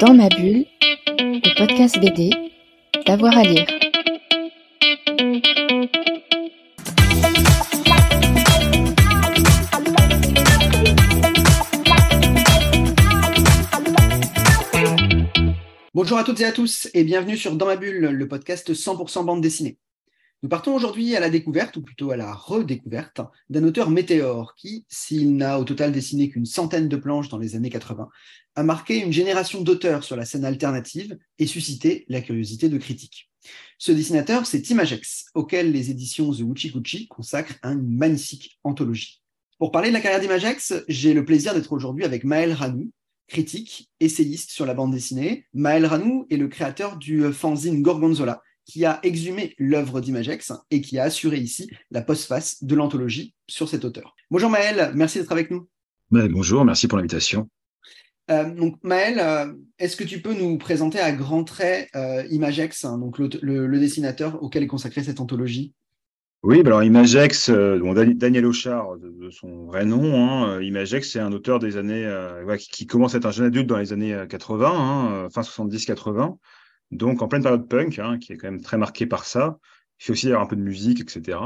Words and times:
Dans 0.00 0.14
ma 0.14 0.28
bulle, 0.28 0.64
le 1.18 1.58
podcast 1.58 1.98
BD, 1.98 2.30
d'avoir 3.04 3.36
à 3.36 3.42
lire. 3.42 3.66
Bonjour 15.92 16.16
à 16.16 16.22
toutes 16.22 16.40
et 16.40 16.44
à 16.44 16.52
tous 16.52 16.88
et 16.94 17.02
bienvenue 17.02 17.36
sur 17.36 17.56
Dans 17.56 17.66
ma 17.66 17.74
bulle, 17.74 17.98
le 17.98 18.28
podcast 18.28 18.72
100% 18.72 19.24
bande 19.24 19.40
dessinée. 19.40 19.78
Nous 20.44 20.48
partons 20.48 20.72
aujourd'hui 20.72 21.16
à 21.16 21.20
la 21.20 21.30
découverte, 21.30 21.76
ou 21.78 21.82
plutôt 21.82 22.12
à 22.12 22.16
la 22.16 22.32
redécouverte, 22.32 23.20
d'un 23.50 23.64
auteur 23.64 23.90
météore 23.90 24.54
qui, 24.54 24.84
s'il 24.88 25.34
n'a 25.34 25.58
au 25.58 25.64
total 25.64 25.90
dessiné 25.90 26.30
qu'une 26.30 26.46
centaine 26.46 26.88
de 26.88 26.96
planches 26.96 27.28
dans 27.28 27.38
les 27.38 27.56
années 27.56 27.70
80, 27.70 28.08
a 28.54 28.62
marqué 28.62 28.98
une 28.98 29.12
génération 29.12 29.62
d'auteurs 29.62 30.04
sur 30.04 30.14
la 30.14 30.24
scène 30.24 30.44
alternative 30.44 31.18
et 31.40 31.46
suscité 31.48 32.04
la 32.08 32.20
curiosité 32.20 32.68
de 32.68 32.78
critiques. 32.78 33.28
Ce 33.78 33.90
dessinateur, 33.90 34.46
c'est 34.46 34.70
Imagex, 34.70 35.26
auquel 35.34 35.72
les 35.72 35.90
éditions 35.90 36.32
The 36.32 36.42
Wuchikuchi 36.42 37.08
consacrent 37.08 37.58
une 37.64 37.96
magnifique 37.96 38.60
anthologie. 38.62 39.20
Pour 39.58 39.72
parler 39.72 39.88
de 39.88 39.94
la 39.94 40.00
carrière 40.00 40.20
d'Imagex, 40.20 40.84
j'ai 40.86 41.14
le 41.14 41.24
plaisir 41.24 41.52
d'être 41.52 41.72
aujourd'hui 41.72 42.04
avec 42.04 42.22
Maël 42.22 42.52
Ranou, 42.52 42.92
critique, 43.26 43.90
essayiste 43.98 44.52
sur 44.52 44.66
la 44.66 44.74
bande 44.74 44.92
dessinée. 44.92 45.46
Maël 45.52 45.84
Ranou 45.84 46.28
est 46.30 46.36
le 46.36 46.46
créateur 46.46 46.96
du 46.96 47.32
fanzine 47.32 47.82
Gorgonzola, 47.82 48.40
qui 48.68 48.84
a 48.84 49.00
exhumé 49.02 49.54
l'œuvre 49.58 50.00
d'Imagex 50.00 50.52
et 50.70 50.80
qui 50.80 50.98
a 50.98 51.04
assuré 51.04 51.38
ici 51.38 51.68
la 51.90 52.02
postface 52.02 52.62
de 52.62 52.76
l'anthologie 52.76 53.34
sur 53.48 53.68
cet 53.68 53.84
auteur. 53.84 54.14
Bonjour 54.30 54.50
Maël, 54.50 54.92
merci 54.94 55.18
d'être 55.18 55.32
avec 55.32 55.50
nous. 55.50 55.66
bonjour, 56.10 56.64
merci 56.64 56.86
pour 56.86 56.98
l'invitation. 56.98 57.48
Euh, 58.30 58.54
donc 58.54 58.76
Maël, 58.82 59.18
euh, 59.18 59.54
est-ce 59.78 59.96
que 59.96 60.04
tu 60.04 60.20
peux 60.20 60.34
nous 60.34 60.58
présenter 60.58 61.00
à 61.00 61.12
grands 61.12 61.44
traits 61.44 61.88
euh, 61.96 62.22
Imagex, 62.30 62.84
hein, 62.84 62.98
donc 62.98 63.18
le, 63.18 63.78
dessinateur 63.78 64.42
auquel 64.42 64.62
est 64.62 64.68
consacrée 64.68 65.02
cette 65.02 65.20
anthologie? 65.20 65.72
Oui, 66.42 66.62
bah 66.62 66.68
alors 66.68 66.84
Imagex, 66.84 67.50
Daniel 67.50 68.46
Auchard, 68.46 68.96
de, 68.98 69.30
son 69.30 69.64
vrai 69.64 69.84
nom, 69.86 70.14
hein, 70.14 70.60
Imagex, 70.60 71.10
c'est 71.10 71.18
un 71.18 71.32
auteur 71.32 71.58
des 71.58 71.78
années 71.78 72.08
qui, 72.70 72.86
commence 72.86 73.14
à 73.14 73.18
être 73.18 73.26
un 73.26 73.32
jeune 73.32 73.46
adulte 73.46 73.66
dans 73.66 73.78
les 73.78 73.92
années 73.92 74.16
80, 74.28 74.70
hein, 74.72 75.28
fin 75.30 75.40
70-80, 75.40 76.36
donc 76.90 77.22
en 77.22 77.28
pleine 77.28 77.42
période 77.42 77.68
punk, 77.68 77.98
hein, 77.98 78.18
qui 78.18 78.32
est 78.32 78.36
quand 78.36 78.50
même 78.50 78.62
très 78.62 78.78
marqué 78.78 79.06
par 79.06 79.24
ça. 79.24 79.58
Il 80.00 80.04
fait 80.04 80.12
aussi 80.12 80.32
un 80.32 80.46
peu 80.46 80.56
de 80.56 80.62
musique, 80.62 81.00
etc. 81.00 81.38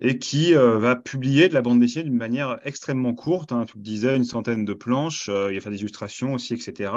Et 0.00 0.18
qui 0.18 0.54
euh, 0.54 0.78
va 0.78 0.96
publier 0.96 1.48
de 1.48 1.54
la 1.54 1.62
bande 1.62 1.80
dessinée 1.80 2.04
d'une 2.04 2.16
manière 2.16 2.58
extrêmement 2.64 3.14
courte. 3.14 3.52
Hein, 3.52 3.64
tu 3.66 3.76
le 3.76 3.82
disais, 3.82 4.16
une 4.16 4.24
centaine 4.24 4.64
de 4.64 4.74
planches. 4.74 5.28
Euh, 5.28 5.52
il 5.52 5.56
va 5.56 5.60
faire 5.60 5.72
des 5.72 5.80
illustrations 5.80 6.34
aussi, 6.34 6.54
etc. 6.54 6.92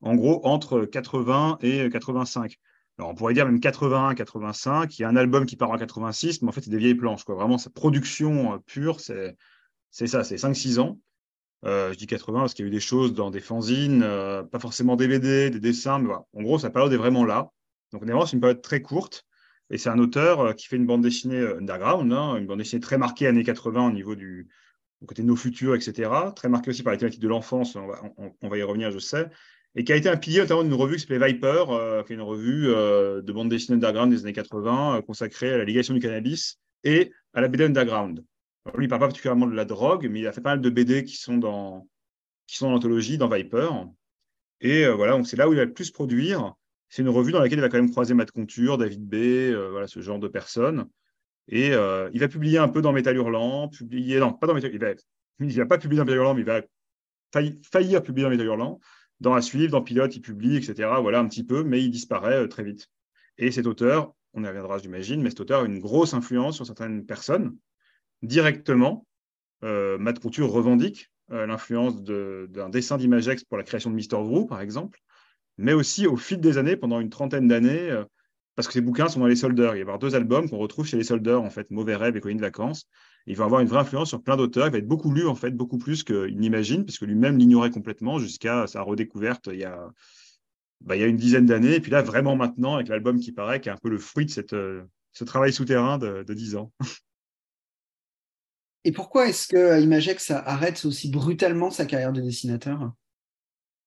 En 0.00 0.14
gros, 0.14 0.40
entre 0.46 0.84
80 0.84 1.58
et 1.62 1.88
85. 1.90 2.56
Alors, 2.98 3.10
on 3.10 3.14
pourrait 3.14 3.34
dire 3.34 3.44
même 3.44 3.60
81, 3.60 4.14
85. 4.14 4.98
Il 4.98 5.02
y 5.02 5.04
a 5.04 5.08
un 5.08 5.16
album 5.16 5.44
qui 5.44 5.56
part 5.56 5.70
en 5.70 5.76
86, 5.76 6.42
mais 6.42 6.48
en 6.48 6.52
fait, 6.52 6.62
c'est 6.62 6.70
des 6.70 6.78
vieilles 6.78 6.94
planches. 6.94 7.24
Quoi. 7.24 7.34
Vraiment, 7.34 7.58
sa 7.58 7.70
production 7.70 8.54
euh, 8.54 8.58
pure, 8.58 9.00
c'est 9.00 9.36
ça, 9.90 10.24
c'est 10.24 10.36
5-6 10.36 10.78
ans. 10.78 10.98
Euh, 11.64 11.92
je 11.92 11.98
dis 11.98 12.06
80 12.06 12.40
parce 12.40 12.54
qu'il 12.54 12.64
y 12.64 12.66
a 12.66 12.68
eu 12.68 12.72
des 12.72 12.80
choses 12.80 13.14
dans 13.14 13.30
des 13.30 13.40
fanzines, 13.40 14.02
euh, 14.02 14.42
pas 14.42 14.58
forcément 14.58 14.96
DVD, 14.96 15.50
des 15.50 15.60
dessins, 15.60 15.98
mais 15.98 16.06
voilà. 16.06 16.24
En 16.34 16.42
gros, 16.42 16.58
sa 16.58 16.70
période 16.70 16.92
est 16.92 16.98
vraiment 16.98 17.24
là. 17.24 17.50
Donc, 17.92 18.02
on 18.02 18.06
est 18.06 18.10
vraiment 18.10 18.26
sur 18.26 18.34
une 18.34 18.40
période 18.40 18.62
très 18.62 18.82
courte. 18.82 19.24
Et 19.70 19.78
c'est 19.78 19.88
un 19.88 19.98
auteur 19.98 20.40
euh, 20.40 20.52
qui 20.52 20.66
fait 20.66 20.76
une 20.76 20.86
bande 20.86 21.02
dessinée 21.02 21.40
underground, 21.40 22.12
hein, 22.12 22.36
une 22.36 22.46
bande 22.46 22.58
dessinée 22.58 22.80
très 22.80 22.98
marquée 22.98 23.26
années 23.26 23.42
80 23.42 23.88
au 23.88 23.92
niveau 23.92 24.14
du, 24.14 24.48
côté 25.06 25.22
de 25.22 25.26
nos 25.26 25.36
futurs, 25.36 25.74
etc. 25.74 26.10
Très 26.34 26.48
marquée 26.48 26.70
aussi 26.70 26.82
par 26.82 26.92
les 26.92 26.98
thématiques 26.98 27.20
de 27.20 27.28
l'enfance, 27.28 27.74
on 27.76 27.86
va, 27.86 28.00
on, 28.42 28.48
va, 28.48 28.58
y 28.58 28.62
revenir, 28.62 28.90
je 28.90 28.98
sais. 28.98 29.26
Et 29.74 29.84
qui 29.84 29.92
a 29.92 29.96
été 29.96 30.08
un 30.08 30.16
pilier 30.16 30.40
notamment 30.40 30.62
d'une 30.62 30.74
revue 30.74 30.96
qui 30.96 31.02
s'appelait 31.02 31.32
Viper, 31.32 31.64
qui 32.06 32.12
est 32.12 32.16
une 32.16 32.22
revue 32.22 32.66
de 32.66 33.32
bande 33.32 33.50
dessinée 33.50 33.76
underground 33.76 34.10
des 34.10 34.22
années 34.22 34.32
80, 34.32 35.02
consacrée 35.06 35.52
à 35.52 35.58
la 35.58 35.64
légation 35.64 35.92
du 35.92 36.00
cannabis 36.00 36.58
et 36.82 37.12
à 37.34 37.42
la 37.42 37.48
BD 37.48 37.64
underground 37.64 38.24
lui, 38.74 38.86
il 38.86 38.88
parle 38.88 39.00
pas 39.00 39.06
particulièrement 39.06 39.46
de 39.46 39.54
la 39.54 39.64
drogue, 39.64 40.08
mais 40.10 40.20
il 40.20 40.26
a 40.26 40.32
fait 40.32 40.40
pas 40.40 40.50
mal 40.50 40.60
de 40.60 40.70
BD 40.70 41.04
qui 41.04 41.16
sont 41.16 41.38
dans, 41.38 41.88
qui 42.46 42.56
sont 42.56 42.66
dans 42.66 42.72
l'anthologie, 42.72 43.18
dans 43.18 43.28
Viper. 43.28 43.70
Et 44.60 44.84
euh, 44.84 44.94
voilà, 44.94 45.12
donc 45.12 45.26
c'est 45.26 45.36
là 45.36 45.48
où 45.48 45.52
il 45.52 45.56
va 45.56 45.64
le 45.64 45.72
plus 45.72 45.90
produire. 45.90 46.54
C'est 46.88 47.02
une 47.02 47.08
revue 47.08 47.32
dans 47.32 47.40
laquelle 47.40 47.58
il 47.58 47.62
va 47.62 47.68
quand 47.68 47.78
même 47.78 47.90
croiser 47.90 48.14
Matt 48.14 48.30
Conture, 48.30 48.78
David 48.78 49.06
B, 49.06 49.14
euh, 49.14 49.70
voilà, 49.70 49.86
ce 49.86 50.00
genre 50.00 50.18
de 50.18 50.28
personnes. 50.28 50.88
Et 51.48 51.72
euh, 51.72 52.10
il 52.12 52.20
va 52.20 52.28
publier 52.28 52.58
un 52.58 52.68
peu 52.68 52.82
dans 52.82 52.92
Métal 52.92 53.16
Hurlant, 53.16 53.68
publier, 53.68 54.18
non, 54.18 54.32
pas 54.32 54.46
dans 54.46 54.54
Métal 54.54 54.72
il 54.72 54.80
va, 54.80 54.92
il 55.40 55.56
va 55.56 55.66
pas 55.66 55.78
publier 55.78 55.98
dans 55.98 56.04
Métal 56.04 56.18
Hurlant, 56.18 56.34
mais 56.34 56.40
il 56.40 56.46
va 56.46 56.62
faillir 57.70 58.02
publier 58.02 58.24
dans 58.24 58.30
Métal 58.30 58.46
Hurlant. 58.46 58.80
Dans 59.20 59.34
La 59.34 59.40
Suivre, 59.40 59.72
dans 59.72 59.82
Pilote, 59.82 60.14
il 60.14 60.20
publie, 60.20 60.56
etc. 60.56 60.90
Voilà, 61.00 61.20
un 61.20 61.28
petit 61.28 61.44
peu, 61.44 61.64
mais 61.64 61.82
il 61.82 61.90
disparaît 61.90 62.46
très 62.48 62.62
vite. 62.62 62.90
Et 63.38 63.50
cet 63.50 63.66
auteur, 63.66 64.14
on 64.34 64.44
y 64.44 64.46
reviendra, 64.46 64.78
j'imagine, 64.78 65.22
mais 65.22 65.30
cet 65.30 65.40
auteur 65.40 65.62
a 65.62 65.64
une 65.64 65.78
grosse 65.78 66.12
influence 66.12 66.56
sur 66.56 66.66
certaines 66.66 67.06
personnes 67.06 67.56
directement, 68.22 69.06
euh, 69.64 69.98
Matt 69.98 70.18
Couture 70.18 70.50
revendique 70.50 71.10
euh, 71.32 71.46
l'influence 71.46 72.02
d'un 72.02 72.68
dessin 72.68 72.98
d'Imagex 72.98 73.44
pour 73.44 73.58
la 73.58 73.64
création 73.64 73.90
de 73.90 73.96
Mister 73.96 74.16
Vrou, 74.16 74.46
par 74.46 74.60
exemple, 74.60 75.00
mais 75.58 75.72
aussi 75.72 76.06
au 76.06 76.16
fil 76.16 76.40
des 76.40 76.58
années, 76.58 76.76
pendant 76.76 77.00
une 77.00 77.10
trentaine 77.10 77.48
d'années, 77.48 77.90
euh, 77.90 78.04
parce 78.54 78.68
que 78.68 78.74
ces 78.74 78.80
bouquins 78.80 79.08
sont 79.08 79.20
dans 79.20 79.26
les 79.26 79.36
soldeurs. 79.36 79.74
Il 79.74 79.74
va 79.74 79.78
y 79.78 79.82
avoir 79.82 79.98
deux 79.98 80.14
albums 80.14 80.48
qu'on 80.48 80.58
retrouve 80.58 80.86
chez 80.86 80.96
les 80.96 81.04
soldeurs, 81.04 81.42
en 81.42 81.50
fait, 81.50 81.70
Mauvais 81.70 81.96
rêve 81.96 82.16
et 82.16 82.20
Colline 82.20 82.38
de 82.38 82.42
vacances. 82.42 82.88
Il 83.26 83.36
va 83.36 83.44
avoir 83.44 83.60
une 83.60 83.68
vraie 83.68 83.80
influence 83.80 84.08
sur 84.08 84.22
plein 84.22 84.36
d'auteurs. 84.36 84.68
Il 84.68 84.72
va 84.72 84.78
être 84.78 84.88
beaucoup 84.88 85.12
lu, 85.12 85.26
en 85.26 85.34
fait, 85.34 85.50
beaucoup 85.50 85.78
plus 85.78 86.04
qu'il 86.04 86.38
n'imagine, 86.38 86.84
puisque 86.84 87.02
lui-même 87.02 87.36
l'ignorait 87.38 87.70
complètement 87.70 88.18
jusqu'à 88.18 88.66
sa 88.66 88.82
redécouverte 88.82 89.48
il 89.52 89.58
y 89.58 89.64
a, 89.64 89.90
bah, 90.80 90.96
il 90.96 91.00
y 91.00 91.02
a 91.02 91.06
une 91.06 91.16
dizaine 91.16 91.46
d'années. 91.46 91.74
Et 91.74 91.80
puis 91.80 91.90
là, 91.90 92.02
vraiment 92.02 92.36
maintenant, 92.36 92.76
avec 92.76 92.88
l'album 92.88 93.18
qui 93.18 93.32
paraît, 93.32 93.60
qui 93.60 93.68
est 93.68 93.72
un 93.72 93.76
peu 93.76 93.90
le 93.90 93.98
fruit 93.98 94.26
de 94.26 94.30
cette, 94.30 94.54
ce 95.16 95.24
travail 95.24 95.52
souterrain 95.52 95.98
de, 95.98 96.24
dix 96.32 96.56
ans. 96.56 96.72
Et 98.86 98.92
pourquoi 98.92 99.28
est-ce 99.28 99.48
que 99.48 99.82
Imagex 99.82 100.30
arrête 100.30 100.84
aussi 100.84 101.10
brutalement 101.10 101.72
sa 101.72 101.86
carrière 101.86 102.12
de 102.12 102.20
dessinateur? 102.20 102.92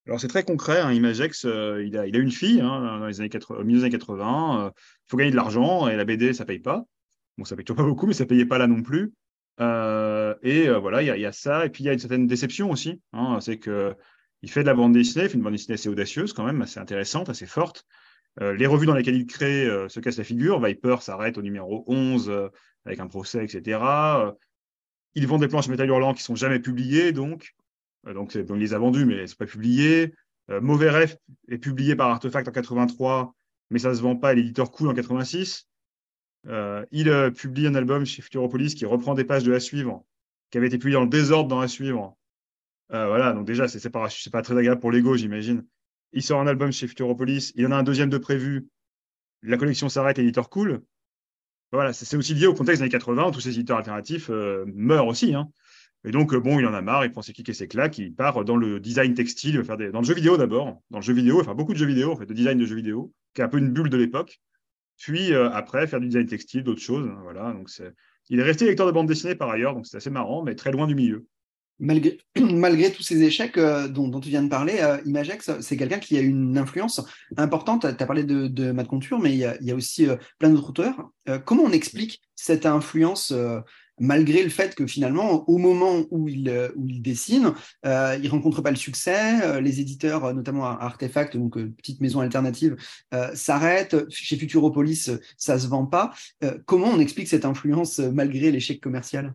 Alors 0.06 0.20
c'est 0.20 0.28
très 0.28 0.44
concret, 0.44 0.82
hein. 0.82 0.92
Imagex, 0.92 1.46
euh, 1.46 1.82
il, 1.86 1.98
a, 1.98 2.06
une 2.06 2.32
fille 2.32 2.60
hein, 2.60 3.00
dans 3.00 3.06
les 3.06 3.22
années 3.22 3.30
80, 3.30 3.64
milieu 3.64 3.80
des 3.80 3.86
années 3.86 3.94
80, 3.94 4.66
euh, 4.66 4.70
il 4.76 5.10
faut 5.10 5.16
gagner 5.16 5.32
de 5.32 5.38
l'argent 5.38 5.88
et 5.88 5.96
la 5.96 6.04
BD 6.04 6.34
ça 6.34 6.44
paye 6.44 6.60
pas. 6.60 6.84
Bon 7.38 7.46
ça 7.46 7.56
paye 7.56 7.64
toujours 7.64 7.78
pas 7.78 7.88
beaucoup 7.88 8.08
mais 8.08 8.14
ça 8.14 8.26
payait 8.26 8.46
pas 8.46 8.58
là 8.58 8.68
non 8.68 8.82
plus. 8.82 9.14
Euh, 9.62 10.36
et 10.44 10.70
voilà, 10.70 11.02
il 11.02 11.22
y, 11.22 11.26
a 11.26 11.32
ça 11.32 11.66
et 11.66 11.70
puis 11.70 11.86
il 11.86 11.88
y 11.88 11.90
a 11.90 11.94
une 11.94 12.00
certaine 12.00 12.28
déception 12.28 12.70
aussi. 12.70 13.02
Hein. 13.14 13.40
c'est 13.40 13.58
que 13.58 13.96
il 14.42 14.52
fait 14.52 14.64
de 14.64 14.68
la 14.68 14.74
bande 14.74 14.92
dessinée, 14.92 15.26
il 15.26 15.30
fait 15.30 15.38
une 15.38 15.44
bande 15.44 15.54
dessinée 15.54 15.76
assez 15.76 15.88
audacieuse 15.88 16.34
quand 16.34 16.44
même, 16.44 16.62
assez 16.62 16.82
intéressante, 16.82 17.30
assez 17.30 17.46
forte. 17.46 17.86
les 18.42 18.66
revues 18.66 18.86
dans 18.86 18.96
lesquelles 18.96 19.16
il 19.16 19.28
crée 19.28 19.66
se 19.88 20.02
cassent 20.02 20.18
la 20.18 20.26
figure. 20.26 20.62
Viper 20.62 20.98
s'arrête 21.00 21.38
au 21.38 21.42
numéro 21.42 21.86
11 21.88 22.50
avec 22.86 23.00
un 23.00 23.08
procès, 23.08 23.46
etc. 23.46 23.80
Ils 25.16 25.28
vendent 25.28 25.42
des 25.42 25.48
planches 25.48 25.68
métal 25.68 25.90
hurlant 25.90 26.14
qui 26.14 26.24
sont 26.24 26.36
jamais 26.36 26.60
publiées, 26.60 27.12
donc. 27.12 27.56
Euh, 28.08 28.14
donc, 28.14 28.38
on 28.50 28.56
les 28.56 28.74
a 28.74 28.80
vendues, 28.80 29.06
mais 29.06 29.16
elles 29.16 29.30
ne 29.30 29.36
pas 29.36 29.46
publiées. 29.46 30.14
Euh, 30.50 30.62
Mauvais 30.62 30.90
Rêve 30.90 31.18
est 31.48 31.58
publié 31.58 31.96
par 31.96 32.10
Artefact 32.10 32.48
en 32.48 32.52
83, 32.52 33.36
mais 33.70 33.80
ça 33.80 33.90
ne 33.90 33.94
se 33.94 34.02
vend 34.02 34.16
pas, 34.16 34.34
l'éditeur 34.34 34.72
coule 34.72 34.90
en 34.90 34.94
86. 34.94 35.68
Euh, 36.48 36.86
il 36.92 37.12
publie 37.36 37.68
un 37.68 37.76
album 37.76 38.06
chez 38.06 38.22
Futuropolis 38.22 38.76
qui 38.76 38.86
reprend 38.86 39.14
des 39.14 39.26
pages 39.26 39.44
de 39.44 39.52
la 39.52 39.60
suivre, 39.60 40.06
qui 40.52 40.58
avait 40.58 40.68
été 40.68 40.78
publié 40.78 40.96
dans 40.96 41.04
le 41.04 41.10
désordre 41.10 41.50
dans 41.50 41.60
la 41.60 41.68
suivre. 41.68 42.16
voilà, 42.90 43.34
donc 43.34 43.46
déjà, 43.46 43.68
ce 43.68 43.78
n'est 43.78 43.92
pas, 43.92 44.08
pas 44.32 44.42
très 44.42 44.58
agréable 44.58 44.80
pour 44.80 44.92
l'ego, 44.92 45.18
j'imagine. 45.18 45.66
Il 46.14 46.24
sort 46.24 46.40
un 46.40 46.48
album 46.48 46.72
chez 46.72 46.88
Futuropolis, 46.88 47.52
il 47.56 47.68
en 47.68 47.72
a 47.72 47.76
un 47.76 47.84
deuxième 47.84 48.10
de 48.10 48.18
prévu. 48.18 48.68
La 49.44 49.58
collection 49.58 49.90
s'arrête, 49.90 50.18
l'éditeur 50.18 50.50
coule. 50.50 50.82
Voilà, 51.72 51.94
c'est 51.94 52.18
aussi 52.18 52.34
lié 52.34 52.48
au 52.48 52.54
contexte 52.54 52.80
des 52.80 52.84
années 52.84 52.92
80, 52.92 53.28
où 53.28 53.32
tous 53.32 53.42
ces 53.42 53.52
éditeurs 53.52 53.78
alternatifs 53.78 54.30
euh, 54.30 54.66
meurent 54.74 55.08
aussi. 55.08 55.36
Hein. 55.36 55.50
Et 56.04 56.12
donc, 56.12 56.34
euh, 56.34 56.40
bon, 56.40 56.60
il 56.60 56.66
en 56.66 56.74
a 56.74 56.82
marre, 56.82 57.06
il 57.06 57.12
prend 57.12 57.22
ses 57.22 57.34
clics 57.34 57.50
et 57.50 57.54
ses 57.54 57.68
claques, 57.68 57.98
il 58.00 58.14
part 58.14 58.44
dans 58.44 58.56
le 58.56 58.80
design 58.80 59.14
textile, 59.14 59.64
il 59.64 59.92
dans 59.92 60.00
le 60.00 60.06
jeu 60.06 60.16
vidéo 60.16 60.38
d'abord, 60.38 60.82
dans 60.90 61.00
le 61.00 61.04
jeu 61.04 61.14
vidéo, 61.14 61.40
enfin 61.42 61.54
beaucoup 61.54 61.74
de 61.74 61.78
jeux 61.78 61.86
vidéo, 61.86 62.12
en 62.12 62.16
fait, 62.16 62.26
de 62.26 62.34
design 62.34 62.58
de 62.58 62.66
jeux 62.66 62.76
vidéo, 62.76 63.14
qui 63.36 63.42
est 63.42 63.44
un 63.44 63.50
peu 63.50 63.60
une 63.60 63.70
bulle 63.70 63.90
de 63.90 63.98
l'époque. 63.98 64.40
Puis 64.98 65.34
euh, 65.34 65.50
après, 65.52 65.86
faire 65.86 66.00
du 66.00 66.08
design 66.08 66.26
textile, 66.26 66.64
d'autres 66.64 66.82
choses. 66.82 67.08
Hein, 67.08 67.20
voilà, 67.24 67.54
donc 67.54 67.70
il 68.30 68.40
est 68.40 68.44
resté 68.44 68.66
lecteur 68.66 68.88
de 68.88 68.92
bande 68.92 69.08
dessinée 69.08 69.36
par 69.36 69.50
ailleurs, 69.50 69.76
donc 69.76 69.86
c'est 69.86 69.98
assez 69.98 70.10
marrant, 70.10 70.44
mais 70.44 70.56
très 70.56 70.72
loin 70.72 70.88
du 70.88 70.96
milieu 70.96 71.28
malgré, 71.80 72.18
malgré 72.40 72.92
tous 72.92 73.04
ces 73.04 73.24
échecs 73.24 73.58
euh, 73.58 73.88
dont, 73.88 74.20
tu 74.20 74.30
viens 74.30 74.44
de 74.44 74.50
parler, 74.50 74.78
euh, 74.80 74.98
Imagex, 75.06 75.52
c'est 75.62 75.78
quelqu'un 75.78 76.00
qui 76.00 76.18
a 76.18 76.22
une 76.22 76.58
influence 76.58 77.02
importante. 77.38 77.82
Tu 77.82 78.04
as 78.04 78.06
parlé 78.06 78.24
de, 78.24 78.48
de 78.48 78.72
Matt 78.72 78.88
Conture, 78.88 79.20
mais 79.20 79.34
il 79.34 79.40
y 79.40 79.72
a, 79.72 79.76
aussi 79.76 80.08
euh, 80.08 80.16
plein 80.38 80.50
d'autres 80.50 80.70
auteurs. 80.70 81.12
comment 81.46 81.64
on 81.64 81.72
explique 81.72 82.22
cette 82.36 82.66
influence 82.66 83.34
malgré 84.02 84.44
le 84.44 84.50
fait 84.50 84.76
que 84.76 84.88
finalement, 84.88 85.48
au 85.50 85.58
moment 85.58 86.06
où 86.10 86.28
il, 86.30 86.50
où 86.76 86.88
il 86.88 87.02
dessine, 87.02 87.54
il 87.84 88.22
ne 88.24 88.30
rencontre 88.30 88.62
pas 88.62 88.72
le 88.72 88.78
succès, 88.78 89.62
les 89.62 89.80
éditeurs, 89.80 90.34
notamment 90.34 90.66
Artefact, 90.66 91.38
donc 91.38 91.60
petite 91.76 92.02
maison 92.02 92.22
alternative, 92.22 92.78
s'arrêtent, 93.34 94.10
chez 94.10 94.38
Futuropolis, 94.38 95.12
ça 95.38 95.56
ne 95.56 95.60
se 95.60 95.68
vend 95.68 95.86
pas. 95.86 96.14
comment 96.66 96.88
on 96.88 97.00
explique 97.00 97.28
cette 97.28 97.46
influence 97.46 98.00
malgré 98.00 98.52
l'échec 98.52 98.82
commercial? 98.82 99.34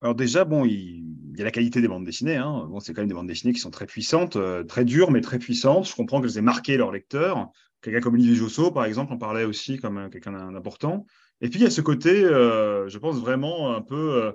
Alors 0.00 0.14
déjà, 0.14 0.44
bon, 0.44 0.64
il, 0.64 1.02
y 1.36 1.40
a 1.40 1.44
la 1.44 1.50
qualité 1.50 1.80
des 1.80 1.88
bandes 1.88 2.04
dessinées. 2.04 2.36
Hein. 2.36 2.66
Bon, 2.68 2.80
c'est 2.80 2.94
quand 2.94 3.02
même 3.02 3.08
des 3.08 3.14
bandes 3.14 3.26
dessinées 3.26 3.52
qui 3.52 3.60
sont 3.60 3.70
très 3.70 3.86
puissantes, 3.86 4.36
euh, 4.36 4.62
très 4.64 4.84
dures, 4.84 5.10
mais 5.10 5.20
très 5.20 5.38
puissantes. 5.38 5.88
Je 5.88 5.94
comprends 5.94 6.20
qu'elles 6.20 6.38
aient 6.38 6.42
marqué 6.42 6.76
leur 6.76 6.92
lecteur. 6.92 7.50
Quelqu'un 7.82 8.00
comme 8.00 8.14
Olivier 8.14 8.34
Josso, 8.34 8.70
par 8.70 8.84
exemple, 8.84 9.12
en 9.12 9.18
parlait 9.18 9.44
aussi 9.44 9.78
comme 9.78 10.08
quelqu'un 10.10 10.52
d'important. 10.52 11.06
Et 11.40 11.48
puis, 11.48 11.60
il 11.60 11.62
y 11.62 11.66
a 11.66 11.70
ce 11.70 11.80
côté, 11.80 12.24
euh, 12.24 12.88
je 12.88 12.98
pense 12.98 13.18
vraiment 13.20 13.74
un 13.74 13.82
peu... 13.82 14.22
Euh, 14.24 14.32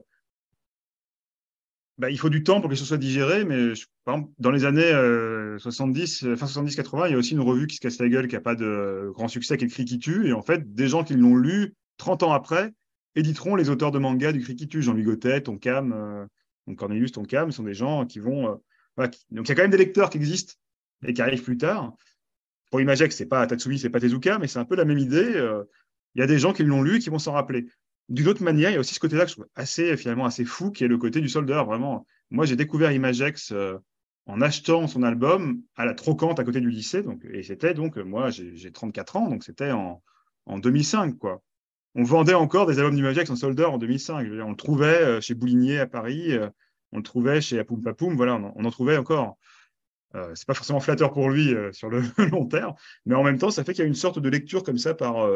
bah, 1.98 2.09
il 2.09 2.18
faut 2.18 2.30
du 2.30 2.44
temps 2.44 2.59
pour 2.59 2.69
que 2.69 2.74
les 2.74 2.80
choses 2.80 2.88
soient 2.88 2.98
digérées, 2.98 3.45
mais 3.45 3.74
par 4.04 4.16
exemple, 4.16 4.33
dans 4.39 4.50
les 4.50 4.66
années 4.66 4.92
70, 5.59 6.36
fin 6.36 6.45
70-80, 6.48 7.07
il 7.07 7.12
y 7.12 7.13
a 7.13 7.18
aussi 7.18 7.33
une 7.33 7.39
revue 7.39 7.68
qui 7.68 7.75
se 7.75 7.81
casse 7.81 8.00
la 8.00 8.09
gueule, 8.09 8.27
qui 8.27 8.33
n'a 8.33 8.42
pas 8.42 8.56
de 8.56 9.12
grand 9.13 9.27
succès, 9.27 9.57
qui 9.57 9.66
est 9.66 9.86
qui 9.86 10.00
tue. 10.00 10.27
Et 10.27 10.33
en 10.33 10.42
fait, 10.42 10.74
des 10.74 10.88
gens 10.88 11.04
qui 11.04 11.13
l'ont 11.13 11.36
lu 11.36 11.75
30 11.98 12.24
ans 12.24 12.33
après, 12.33 12.74
éditeront 13.15 13.56
les 13.56 13.69
auteurs 13.69 13.92
de 13.92 14.00
manga 14.00 14.31
du 14.31 14.42
cri 14.42 14.56
qui 14.56 14.68
tue. 14.68 14.81
Jean-Louis 14.81 15.04
Gautet, 15.04 15.42
Tonkam, 15.42 15.94
euh, 15.94 16.75
Cornelius 16.75 17.12
Tonkam, 17.12 17.51
sont 17.51 17.63
des 17.63 17.74
gens 17.74 18.06
qui 18.06 18.19
vont. 18.19 18.60
Euh, 19.00 19.07
Donc 19.31 19.48
il 19.48 19.50
y 19.50 19.51
a 19.51 19.56
quand 19.56 19.62
même 19.62 19.71
des 19.71 19.77
lecteurs 19.77 20.10
qui 20.10 20.18
existent 20.18 20.54
et 21.06 21.13
qui 21.13 21.21
arrivent 21.21 21.44
plus 21.44 21.57
tard. 21.57 21.94
Pour 22.71 22.81
Imagex, 22.81 23.15
c'est 23.15 23.27
pas 23.27 23.45
Tatsumi, 23.45 23.77
c'est 23.77 23.89
pas 23.89 24.00
Tezuka, 24.00 24.39
mais 24.39 24.48
c'est 24.48 24.60
un 24.60 24.65
peu 24.65 24.75
la 24.75 24.86
même 24.86 24.98
idée. 24.98 25.36
Euh, 25.36 25.63
il 26.15 26.19
y 26.19 26.24
a 26.24 26.27
des 26.27 26.39
gens 26.39 26.54
qui 26.54 26.63
l'ont 26.63 26.81
lu 26.81 26.98
et 26.98 27.00
qui 27.00 27.10
vont 27.10 27.19
s'en 27.19 27.33
rappeler. 27.33 27.68
D'une 28.10 28.27
autre 28.27 28.44
manière, 28.44 28.69
il 28.69 28.74
y 28.74 28.77
a 28.77 28.80
aussi 28.80 28.94
ce 28.94 29.00
côté-là 29.00 29.24
que 29.24 29.30
je 29.30 29.36
trouve 29.36 29.48
assez, 29.56 29.95
finalement, 29.95 30.25
assez 30.25 30.45
fou, 30.45 30.71
qui 30.71 30.83
est 30.83 30.88
le 30.88 30.98
côté 30.98 31.21
du 31.21 31.30
soldeur. 31.30 31.66
Vraiment, 31.66 32.06
moi, 32.31 32.45
j'ai 32.45 32.56
découvert 32.56 32.92
Imagex 32.92 33.54
en 34.25 34.42
achetant 34.42 34.88
son 34.88 35.04
album 35.04 35.62
à 35.75 35.86
la 35.86 35.94
trocante 35.94 36.39
à 36.39 36.44
côté 36.44 36.59
du 36.59 36.69
lycée. 36.69 37.01
Donc, 37.01 37.24
et 37.25 37.44
c'était 37.44 37.74
donc, 37.74 37.98
moi, 37.98 38.30
j'ai 38.30 38.71
34 38.71 39.16
ans, 39.16 39.30
donc 39.30 39.44
c'était 39.44 39.71
en, 39.71 40.04
en 40.45 40.59
2005, 40.59 41.18
quoi 41.18 41.42
on 41.95 42.04
vendait 42.04 42.34
encore 42.34 42.66
des 42.66 42.80
albums 42.80 42.95
d'Imagex 42.95 43.30
en 43.30 43.36
solder 43.36 43.66
en 43.66 43.78
2005. 43.78 44.28
on 44.44 44.50
le 44.50 44.56
trouvait 44.56 45.01
euh, 45.01 45.22
chez 45.22 45.36
Boulinier 45.36 45.80
à 45.80 45.88
Paris, 45.88 46.31
euh, 46.31 46.50
on 46.92 46.98
le 46.98 47.04
trouvait 47.04 47.42
chez 47.42 47.60
Apoum 47.60 47.81
Papoum, 47.81 48.16
voilà, 48.16 48.36
on, 48.56 48.66
en 48.66 48.72
trouvait 48.72 48.98
encore. 48.98 49.38
Euh, 50.16 50.31
c'est 50.36 50.48
pas 50.48 50.54
forcément 50.54 50.80
flatteur 50.80 51.12
pour 51.12 51.30
lui 51.30 51.56
sur 51.72 51.90
le 51.90 52.01
long 52.31 52.45
terme, 52.45 52.74
mais 53.06 53.16
en 53.16 53.24
même 53.24 53.38
temps, 53.38 53.51
ça 53.51 53.63
fait 53.63 53.74
qu'il 53.74 53.84
y 53.84 53.86
a 53.86 53.88
une 53.88 53.95
sorte 53.95 54.19
de 54.19 54.30
lecture 54.30 54.63
comme 54.63 54.78
ça 54.78 54.94
par, 54.94 55.28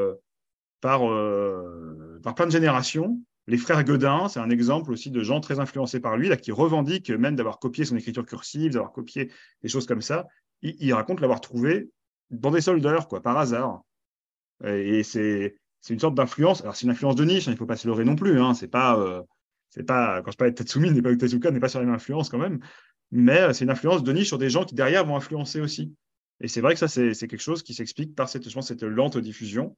plein 0.82 2.46
de 2.46 2.52
générations. 2.52 3.20
Les 3.50 3.58
frères 3.58 3.84
Godin, 3.84 4.28
c'est 4.28 4.42
un 4.42 4.50
exemple 4.50 4.92
aussi 4.92 5.10
de 5.10 5.24
gens 5.24 5.40
très 5.40 5.60
influencés 5.60 6.02
par 6.02 6.18
lui, 6.18 6.36
qui 6.38 6.52
revendiquent 6.52 7.12
même 7.12 7.36
d'avoir 7.36 7.60
copié 7.60 7.86
son 7.86 7.96
écriture 7.96 8.26
cursive, 8.26 8.74
d'avoir 8.74 8.92
copié 8.92 9.32
des 9.64 9.70
choses 9.70 9.86
comme 9.86 10.02
ça. 10.02 10.28
Il, 10.62 10.94
raconte 10.94 11.22
l'avoir 11.22 11.40
trouvé 11.40 11.90
dans 12.30 12.52
des 12.52 12.62
soldeurs, 12.62 13.08
quoi, 13.08 13.22
par 13.22 13.38
hasard. 13.38 13.84
Et 14.66 15.04
c'est 15.04 15.56
c'est 15.82 15.94
une 15.94 16.00
sorte 16.00 16.16
d'influence. 16.16 16.62
Alors, 16.62 16.76
c'est 16.76 16.86
une 16.86 16.92
influence 16.92 17.16
de 17.16 17.24
niche, 17.24 17.48
hein, 17.48 17.52
il 17.52 17.54
ne 17.54 17.58
faut 17.58 17.66
pas 17.66 17.78
se 17.78 17.88
leurrer 17.88 18.06
non 18.06 18.16
plus. 18.16 18.42
Hein, 18.42 18.54
c'est 18.54 18.68
pas, 18.68 19.00
euh, 19.00 19.22
pas, 19.86 20.22
quand 20.22 20.32
je 20.32 20.38
parle 20.38 20.52
de 20.52 20.56
Tatsumi, 20.56 20.92
n'est 20.92 21.02
pas 21.02 21.16
Tezuka, 21.16 21.52
n'est 21.52 21.60
pas 21.60 21.70
sur 21.70 21.80
la 21.80 21.86
même 21.86 21.96
influence 21.96 22.30
quand 22.30 22.38
même. 22.38 22.60
Mais 23.12 23.40
euh, 23.40 23.54
c'est 23.54 23.64
une 23.64 23.72
influence 23.72 24.04
de 24.04 24.12
niche 24.12 24.28
sur 24.28 24.38
des 24.38 24.50
gens 24.50 24.66
qui 24.66 24.76
derrière 24.76 25.06
vont 25.06 25.16
influencer 25.16 25.62
aussi. 25.62 25.94
Et 26.42 26.48
c'est 26.48 26.62
vrai 26.62 26.74
que 26.74 26.80
ça, 26.80 26.88
c'est, 26.88 27.14
quelque 27.14 27.40
chose 27.40 27.64
qui 27.64 27.74
s'explique 27.74 28.16
par 28.16 28.30
cette, 28.30 28.48
je 28.48 28.54
pense, 28.54 28.68
cette 28.68 28.84
lente 28.84 29.18
diffusion 29.18 29.76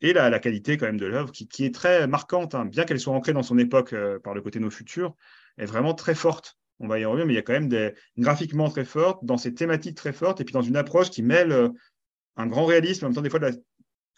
et 0.00 0.12
la, 0.12 0.38
qualité 0.38 0.76
quand 0.76 0.86
même 0.86 0.96
de 0.96 1.06
l'œuvre 1.06 1.32
qui, 1.32 1.48
qui, 1.48 1.64
est 1.64 1.74
très 1.74 2.06
marquante, 2.06 2.54
hein, 2.54 2.64
bien 2.64 2.84
qu'elle 2.84 3.00
soit 3.00 3.12
ancrée 3.12 3.32
dans 3.32 3.42
son 3.42 3.58
époque 3.58 3.92
euh, 3.92 4.20
par 4.20 4.32
le 4.32 4.40
côté 4.40 4.60
nos 4.60 4.70
futurs, 4.70 5.14
est 5.58 5.66
vraiment 5.66 5.92
très 5.92 6.14
forte. 6.14 6.56
On 6.78 6.86
va 6.86 7.00
y 7.00 7.04
revenir, 7.04 7.26
mais 7.26 7.32
il 7.32 7.36
y 7.36 7.40
a 7.40 7.42
quand 7.42 7.52
même 7.52 7.68
des 7.68 7.94
graphiquement 8.16 8.70
très 8.70 8.84
fortes, 8.84 9.24
dans 9.24 9.36
ces 9.36 9.52
thématiques 9.52 9.96
très 9.96 10.12
fortes, 10.12 10.40
et 10.40 10.44
puis 10.44 10.52
dans 10.52 10.62
une 10.62 10.76
approche 10.76 11.10
qui 11.10 11.24
mêle 11.24 11.72
un 12.36 12.46
grand 12.46 12.64
réalisme, 12.64 13.04
en 13.04 13.08
même 13.08 13.16
temps 13.16 13.22
des 13.22 13.30
fois 13.30 13.40
de 13.40 13.46
la, 13.46 13.52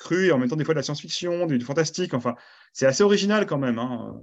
cru 0.01 0.27
et 0.27 0.33
en 0.33 0.39
même 0.39 0.49
temps 0.49 0.57
des 0.57 0.65
fois 0.65 0.75
de 0.75 0.79
la 0.79 0.83
science-fiction, 0.83 1.47
du, 1.47 1.61
fantastique. 1.61 2.15
Enfin, 2.15 2.35
c'est 2.73 2.87
assez 2.87 3.05
original 3.05 3.47
quand 3.47 3.59
même, 3.59 3.79
hein, 3.79 4.21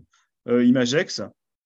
euh, 0.50 0.66
Imagex. 0.66 1.22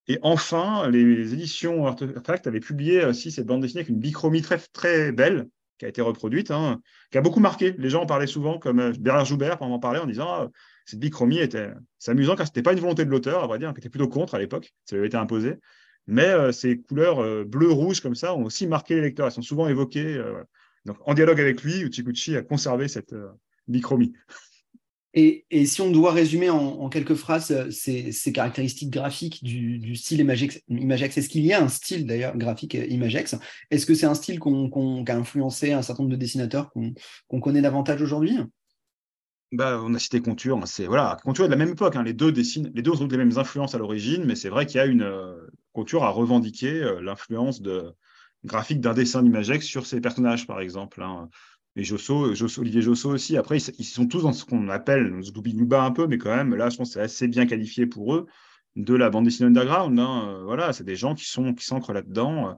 Et 0.08 0.20
enfin, 0.22 0.90
les 0.90 1.34
éditions 1.34 1.88
Artefact 1.88 2.46
avaient 2.46 2.60
publié 2.60 3.06
aussi 3.06 3.32
cette 3.32 3.46
bande 3.46 3.62
dessinée 3.62 3.80
avec 3.80 3.90
une 3.90 4.00
bichromie 4.00 4.42
très, 4.42 4.58
très 4.58 5.12
belle 5.12 5.48
qui 5.78 5.86
a 5.86 5.88
été 5.88 6.02
reproduite, 6.02 6.52
hein, 6.52 6.82
qui 7.12 7.18
a 7.18 7.22
beaucoup 7.22 7.40
marqué. 7.40 7.74
Les 7.78 7.90
gens 7.90 8.04
en 8.04 8.06
parlaient 8.06 8.28
souvent, 8.28 8.60
comme 8.60 8.80
euh, 8.80 8.94
Bernard 9.00 9.26
Joubert 9.26 9.62
en 9.62 9.80
parlait 9.80 10.00
en 10.00 10.06
disant 10.06 10.28
ah, 10.28 10.50
cette 10.86 11.00
bichromie 11.00 11.40
était 11.40 11.70
c'est 11.98 12.12
amusant 12.12 12.36
car 12.36 12.46
ce 12.46 12.52
n'était 12.52 12.62
pas 12.62 12.74
une 12.74 12.80
volonté 12.80 13.06
de 13.06 13.10
l'auteur, 13.10 13.44
à 13.44 13.48
vrai 13.48 13.58
dire, 13.58 13.74
qui 13.74 13.80
était 13.80 13.90
plutôt 13.90 14.08
contre 14.08 14.36
à 14.36 14.40
l'époque, 14.40 14.74
ça 14.86 14.96
lui 14.96 15.00
avait 15.00 15.08
été 15.08 15.18
imposé. 15.18 15.56
Mais 16.08 16.28
euh, 16.28 16.52
ces 16.52 16.80
couleurs 16.80 17.46
bleu-rouge 17.46 18.02
comme 18.02 18.16
ça 18.16 18.36
ont 18.36 18.44
aussi 18.44 18.68
marqué 18.68 18.96
les 18.96 19.02
lecteurs, 19.02 19.28
elles 19.28 19.32
sont 19.32 19.42
souvent 19.42 19.68
évoquées. 19.68 20.22
Donc, 20.86 20.98
en 21.06 21.14
dialogue 21.14 21.40
avec 21.40 21.62
lui, 21.62 21.82
Uchikuchi 21.82 22.36
a 22.36 22.42
conservé 22.42 22.88
cette, 22.88 23.14
bichromie. 23.68 24.14
Et, 25.14 25.46
et, 25.52 25.66
si 25.66 25.82
on 25.82 25.92
doit 25.92 26.14
résumer 26.14 26.50
en, 26.50 26.88
quelques 26.88 27.16
phrases 27.16 27.52
euh, 27.52 27.70
ces, 27.70 28.32
caractéristiques 28.32 28.90
graphiques 28.90 29.44
du, 29.44 29.96
style 29.96 30.22
Imagex, 30.22 30.62
Imagex 30.70 31.18
est-ce 31.18 31.28
qu'il 31.28 31.46
y 31.46 31.52
a 31.52 31.62
un 31.62 31.68
style 31.68 32.06
d'ailleurs 32.06 32.38
graphique 32.38 32.76
euh, 32.76 32.86
Imagex? 32.86 33.36
Est-ce 33.72 33.86
que 33.86 33.94
c'est 33.94 34.06
un 34.06 34.14
style 34.14 34.40
qu'on, 34.40 35.04
qui 35.04 35.12
a 35.12 35.18
influencé 35.18 35.74
un 35.74 35.82
certain 35.82 36.04
nombre 36.04 36.16
de 36.16 36.20
dessinateurs 36.20 36.72
qu'on, 36.72 37.42
connaît 37.42 37.62
davantage 37.62 38.02
aujourd'hui? 38.02 38.38
Bah, 39.52 39.82
on 39.84 39.94
a 39.94 40.00
cité 40.00 40.22
Conture, 40.22 40.58
hein, 40.58 40.66
c'est 40.66 40.86
voilà, 40.86 41.18
Conture 41.26 41.44
est 41.44 41.50
de 41.50 41.54
la 41.54 41.58
même 41.58 41.74
époque. 41.74 41.98
Hein. 41.98 42.04
les 42.04 42.14
deux 42.14 42.32
dessinent, 42.32 42.72
les 42.74 42.82
deux 42.82 42.92
ont 43.02 43.08
les 43.08 43.18
mêmes 43.18 43.38
influences 43.38 43.76
à 43.76 43.80
l'origine, 43.80 44.24
mais 44.24 44.36
c'est 44.36 44.48
vrai 44.48 44.66
qu'il 44.66 44.78
y 44.78 44.80
a 44.80 44.86
une 44.86 45.02
euh, 45.02 45.36
Conture 45.74 46.06
a 46.06 46.10
revendiqué 46.10 46.90
l'influence 47.02 47.62
de 47.62 47.94
graphique 48.46 48.80
d'un 48.80 48.94
dessin 48.94 49.24
d'Imagex 49.24 49.66
sur 49.66 49.86
ses 49.86 50.00
personnages, 50.00 50.48
par 50.48 50.62
exemple. 50.62 51.04
Hein 51.04 51.30
et 51.76 51.84
Josso, 51.84 52.34
Olivier 52.60 52.82
Josso 52.82 53.10
aussi. 53.10 53.38
Après, 53.38 53.58
ils, 53.58 53.86
sont 53.86 54.08
tous 54.08 54.24
dans 54.24 54.34
ce 54.34 54.44
qu'on 54.44 54.68
appelle 54.70 55.04
le 55.04 55.76
un 55.76 55.92
peu, 55.92 56.08
mais 56.08 56.18
quand 56.18 56.36
même, 56.36 56.54
là, 56.56 56.70
je 56.70 56.78
pense 56.78 56.90
que 56.90 56.94
c'est 56.96 57.02
assez 57.02 57.28
bien 57.28 57.46
qualifié 57.46 57.86
pour 57.86 58.14
eux 58.14 58.26
de 58.76 58.94
la 58.94 59.10
bande 59.10 59.26
dessinée 59.26 59.48
underground. 59.48 59.98
Hein. 60.00 60.28
Euh, 60.28 60.44
voilà, 60.44 60.74
c'est 60.74 60.84
des 60.84 60.96
gens 60.96 61.16
qui 61.16 61.26
sont 61.26 61.54
qui 61.54 61.66
s'ancrent 61.66 61.94
là-dedans. 61.94 62.50
Euh, 62.50 62.54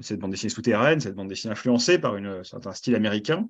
cette 0.00 0.20
bande 0.20 0.30
dessinée 0.32 0.50
souterraine, 0.50 1.00
cette 1.00 1.14
bande 1.14 1.28
dessinée 1.28 1.52
influencée 1.52 1.98
par 1.98 2.16
une, 2.16 2.26
un 2.26 2.44
certain 2.44 2.72
style 2.72 2.94
américain. 2.94 3.48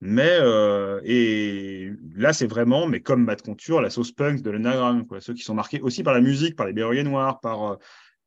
Mais 0.00 0.38
euh, 0.40 1.00
et 1.04 1.90
là, 2.14 2.32
c'est 2.32 2.46
vraiment, 2.46 2.86
mais 2.86 3.00
comme 3.00 3.24
Matt 3.24 3.42
Conture, 3.42 3.80
la 3.80 3.90
sauce 3.90 4.12
punk 4.12 4.42
de 4.42 4.50
l'underground. 4.50 5.06
Ceux 5.20 5.34
qui 5.34 5.42
sont 5.42 5.54
marqués 5.54 5.80
aussi 5.80 6.02
par 6.02 6.14
la 6.14 6.20
musique, 6.20 6.56
par 6.56 6.66
les 6.66 6.72
Berruyers 6.72 7.04
Noirs, 7.04 7.40
par 7.40 7.78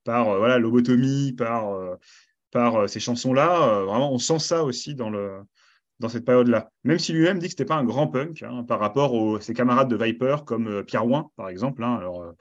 par 0.03 0.37
voilà 0.37 0.57
lobotomie, 0.59 1.33
par 1.33 1.97
par 2.51 2.89
ces 2.89 2.99
chansons-là. 3.01 3.83
vraiment, 3.83 4.13
on 4.13 4.17
sent 4.17 4.39
ça 4.39 4.63
aussi 4.63 4.95
dans 4.95 5.09
le 5.09 5.41
dans 5.99 6.09
cette 6.09 6.25
période-là. 6.25 6.71
Même 6.83 6.99
si 6.99 7.13
lui-même 7.13 7.39
dit 7.39 7.47
que 7.47 7.51
ce 7.51 7.55
n'était 7.55 7.65
pas 7.65 7.75
un 7.75 7.83
grand 7.83 8.07
punk 8.07 8.43
hein, 8.43 8.63
par 8.63 8.79
rapport 8.79 9.37
à 9.37 9.41
ses 9.41 9.53
camarades 9.53 9.89
de 9.89 9.95
Viper 9.95 10.37
comme 10.45 10.67
euh, 10.67 10.83
Pierre 10.83 11.05
Ouin, 11.07 11.31
par 11.35 11.49
exemple, 11.49 11.83
hein, 11.83 11.95
alors, 11.95 12.21
euh, 12.21 12.31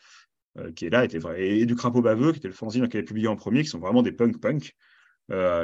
euh, 0.59 0.73
qui 0.73 0.87
est 0.87 0.91
là, 0.91 1.05
était 1.05 1.19
vrai, 1.19 1.49
et, 1.49 1.67
du 1.67 1.75
Crapaud 1.75 2.03
Baveux, 2.03 2.33
qui 2.33 2.39
était 2.39 2.49
le 2.49 2.55
fanzine 2.55 2.89
qu'il 2.89 2.99
avait 2.99 3.07
publié 3.07 3.29
en 3.29 3.37
premier, 3.37 3.63
qui 3.63 3.69
sont 3.69 3.79
vraiment 3.79 4.03
des 4.03 4.13
punk-punk. 4.13 4.75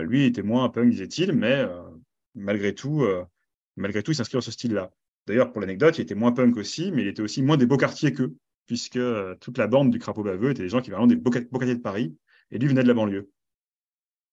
lui 0.03 0.25
était 0.25 0.43
moins 0.43 0.65
un 0.65 0.69
punk, 0.69 0.91
disait-il, 0.91 1.33
mais 1.33 1.67
malgré 2.35 2.75
tout, 2.75 3.07
malgré 3.77 4.03
tout, 4.03 4.13
il 4.13 4.15
s'inscrit 4.15 4.37
dans 4.37 4.43
ce 4.43 4.51
style-là. 4.51 4.91
D'ailleurs, 5.27 5.53
pour 5.53 5.61
l'anecdote, 5.61 5.99
il 5.99 6.03
était 6.03 6.15
moins 6.15 6.33
punk 6.33 6.57
aussi, 6.57 6.91
mais 6.93 7.03
il 7.03 7.09
était 7.09 7.23
aussi 7.23 7.43
moins 7.43 7.57
des 7.57 7.67
beaux 7.67 7.77
quartiers 7.77 8.13
qu'eux, 8.13 8.35
puisque 8.67 8.99
toute 9.41 9.59
la 9.59 9.67
bande 9.67 9.91
du 9.91 9.99
Crapaud 9.99 10.25
Baveux 10.25 10.51
était 10.51 10.63
des 10.63 10.69
gens 10.69 10.81
qui 10.81 10.91
vraiment 10.91 11.07
des 11.07 11.17
beaux, 11.17 11.31
quartiers 11.31 11.75
de 11.75 11.81
Paris, 11.81 12.17
et 12.51 12.59
lui 12.59 12.69
venait 12.69 12.83
de 12.83 12.89
la 12.89 12.95
banlieue. 12.95 13.31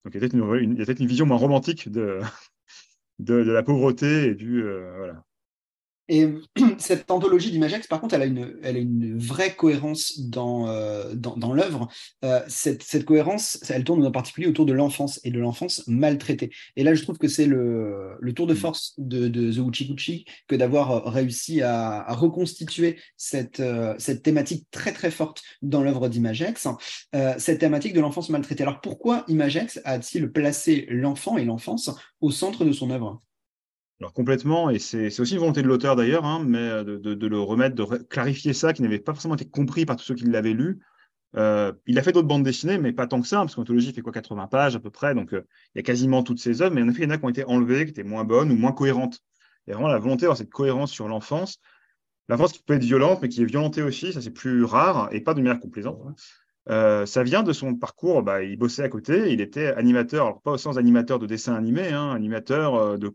Donc 0.04 0.14
il 0.14 0.22
y 0.22 0.26
a 0.26 0.30
peut-être 0.30 1.00
une, 1.00 1.08
vision 1.08 1.26
moins 1.26 1.38
romantique 1.38 1.90
de, 1.90 2.22
de, 3.20 3.36
la 3.36 3.64
pauvreté 3.64 4.30
et 4.30 4.36
du. 4.36 4.64
Euh, 4.64 4.94
voilà. 4.98 5.24
Et 6.10 6.28
cette 6.80 7.10
anthologie 7.12 7.52
d'Imagex, 7.52 7.88
par 7.88 8.02
contre, 8.02 8.16
elle 8.16 8.24
a 8.24 8.26
une, 8.26 8.58
elle 8.64 8.76
a 8.76 8.80
une 8.80 9.18
vraie 9.18 9.56
cohérence 9.56 10.20
dans, 10.20 10.68
euh, 10.68 11.14
dans, 11.14 11.54
l'œuvre. 11.54 11.88
Euh, 12.26 12.42
cette, 12.48 12.82
cette, 12.84 13.06
cohérence, 13.06 13.64
elle 13.70 13.84
tourne 13.84 14.06
en 14.06 14.12
particulier 14.12 14.48
autour 14.48 14.66
de 14.66 14.74
l'enfance 14.74 15.22
et 15.24 15.30
de 15.30 15.40
l'enfance 15.40 15.84
maltraitée. 15.88 16.50
Et 16.76 16.84
là, 16.84 16.96
je 16.96 17.04
trouve 17.04 17.20
que 17.20 17.28
c'est 17.28 17.46
le, 17.46 18.18
le, 18.20 18.34
tour 18.34 18.48
de 18.48 18.54
mm. 18.54 18.58
force 18.58 18.94
de, 18.98 19.28
de 19.28 19.52
The 19.52 19.58
Uchikuchi 19.58 20.26
que 20.48 20.56
d'avoir 20.56 21.06
réussi 21.14 21.62
à, 21.62 22.02
à, 22.02 22.14
reconstituer 22.16 22.98
cette, 23.16 23.60
euh, 23.60 23.94
cette 24.00 24.24
thématique 24.24 24.66
très 24.72 24.92
très 24.92 25.12
forte 25.12 25.44
dans 25.62 25.84
l'œuvre 25.84 26.10
d'Imagex, 26.10 26.68
cette 27.38 27.60
thématique 27.60 27.94
de 27.94 28.02
l'enfance 28.02 28.30
maltraitée. 28.30 28.64
Alors 28.64 28.82
pourquoi 28.82 29.26
Imagex 29.28 29.80
a-t-il 29.84 30.32
placé 30.32 30.88
l'enfant 30.90 31.38
et 31.38 31.46
l'enfance 31.46 31.92
au 32.22 32.32
centre 32.32 32.66
de 32.66 32.72
son 32.72 32.90
œuvre? 32.90 33.22
Alors 34.00 34.14
complètement, 34.14 34.70
et 34.70 34.80
c'est 34.80 35.20
aussi 35.20 35.34
une 35.34 35.40
volonté 35.40 35.62
de 35.62 35.68
l'auteur 35.68 35.98
d'ailleurs, 35.98 36.24
hein, 36.24 36.42
mais 36.46 36.58
euh, 36.58 36.84
de, 36.84 37.28
le 37.28 37.40
remettre, 37.40 37.76
de 37.76 37.84
clarifier 38.04 38.54
ça, 38.54 38.72
qui 38.72 38.82
n'avait 38.82 39.00
pas 39.00 39.14
forcément 39.14 39.36
été 39.36 39.46
compris 39.46 39.86
par 39.86 39.98
tous 39.98 40.04
ceux 40.04 40.16
qui 40.16 40.24
l'avaient 40.24 40.54
lu. 40.54 40.80
Euh, 41.36 41.74
il 41.86 42.00
a 42.00 42.02
fait 42.02 42.14
d'autres 42.14 42.28
bandes 42.28 42.44
dessinées, 42.44 42.78
mais 42.78 42.94
pas 42.94 43.08
tant 43.08 43.22
que 43.22 43.28
ça, 43.28 43.40
hein, 43.40 43.42
parce 43.42 43.56
qu'Anthologie 43.56 43.92
fait 43.92 44.02
quoi 44.02 44.14
80 44.14 44.48
pages 44.48 44.76
à 44.78 44.80
peu 44.80 44.90
près, 44.90 45.14
donc 45.16 45.34
euh, 45.34 45.46
il 45.76 45.80
y 45.80 45.82
a 45.82 45.84
quasiment 45.84 46.24
toutes 46.24 46.40
ses 46.40 46.62
œuvres, 46.62 46.74
mais 46.74 46.82
en 46.82 46.88
effet, 46.88 47.04
il 47.04 47.04
y 47.04 47.08
en 47.08 47.10
a 47.12 47.18
qui 47.18 47.26
ont 47.26 47.30
été 47.30 47.44
enlevées, 47.44 47.84
qui 47.86 47.92
étaient 47.92 48.04
moins 48.04 48.24
bonnes 48.24 48.52
ou 48.52 48.56
moins 48.56 48.72
cohérentes. 48.72 49.20
Il 49.68 49.72
y 49.72 49.74
a 49.74 49.76
vraiment 49.76 49.90
la 49.90 50.00
volonté 50.00 50.22
d'avoir 50.22 50.38
cette 50.38 50.50
cohérence 50.50 50.92
sur 50.92 51.10
l'enfance. 51.10 51.60
L'enfance 52.30 52.54
qui 52.54 52.64
peut 52.64 52.76
être 52.76 52.84
violente, 52.84 53.20
mais 53.22 53.28
qui 53.28 53.42
est 53.42 53.46
violentée 53.46 53.82
aussi, 53.82 54.14
ça 54.14 54.22
c'est 54.22 54.32
plus 54.32 54.64
rare, 54.64 55.10
et 55.12 55.20
pas 55.20 55.34
de 55.34 55.42
manière 55.42 55.60
complaisante. 55.60 56.00
ça 56.68 57.24
vient 57.24 57.44
de 57.44 57.52
son 57.52 57.76
parcours, 57.76 58.24
bah, 58.24 58.44
il 58.44 58.58
bossait 58.58 58.84
à 58.84 58.90
côté, 58.90 59.34
il 59.34 59.42
était 59.42 59.68
animateur, 59.74 60.26
alors 60.28 60.42
pas 60.42 60.52
au 60.52 60.58
sens 60.58 60.78
animateur 60.78 61.20
de 61.20 61.26
dessin 61.26 61.54
animé, 61.56 61.90
hein, 61.90 62.12
animateur 62.12 62.98
de 62.98 63.14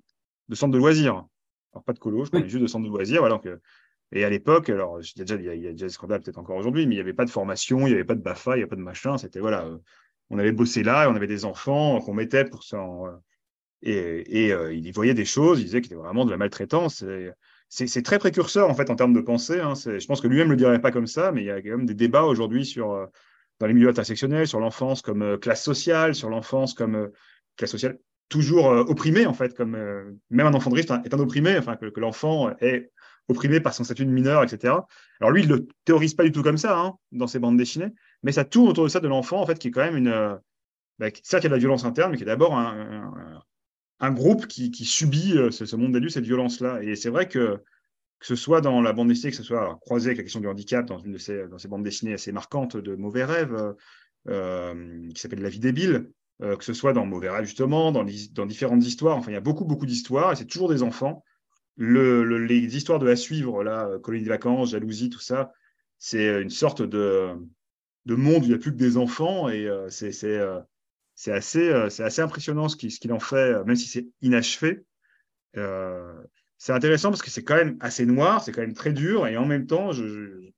de 0.49 0.55
centre 0.55 0.73
de 0.73 0.79
loisirs. 0.79 1.25
Alors, 1.73 1.85
pas 1.85 1.93
de 1.93 1.99
colo, 1.99 2.25
je 2.25 2.31
parlais 2.31 2.49
juste 2.49 2.63
de 2.63 2.67
centre 2.67 2.85
de 2.85 2.91
loisirs. 2.91 3.21
Voilà, 3.21 3.37
donc, 3.37 3.47
euh, 3.47 3.59
Et 4.13 4.25
à 4.25 4.31
l'époque, 4.31 4.69
alors 4.71 5.01
il 5.01 5.19
y 5.19 5.23
a 5.23 5.25
déjà, 5.25 5.55
il 5.55 5.63
y 5.63 5.69
a, 5.69 5.73
déjà 5.73 5.87
des 5.87 5.93
scandales 5.93 6.21
peut-être 6.21 6.39
encore 6.39 6.57
aujourd'hui, 6.57 6.87
mais 6.87 6.95
il 6.95 6.99
n'y 6.99 7.03
avait 7.03 7.13
pas 7.13 7.25
de 7.25 7.31
formation, 7.31 7.87
il 7.87 7.91
n'y 7.91 7.95
avait 7.95 8.05
pas 8.05 8.15
de 8.15 8.23
BAFA, 8.23 8.53
il 8.53 8.57
n'y 8.57 8.63
avait 8.63 8.71
pas 8.71 8.77
de 8.77 8.81
machin. 8.81 9.19
C'était 9.19 9.41
voilà, 9.41 9.69
on 10.31 10.39
avait 10.39 10.53
bossé 10.53 10.83
là 10.83 11.05
et 11.05 11.07
on 11.09 11.17
avait 11.17 11.27
des 11.27 11.45
enfants 11.45 12.01
qu'on 12.01 12.15
mettait 12.15 12.45
pour 12.45 12.63
ça. 12.65 12.85
Et, 13.83 14.47
et 14.47 14.73
il 14.73 14.87
y 14.87 14.91
voyait 14.93 15.15
des 15.15 15.25
choses, 15.25 15.61
il 15.61 15.65
disait 15.65 15.81
qu'il 15.81 15.93
était 15.93 16.03
vraiment 16.03 16.25
de 16.25 16.31
la 16.31 16.37
maltraitance. 16.37 17.05
C'est 17.69 18.03
très 18.03 18.19
précurseur 18.19 18.71
en 18.71 18.75
fait 18.75 18.89
en 18.91 18.97
termes 18.97 19.13
de 19.13 19.21
pensée. 19.21 19.61
Hein. 19.61 19.75
Je 19.75 20.07
pense 20.07 20.21
que 20.21 20.29
lui-même 20.29 20.47
ne 20.47 20.53
le 20.53 20.59
dirait 20.59 20.81
pas 20.81 20.93
comme 20.93 21.07
ça, 21.07 21.33
mais 21.33 21.43
il 21.43 21.47
y 21.47 21.51
a 21.51 21.61
quand 21.61 21.71
même 21.71 21.87
des 21.87 21.95
débats 21.95 22.25
aujourd'hui 22.25 22.65
sur 22.65 23.09
dans 23.61 23.67
les 23.67 23.75
milieux 23.75 23.89
intersectionnels, 23.89 24.49
sur 24.49 24.61
l'enfance 24.61 25.03
comme 25.03 25.23
euh, 25.23 25.39
classe 25.39 25.63
sociale, 25.63 26.15
sur 26.15 26.29
l'enfance 26.29 26.75
comme 26.75 26.97
euh, 26.97 27.09
classe 27.57 27.71
sociale 27.71 27.99
toujours 28.29 28.71
euh, 28.71 28.85
opprimée, 28.85 29.27
en 29.27 29.35
fait, 29.35 29.55
comme 29.57 29.73
même 30.31 30.47
un 30.47 30.55
enfant 30.55 30.71
de 30.71 30.77
riche 30.77 30.87
est 30.87 31.15
un 31.15 31.19
opprimé, 31.19 31.57
enfin, 31.59 31.77
que, 31.77 32.01
l'enfant 32.01 32.51
est 32.61 32.91
opprimé 33.29 33.61
par 33.61 33.73
son 33.75 33.85
statut 33.85 34.05
de 34.05 34.11
mineur, 34.11 34.43
etc. 34.43 34.75
Alors 35.21 35.31
lui, 35.31 35.43
il 35.43 35.49
ne 35.49 35.57
le 35.57 35.69
théorise 35.85 36.15
pas 36.15 36.25
du 36.25 36.33
tout 36.33 36.43
comme 36.43 36.59
ça 36.59 36.79
hein, 36.79 36.95
dans 37.13 37.27
ses 37.27 37.39
bandes 37.39 37.57
dessinées, 37.57 37.93
mais 38.23 38.33
ça 38.33 38.45
tourne 38.45 38.69
autour 38.69 38.85
de 38.85 38.89
ça 38.89 39.01
de 39.01 39.09
l'enfant, 39.09 39.41
en 39.41 39.47
fait, 39.47 39.59
qui 39.59 39.69
est 39.69 39.71
quand 39.71 39.85
même 39.85 39.97
une. 39.97 40.39
Bah, 40.99 41.09
certes, 41.23 41.43
il 41.43 41.47
y 41.47 41.47
a 41.47 41.51
de 41.51 41.55
la 41.55 41.59
violence 41.59 41.85
interne, 41.85 42.13
mais 42.13 42.17
qui 42.17 42.23
est 42.23 42.27
d'abord 42.27 42.57
un, 42.57 44.11
groupe 44.13 44.47
qui, 44.47 44.71
subit 44.85 45.35
ce, 45.51 45.77
monde 45.77 45.93
d'adultes, 45.93 46.15
cette 46.15 46.25
violence-là. 46.25 46.83
Et 46.83 46.95
c'est 46.97 47.11
vrai 47.11 47.29
que 47.29 47.59
que 48.25 48.29
ce 48.29 48.37
soit 48.37 48.63
dans 48.63 48.81
la 48.81 48.95
bande 48.95 49.09
dessinée, 49.09 49.33
que 49.33 49.37
ce 49.37 49.43
soit 49.43 49.79
croisé 49.83 50.09
avec 50.09 50.17
la 50.17 50.23
question 50.23 50.41
du 50.41 50.47
handicap 50.47 50.87
dans 50.87 50.99
une 50.99 51.13
de 51.13 51.19
ces, 51.19 51.47
dans 51.47 51.59
ces 51.59 51.69
bandes 51.69 51.83
dessinées 51.83 52.15
assez 52.15 52.33
marquantes 52.33 52.75
de 52.75 52.97
Mauvais 52.97 53.25
Rêves, 53.25 53.75
euh, 54.29 55.11
qui 55.11 55.21
s'appelle 55.21 55.43
La 55.43 55.51
vie 55.51 55.59
débile, 55.59 56.11
euh, 56.43 56.57
que 56.57 56.65
ce 56.65 56.73
soit 56.73 56.93
dans 56.93 57.07
Mauvais 57.07 57.31
Rêves, 57.31 57.45
justement, 57.45 57.93
dans, 57.93 58.05
dans 58.05 58.47
différentes 58.47 58.85
histoires. 58.85 59.17
Enfin, 59.17 59.31
il 59.31 59.35
y 59.35 59.39
a 59.39 59.41
beaucoup, 59.41 59.65
beaucoup 59.65 59.87
d'histoires 59.87 60.33
et 60.33 60.37
c'est 60.37 60.47
toujours 60.47 60.69
des 60.69 60.83
enfants. 60.83 61.25
Le, 61.77 62.23
les 62.39 62.77
histoires 62.77 62.99
de 62.99 63.09
à 63.09 63.17
suivre, 63.17 63.65
là, 63.65 63.99
colonie 63.99 64.25
de 64.25 64.29
vacances, 64.29 64.71
jalousie, 64.71 65.11
tout 65.11 65.21
ça, 65.21 65.53
c'est 65.99 66.41
une 66.41 66.51
sorte 66.51 66.83
de, 66.83 67.31
de 68.07 68.15
monde 68.15 68.43
où 68.43 68.45
il 68.45 68.49
n'y 68.49 68.55
a 68.55 68.59
plus 68.59 68.71
que 68.71 68.77
des 68.77 68.97
enfants 68.97 69.49
et 69.49 69.67
euh, 69.67 69.89
c'est 69.91 70.13
c'est 71.17 71.33
assez, 71.33 71.71
assez 71.73 72.23
impressionnant 72.23 72.69
ce 72.69 72.77
qu'il 72.77 73.13
en 73.13 73.21
fait, 73.21 73.65
même 73.65 73.77
si 73.77 73.87
c'est 73.87 74.09
inachevé 74.21 74.85
c'est 76.65 76.73
intéressant 76.73 77.11
parce 77.11 77.21
que 77.21 77.29
c'est 77.29 77.45
quand 77.45 77.57
même 77.57 77.77
assez 77.81 78.07
noir, 78.07 78.43
c'est 78.43 78.51
quand 78.51 78.63
même 78.63 78.73
très 78.73 78.93
dur, 78.95 79.27
et 79.27 79.37
en 79.37 79.45
même 79.45 79.67
temps, 79.67 79.93
je, 79.93 80.51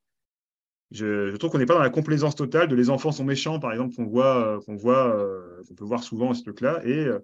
trouve 1.36 1.50
qu'on 1.50 1.58
n'est 1.58 1.66
pas 1.66 1.74
dans 1.74 1.80
la 1.80 1.90
complaisance 1.90 2.36
totale 2.36 2.68
de 2.68 2.76
les 2.76 2.90
enfants 2.90 3.12
sont 3.12 3.24
méchants, 3.24 3.58
par 3.58 3.72
exemple, 3.72 3.94
qu'on 3.94 4.06
voit, 4.06 4.60
qu'on 4.66 4.76
voit, 4.76 5.16
euh, 5.16 5.62
qu'on 5.68 5.74
peut 5.74 5.84
voir 5.84 6.02
souvent 6.02 6.32
ce 6.34 6.42
truc-là, 6.42 6.80
et 6.84 7.06
euh, 7.06 7.18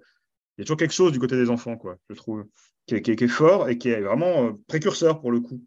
il 0.57 0.61
y 0.61 0.63
a 0.63 0.65
toujours 0.65 0.77
quelque 0.77 0.95
chose 0.95 1.13
du 1.13 1.19
côté 1.19 1.37
des 1.37 1.51
enfants, 1.51 1.77
quoi, 1.77 1.97
je 2.11 2.15
trouve, 2.15 2.45
qui 2.87 2.97
est, 2.97 3.03
qui 3.03 3.13
est 3.13 3.29
fort 3.29 3.69
et 3.69 3.79
qui 3.79 3.89
est 3.89 4.01
vraiment 4.01 4.47
euh, 4.47 4.53
précurseur 4.67 5.21
pour 5.21 5.31
le 5.31 5.41
coup. 5.41 5.61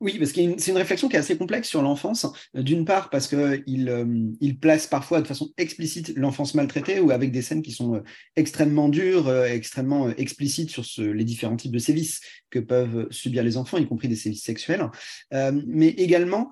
Oui, 0.00 0.18
parce 0.18 0.32
que 0.32 0.40
c'est 0.56 0.70
une 0.70 0.78
réflexion 0.78 1.10
qui 1.10 1.16
est 1.16 1.18
assez 1.18 1.36
complexe 1.36 1.68
sur 1.68 1.82
l'enfance. 1.82 2.26
Euh, 2.56 2.62
d'une 2.62 2.86
part, 2.86 3.10
parce 3.10 3.28
qu'il 3.28 3.88
euh, 3.90 4.06
il 4.40 4.58
place 4.58 4.86
parfois 4.86 5.20
de 5.20 5.26
façon 5.26 5.52
explicite 5.58 6.16
l'enfance 6.16 6.54
maltraitée 6.54 7.00
ou 7.00 7.10
avec 7.10 7.32
des 7.32 7.42
scènes 7.42 7.60
qui 7.60 7.72
sont 7.72 7.96
euh, 7.96 8.02
extrêmement 8.34 8.88
dures, 8.88 9.30
extrêmement 9.44 10.08
explicites 10.08 10.70
sur 10.70 10.86
ce, 10.86 11.02
les 11.02 11.24
différents 11.24 11.56
types 11.56 11.72
de 11.72 11.78
sévices 11.78 12.22
que 12.48 12.58
peuvent 12.58 13.08
subir 13.10 13.44
les 13.44 13.58
enfants, 13.58 13.76
y 13.76 13.86
compris 13.86 14.08
des 14.08 14.16
sévices 14.16 14.42
sexuels. 14.42 14.88
mais 15.30 15.88
également, 15.88 16.50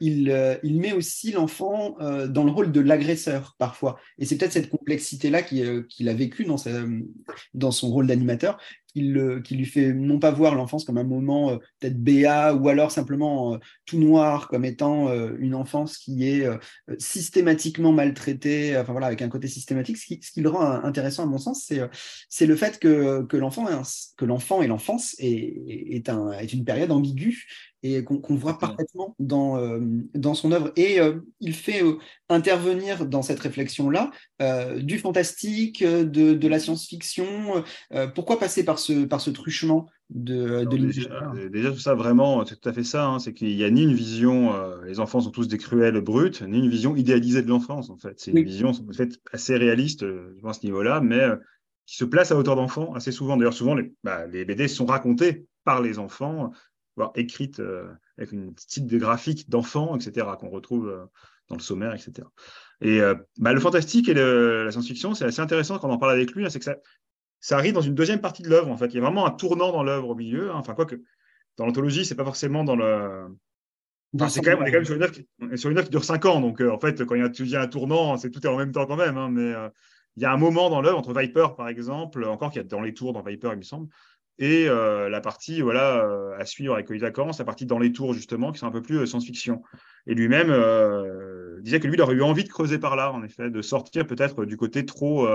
il, 0.00 0.58
il, 0.62 0.80
met 0.80 0.92
aussi 0.92 1.30
l'enfant 1.30 1.96
dans 2.00 2.44
le 2.44 2.50
rôle 2.50 2.72
de 2.72 2.80
l'agresseur 2.80 3.54
parfois. 3.58 3.96
Et 4.18 4.24
c'est 4.24 4.36
peut-être 4.36 4.52
cette 4.52 4.70
complexité-là 4.70 5.42
qu'il 5.42 6.08
a 6.08 6.14
vécu 6.14 6.44
dans, 6.44 6.56
dans 7.54 7.70
son 7.70 7.90
rôle 7.90 8.08
d'animateur 8.08 8.58
qui, 9.44 9.54
lui 9.56 9.66
fait 9.66 9.92
non 9.92 10.18
pas 10.18 10.30
voir 10.30 10.54
l'enfance 10.54 10.84
comme 10.84 10.98
un 10.98 11.04
moment 11.04 11.50
euh, 11.50 11.56
peut-être 11.80 12.02
béat 12.02 12.54
ou 12.54 12.68
alors 12.68 12.90
simplement 12.90 13.54
euh, 13.54 13.58
tout 13.84 13.98
noir 13.98 14.48
comme 14.48 14.64
étant 14.64 15.08
euh, 15.08 15.34
une 15.38 15.54
enfance 15.54 15.98
qui 15.98 16.26
est 16.28 16.46
systématiquement 16.98 17.92
maltraitée, 17.92 18.76
enfin 18.76 18.92
voilà, 18.92 19.08
avec 19.08 19.22
un 19.22 19.28
côté 19.28 19.48
systématique. 19.48 19.96
Ce 19.98 20.06
qui, 20.06 20.40
le 20.40 20.48
rend 20.48 20.62
intéressant 20.84 21.24
à 21.24 21.26
mon 21.26 21.38
sens, 21.38 21.70
c'est 22.28 22.46
le 22.46 22.56
fait 22.56 22.78
que, 22.78 23.22
que 23.24 23.36
l'enfant 23.36 24.62
et 24.62 24.66
l'enfance 24.66 25.16
est, 25.18 26.06
est 26.06 26.52
une 26.52 26.64
période 26.64 26.90
ambiguë 26.90 27.46
et 27.94 28.04
qu'on 28.04 28.34
voit 28.34 28.58
parfaitement 28.58 29.14
dans, 29.18 29.58
euh, 29.58 29.80
dans 30.14 30.34
son 30.34 30.52
œuvre. 30.52 30.72
Et 30.76 31.00
euh, 31.00 31.20
il 31.40 31.54
fait 31.54 31.82
euh, 31.82 31.98
intervenir 32.28 33.06
dans 33.06 33.22
cette 33.22 33.40
réflexion-là 33.40 34.10
du 34.76 34.98
fantastique, 34.98 35.82
de, 35.82 36.34
de 36.34 36.48
la 36.48 36.58
science-fiction. 36.58 37.64
pourquoi 38.14 38.38
passer 38.38 38.64
par 38.64 38.78
ce, 38.78 39.04
par 39.04 39.20
ce 39.20 39.30
truchement 39.30 39.88
de, 40.10 40.64
de 40.64 40.76
déjà, 40.76 41.32
déjà, 41.50 41.72
tout 41.72 41.78
ça, 41.78 41.94
vraiment, 41.94 42.44
c'est 42.44 42.60
tout 42.60 42.68
à 42.68 42.72
fait 42.72 42.84
ça. 42.84 43.06
Hein, 43.06 43.18
c'est 43.18 43.32
qu'il 43.32 43.56
n'y 43.56 43.64
a 43.64 43.70
ni 43.70 43.82
une 43.82 43.94
vision, 43.94 44.52
les 44.84 45.00
enfants 45.00 45.20
sont 45.20 45.30
tous 45.30 45.48
des 45.48 45.58
cruels 45.58 46.00
brutes, 46.00 46.42
ni 46.42 46.58
une 46.58 46.68
vision 46.68 46.96
idéalisée 46.96 47.42
de 47.42 47.48
l'enfance, 47.48 47.88
en 47.90 47.96
fait. 47.96 48.14
C'est 48.20 48.32
une 48.32 48.44
vision 48.44 48.70
en 48.70 48.92
fait, 48.92 49.18
assez 49.32 49.56
réaliste 49.56 50.04
à 50.44 50.52
ce 50.52 50.66
niveau-là, 50.66 51.00
mais 51.00 51.22
qui 51.86 51.96
se 51.96 52.04
place 52.04 52.32
à 52.32 52.36
hauteur 52.36 52.56
d'enfant 52.56 52.92
assez 52.94 53.12
souvent. 53.12 53.36
D'ailleurs, 53.36 53.54
souvent, 53.54 53.74
les, 53.74 53.92
bah, 54.04 54.26
les 54.26 54.44
BD 54.44 54.68
sont 54.68 54.86
racontés 54.86 55.46
par 55.64 55.80
les 55.80 55.98
enfants 55.98 56.52
voire 56.96 57.12
écrite 57.14 57.60
euh, 57.60 57.86
avec 58.18 58.32
une 58.32 58.54
style 58.56 58.86
de 58.86 58.98
graphique 58.98 59.48
d'enfant, 59.48 59.96
etc., 59.96 60.26
qu'on 60.38 60.48
retrouve 60.48 60.88
euh, 60.88 61.04
dans 61.48 61.56
le 61.56 61.62
sommaire, 61.62 61.94
etc. 61.94 62.26
Et 62.80 63.00
euh, 63.00 63.14
bah, 63.38 63.52
le 63.52 63.60
fantastique 63.60 64.08
et 64.08 64.14
la 64.14 64.70
science-fiction, 64.70 65.14
c'est 65.14 65.24
assez 65.24 65.40
intéressant 65.40 65.78
quand 65.78 65.88
on 65.88 65.92
en 65.92 65.98
parle 65.98 66.12
avec 66.12 66.32
lui, 66.32 66.44
hein, 66.44 66.50
c'est 66.50 66.58
que 66.58 66.64
ça, 66.64 66.76
ça 67.40 67.56
arrive 67.56 67.74
dans 67.74 67.82
une 67.82 67.94
deuxième 67.94 68.20
partie 68.20 68.42
de 68.42 68.48
l'œuvre, 68.48 68.70
en 68.70 68.76
fait. 68.76 68.86
Il 68.86 68.94
y 68.94 68.98
a 68.98 69.02
vraiment 69.02 69.26
un 69.26 69.30
tournant 69.30 69.72
dans 69.72 69.82
l'œuvre 69.82 70.08
au 70.08 70.14
milieu. 70.14 70.50
Hein. 70.50 70.56
Enfin, 70.56 70.74
quoi 70.74 70.86
que 70.86 70.96
dans 71.56 71.66
l'anthologie, 71.66 72.04
c'est 72.04 72.14
pas 72.14 72.24
forcément 72.24 72.64
dans 72.64 72.76
le. 72.76 73.28
c'est 74.28 74.40
quand 74.40 74.50
même, 74.50 74.60
on 74.60 74.64
est 74.64 74.70
quand 74.70 74.78
même 74.78 74.84
sur 74.84 74.96
une 74.96 75.02
œuvre 75.02 75.12
qui, 75.12 75.26
sur 75.54 75.70
une 75.70 75.78
œuvre 75.78 75.86
qui 75.86 75.92
dure 75.92 76.04
5 76.04 76.24
ans. 76.24 76.40
Donc, 76.40 76.60
en 76.60 76.78
fait, 76.78 77.04
quand 77.04 77.14
il 77.14 77.50
y 77.50 77.56
a, 77.56 77.60
un 77.60 77.68
tournant, 77.68 78.16
c'est 78.16 78.30
tout 78.30 78.44
est 78.44 78.50
en 78.50 78.56
même 78.56 78.72
temps 78.72 78.86
quand 78.86 78.96
même. 78.96 79.16
Hein, 79.16 79.30
mais 79.30 79.54
il 80.16 80.22
y 80.22 80.24
a 80.24 80.32
un 80.32 80.36
moment 80.36 80.70
dans 80.70 80.80
l'œuvre, 80.80 80.98
entre 80.98 81.18
Viper, 81.18 81.48
par 81.56 81.68
exemple, 81.68 82.24
encore 82.24 82.50
qu'il 82.50 82.62
y 82.62 82.64
a 82.64 82.68
dans 82.68 82.80
les 82.80 82.94
tours 82.94 83.12
dans 83.12 83.22
Viper, 83.22 83.50
il 83.52 83.58
me 83.58 83.62
semble, 83.62 83.88
et 84.38 84.68
euh, 84.68 85.08
la 85.08 85.20
partie 85.20 85.62
voilà 85.62 86.04
euh, 86.04 86.36
à 86.38 86.44
suivre 86.44 86.74
avec 86.74 86.86
Colis 86.86 87.00
Vacances, 87.00 87.38
la 87.38 87.44
partie 87.44 87.64
dans 87.64 87.78
les 87.78 87.92
tours 87.92 88.12
justement, 88.12 88.52
qui 88.52 88.58
sont 88.58 88.66
un 88.66 88.72
peu 88.72 88.82
plus 88.82 88.98
euh, 88.98 89.06
science-fiction. 89.06 89.62
Et 90.06 90.14
lui-même 90.14 90.48
disait 91.62 91.80
que 91.80 91.88
lui, 91.88 91.94
il 91.94 92.02
aurait 92.02 92.14
eu 92.14 92.22
envie 92.22 92.44
de 92.44 92.48
creuser 92.48 92.78
par 92.78 92.94
là, 92.94 93.12
en 93.12 93.24
effet, 93.24 93.50
de 93.50 93.62
sortir 93.62 94.06
peut-être 94.06 94.44
du 94.44 94.56
côté 94.56 94.86
trop, 94.86 95.26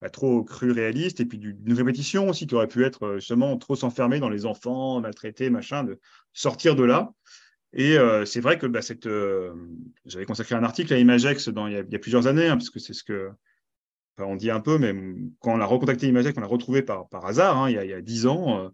bah, 0.00 0.08
trop 0.08 0.42
cru 0.44 0.70
réaliste, 0.70 1.20
et 1.20 1.26
puis 1.26 1.36
d'une 1.36 1.74
répétition 1.74 2.30
aussi, 2.30 2.46
qui 2.46 2.54
aurait 2.54 2.68
pu 2.68 2.84
être 2.84 3.16
justement 3.16 3.58
trop 3.58 3.76
s'enfermer 3.76 4.18
dans 4.18 4.30
les 4.30 4.46
enfants, 4.46 5.02
maltraités, 5.02 5.50
machin, 5.50 5.84
de 5.84 6.00
sortir 6.32 6.74
de 6.74 6.84
là. 6.84 7.12
Et 7.74 7.98
c'est 8.24 8.40
vrai 8.40 8.56
que 8.56 8.66
bah, 8.66 8.80
j'avais 10.06 10.24
consacré 10.24 10.54
un 10.54 10.64
article 10.64 10.94
à 10.94 10.98
Imagex 10.98 11.50
il, 11.54 11.86
y 11.90 11.94
a, 11.94 11.98
plusieurs 11.98 12.26
années, 12.26 12.48
hein, 12.48 12.56
parce 12.56 12.70
que 12.70 12.78
c'est 12.78 12.94
ce 12.94 13.04
que 13.04 13.28
on 14.18 14.36
dit 14.36 14.50
un 14.50 14.60
peu, 14.60 14.78
mais 14.78 14.94
quand 15.40 15.54
on 15.54 15.60
a 15.60 15.64
recontacté 15.64 16.06
Imagec, 16.06 16.36
on 16.36 16.40
l'a 16.40 16.46
retrouvé 16.46 16.82
par, 16.82 17.08
par 17.08 17.26
hasard, 17.26 17.56
hein, 17.56 17.70
il, 17.70 17.74
y 17.74 17.92
a, 17.92 18.00
dix 18.00 18.26
ans 18.26 18.58
euh, 18.58 18.68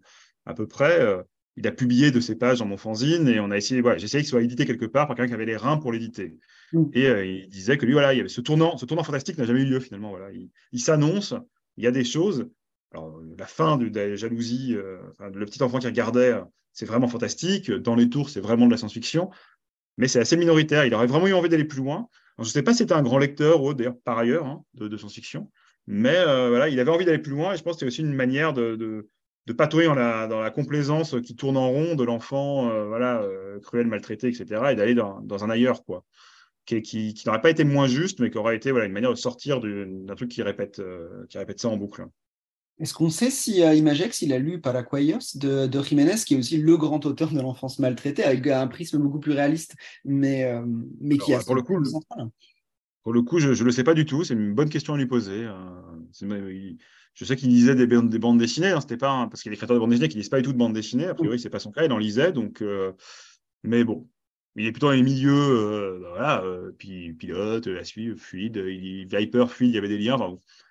à 0.45 0.53
peu 0.53 0.67
près. 0.67 0.99
Euh, 0.99 1.23
il 1.55 1.67
a 1.67 1.71
publié 1.71 2.11
de 2.11 2.19
ses 2.21 2.35
pages 2.35 2.59
dans 2.59 2.65
mon 2.65 2.77
fanzine 2.77 3.27
et 3.27 3.39
on 3.39 3.51
a 3.51 3.57
essayé, 3.57 3.81
voilà, 3.81 3.97
j'ai 3.97 4.05
essayé 4.05 4.23
qu'il 4.23 4.29
soit 4.29 4.41
édité 4.41 4.65
quelque 4.65 4.85
part 4.85 5.07
par 5.07 5.15
quelqu'un 5.17 5.29
qui 5.29 5.33
avait 5.33 5.45
les 5.45 5.57
reins 5.57 5.77
pour 5.77 5.91
l'éditer. 5.91 6.37
Mm. 6.71 6.83
Et 6.93 7.07
euh, 7.07 7.25
il 7.25 7.49
disait 7.49 7.77
que 7.77 7.85
lui, 7.85 7.93
voilà, 7.93 8.13
il 8.13 8.17
y 8.17 8.19
avait 8.21 8.29
ce 8.29 8.39
tournant, 8.39 8.77
ce 8.77 8.85
tournant 8.85 9.03
fantastique 9.03 9.37
n'a 9.37 9.45
jamais 9.45 9.61
eu 9.61 9.65
lieu 9.65 9.79
finalement. 9.79 10.11
Voilà. 10.11 10.29
Il, 10.71 10.79
s'annonce, 10.79 11.33
il 11.75 11.83
y 11.83 11.87
a 11.87 11.91
des 11.91 12.05
choses. 12.05 12.49
Alors, 12.93 13.21
la 13.37 13.45
fin 13.45 13.77
de, 13.77 13.91
la 13.93 14.15
jalousie, 14.15 14.73
le 14.73 15.45
petit 15.45 15.61
enfant 15.61 15.79
qui 15.79 15.87
regardait, 15.87 16.33
c'est 16.73 16.85
vraiment 16.85 17.07
fantastique. 17.07 17.69
Dans 17.71 17.93
les 17.95 18.09
tours, 18.09 18.29
c'est 18.29 18.39
vraiment 18.39 18.65
de 18.65 18.71
la 18.71 18.77
science-fiction. 18.77 19.29
Mais 19.97 20.07
c'est 20.07 20.19
assez 20.19 20.37
minoritaire. 20.37 20.85
Il 20.85 20.93
aurait 20.93 21.07
vraiment 21.07 21.27
eu 21.27 21.33
envie 21.33 21.49
d'aller 21.49 21.65
plus 21.65 21.79
loin 21.79 22.07
je 22.43 22.49
ne 22.49 22.53
sais 22.53 22.63
pas 22.63 22.71
si 22.71 22.79
c'était 22.79 22.93
un 22.93 23.03
grand 23.03 23.17
lecteur, 23.17 23.75
d'ailleurs, 23.75 23.97
par 24.03 24.17
ailleurs, 24.17 24.45
hein, 24.45 24.63
de, 24.73 24.95
science-fiction, 24.97 25.49
mais 25.87 26.15
euh, 26.15 26.49
voilà, 26.49 26.69
il 26.69 26.79
avait 26.79 26.91
envie 26.91 27.05
d'aller 27.05 27.19
plus 27.19 27.31
loin 27.31 27.53
et 27.53 27.57
je 27.57 27.63
pense 27.63 27.73
que 27.73 27.79
c'était 27.79 27.87
aussi 27.87 28.01
une 28.01 28.13
manière 28.13 28.53
de, 28.53 29.09
patouiller 29.57 29.87
dans 29.87 29.95
la, 29.95 30.51
complaisance 30.51 31.15
qui 31.21 31.35
tourne 31.35 31.57
en 31.57 31.69
rond 31.69 31.95
de 31.95 32.03
l'enfant 32.03 32.69
euh, 32.69 32.85
voilà, 32.85 33.21
euh, 33.21 33.59
cruel, 33.59 33.87
maltraité, 33.87 34.27
etc., 34.27 34.45
et 34.71 34.75
d'aller 34.75 34.93
dans, 34.95 35.43
un 35.43 35.49
ailleurs, 35.49 35.83
quoi, 35.83 36.05
qui, 36.65 36.81
qui, 36.81 37.23
n'aurait 37.25 37.41
pas 37.41 37.49
été 37.49 37.63
moins 37.63 37.87
juste, 37.87 38.19
mais 38.19 38.29
qui 38.29 38.37
aurait 38.37 38.55
été 38.55 38.71
voilà, 38.71 38.85
une 38.85 38.93
manière 38.93 39.09
de 39.09 39.15
sortir 39.15 39.59
d'un 39.59 40.15
truc 40.15 40.29
qui 40.29 40.43
répète, 40.43 40.81
qui 41.29 41.37
répète 41.37 41.59
ça 41.59 41.69
en 41.69 41.77
boucle. 41.77 42.05
Est-ce 42.79 42.93
qu'on 42.93 43.09
sait 43.09 43.29
si 43.29 43.61
euh, 43.61 43.73
Imagex 43.73 44.21
il 44.21 44.31
a 44.31 44.39
lu 44.39 44.61
Paracuellos 44.61 45.35
de, 45.35 45.67
de, 45.67 45.83
Jiménez, 45.83 46.15
qui 46.25 46.35
est 46.35 46.37
aussi 46.37 46.57
le 46.57 46.77
grand 46.77 47.05
auteur 47.05 47.29
de 47.31 47.41
l'enfance 47.41 47.77
maltraitée, 47.79 48.23
avec 48.23 48.47
un 48.47 48.67
prisme 48.67 48.99
beaucoup 48.99 49.19
plus 49.19 49.33
réaliste, 49.33 49.75
mais, 50.05 50.45
euh, 50.45 50.65
mais 51.01 51.17
qui 51.17 51.33
a 51.33 51.39
pour 51.39 51.55
le 51.55 51.61
coup, 51.61 51.77
pour 53.03 53.13
le 53.13 53.21
coup, 53.21 53.39
je 53.39 53.49
ne 53.49 53.63
le 53.63 53.71
sais 53.71 53.83
pas 53.83 53.93
du 53.93 54.05
tout. 54.05 54.23
C'est 54.23 54.33
une 54.33 54.53
bonne 54.53 54.69
question 54.69 54.93
à 54.93 54.97
lui 54.97 55.07
poser. 55.07 55.45
Euh, 55.45 56.73
je 57.13 57.25
sais 57.25 57.35
qu'il 57.35 57.49
lisait 57.49 57.75
des, 57.75 57.87
des, 57.87 58.19
bandes 58.19 58.39
dessinées. 58.39 58.69
Hein, 58.69 58.79
c'était 58.79 58.97
pas 58.97 59.27
parce 59.29 59.43
qu'il 59.43 59.49
y 59.49 59.51
a 59.51 59.55
des 59.55 59.57
créateurs 59.57 59.75
de 59.75 59.81
bandes 59.81 59.89
dessinées 59.89 60.09
qui 60.09 60.17
lisent 60.17 60.29
pas 60.29 60.37
du 60.37 60.43
tout 60.43 60.53
de 60.53 60.57
bandes 60.57 60.73
dessinées. 60.73 61.07
A 61.07 61.13
priori, 61.13 61.37
c'est 61.37 61.49
pas 61.49 61.59
son 61.59 61.71
cas. 61.71 61.83
Il 61.83 61.91
en 61.91 61.97
lisait, 61.97 62.31
donc. 62.31 62.63
mais 63.63 63.83
bon, 63.83 64.07
il 64.55 64.65
est 64.65 64.71
plutôt 64.71 64.87
dans 64.87 64.93
les 64.93 65.03
milieux, 65.03 65.99
voilà, 66.11 66.45
puis 66.77 67.11
pilote, 67.13 67.67
la 67.67 67.83
suite, 67.83 68.17
fluide, 68.17 68.63
il, 68.67 69.05
Viper, 69.07 69.47
fluide, 69.49 69.71
il 69.71 69.75
y 69.75 69.77
avait 69.77 69.89
des 69.89 69.97
liens. 69.97 70.17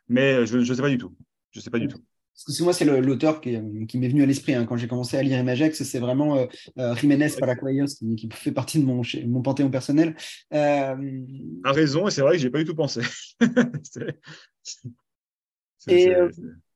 mais 0.09 0.47
je 0.47 0.57
ne 0.57 0.65
sais 0.65 0.81
pas 0.81 0.89
du 0.89 0.97
tout. 0.97 1.15
Je 1.53 1.59
ne 1.59 1.63
sais 1.63 1.71
pas 1.71 1.79
du 1.79 1.89
tout. 1.89 2.03
Parce 2.47 2.57
que 2.57 2.63
moi, 2.63 2.73
c'est 2.73 2.85
l'auteur 2.85 3.41
qui, 3.41 3.59
m'est 3.59 4.09
venu 4.09 4.23
à 4.23 4.27
l'esprit 4.27 4.55
hein. 4.55 4.65
quand 4.65 4.77
j'ai 4.77 4.87
commencé 4.87 5.17
à 5.17 5.23
lire 5.23 5.41
Imagex. 5.41 5.83
C'est 5.83 5.99
vraiment 5.99 6.37
euh, 6.37 6.47
euh, 6.79 6.95
Jiménez 6.95 7.31
Palacuellos 7.37 7.87
qui, 7.87 8.15
qui, 8.15 8.29
fait 8.31 8.53
partie 8.53 8.79
de 8.79 8.85
mon, 8.85 9.03
mon 9.27 9.43
panthéon 9.43 9.71
personnel. 9.71 10.15
Euh... 10.55 10.95
A 11.65 11.73
raison, 11.73 12.07
et 12.07 12.13
c'est 12.13 12.21
vrai 12.21 12.37
que 12.37 12.39
j'ai 12.39 12.51
pas 12.51 12.59
du 12.59 12.65
tout 12.65 12.77
pensé. 12.77 13.01
et, 15.89 16.15
euh, 16.15 16.31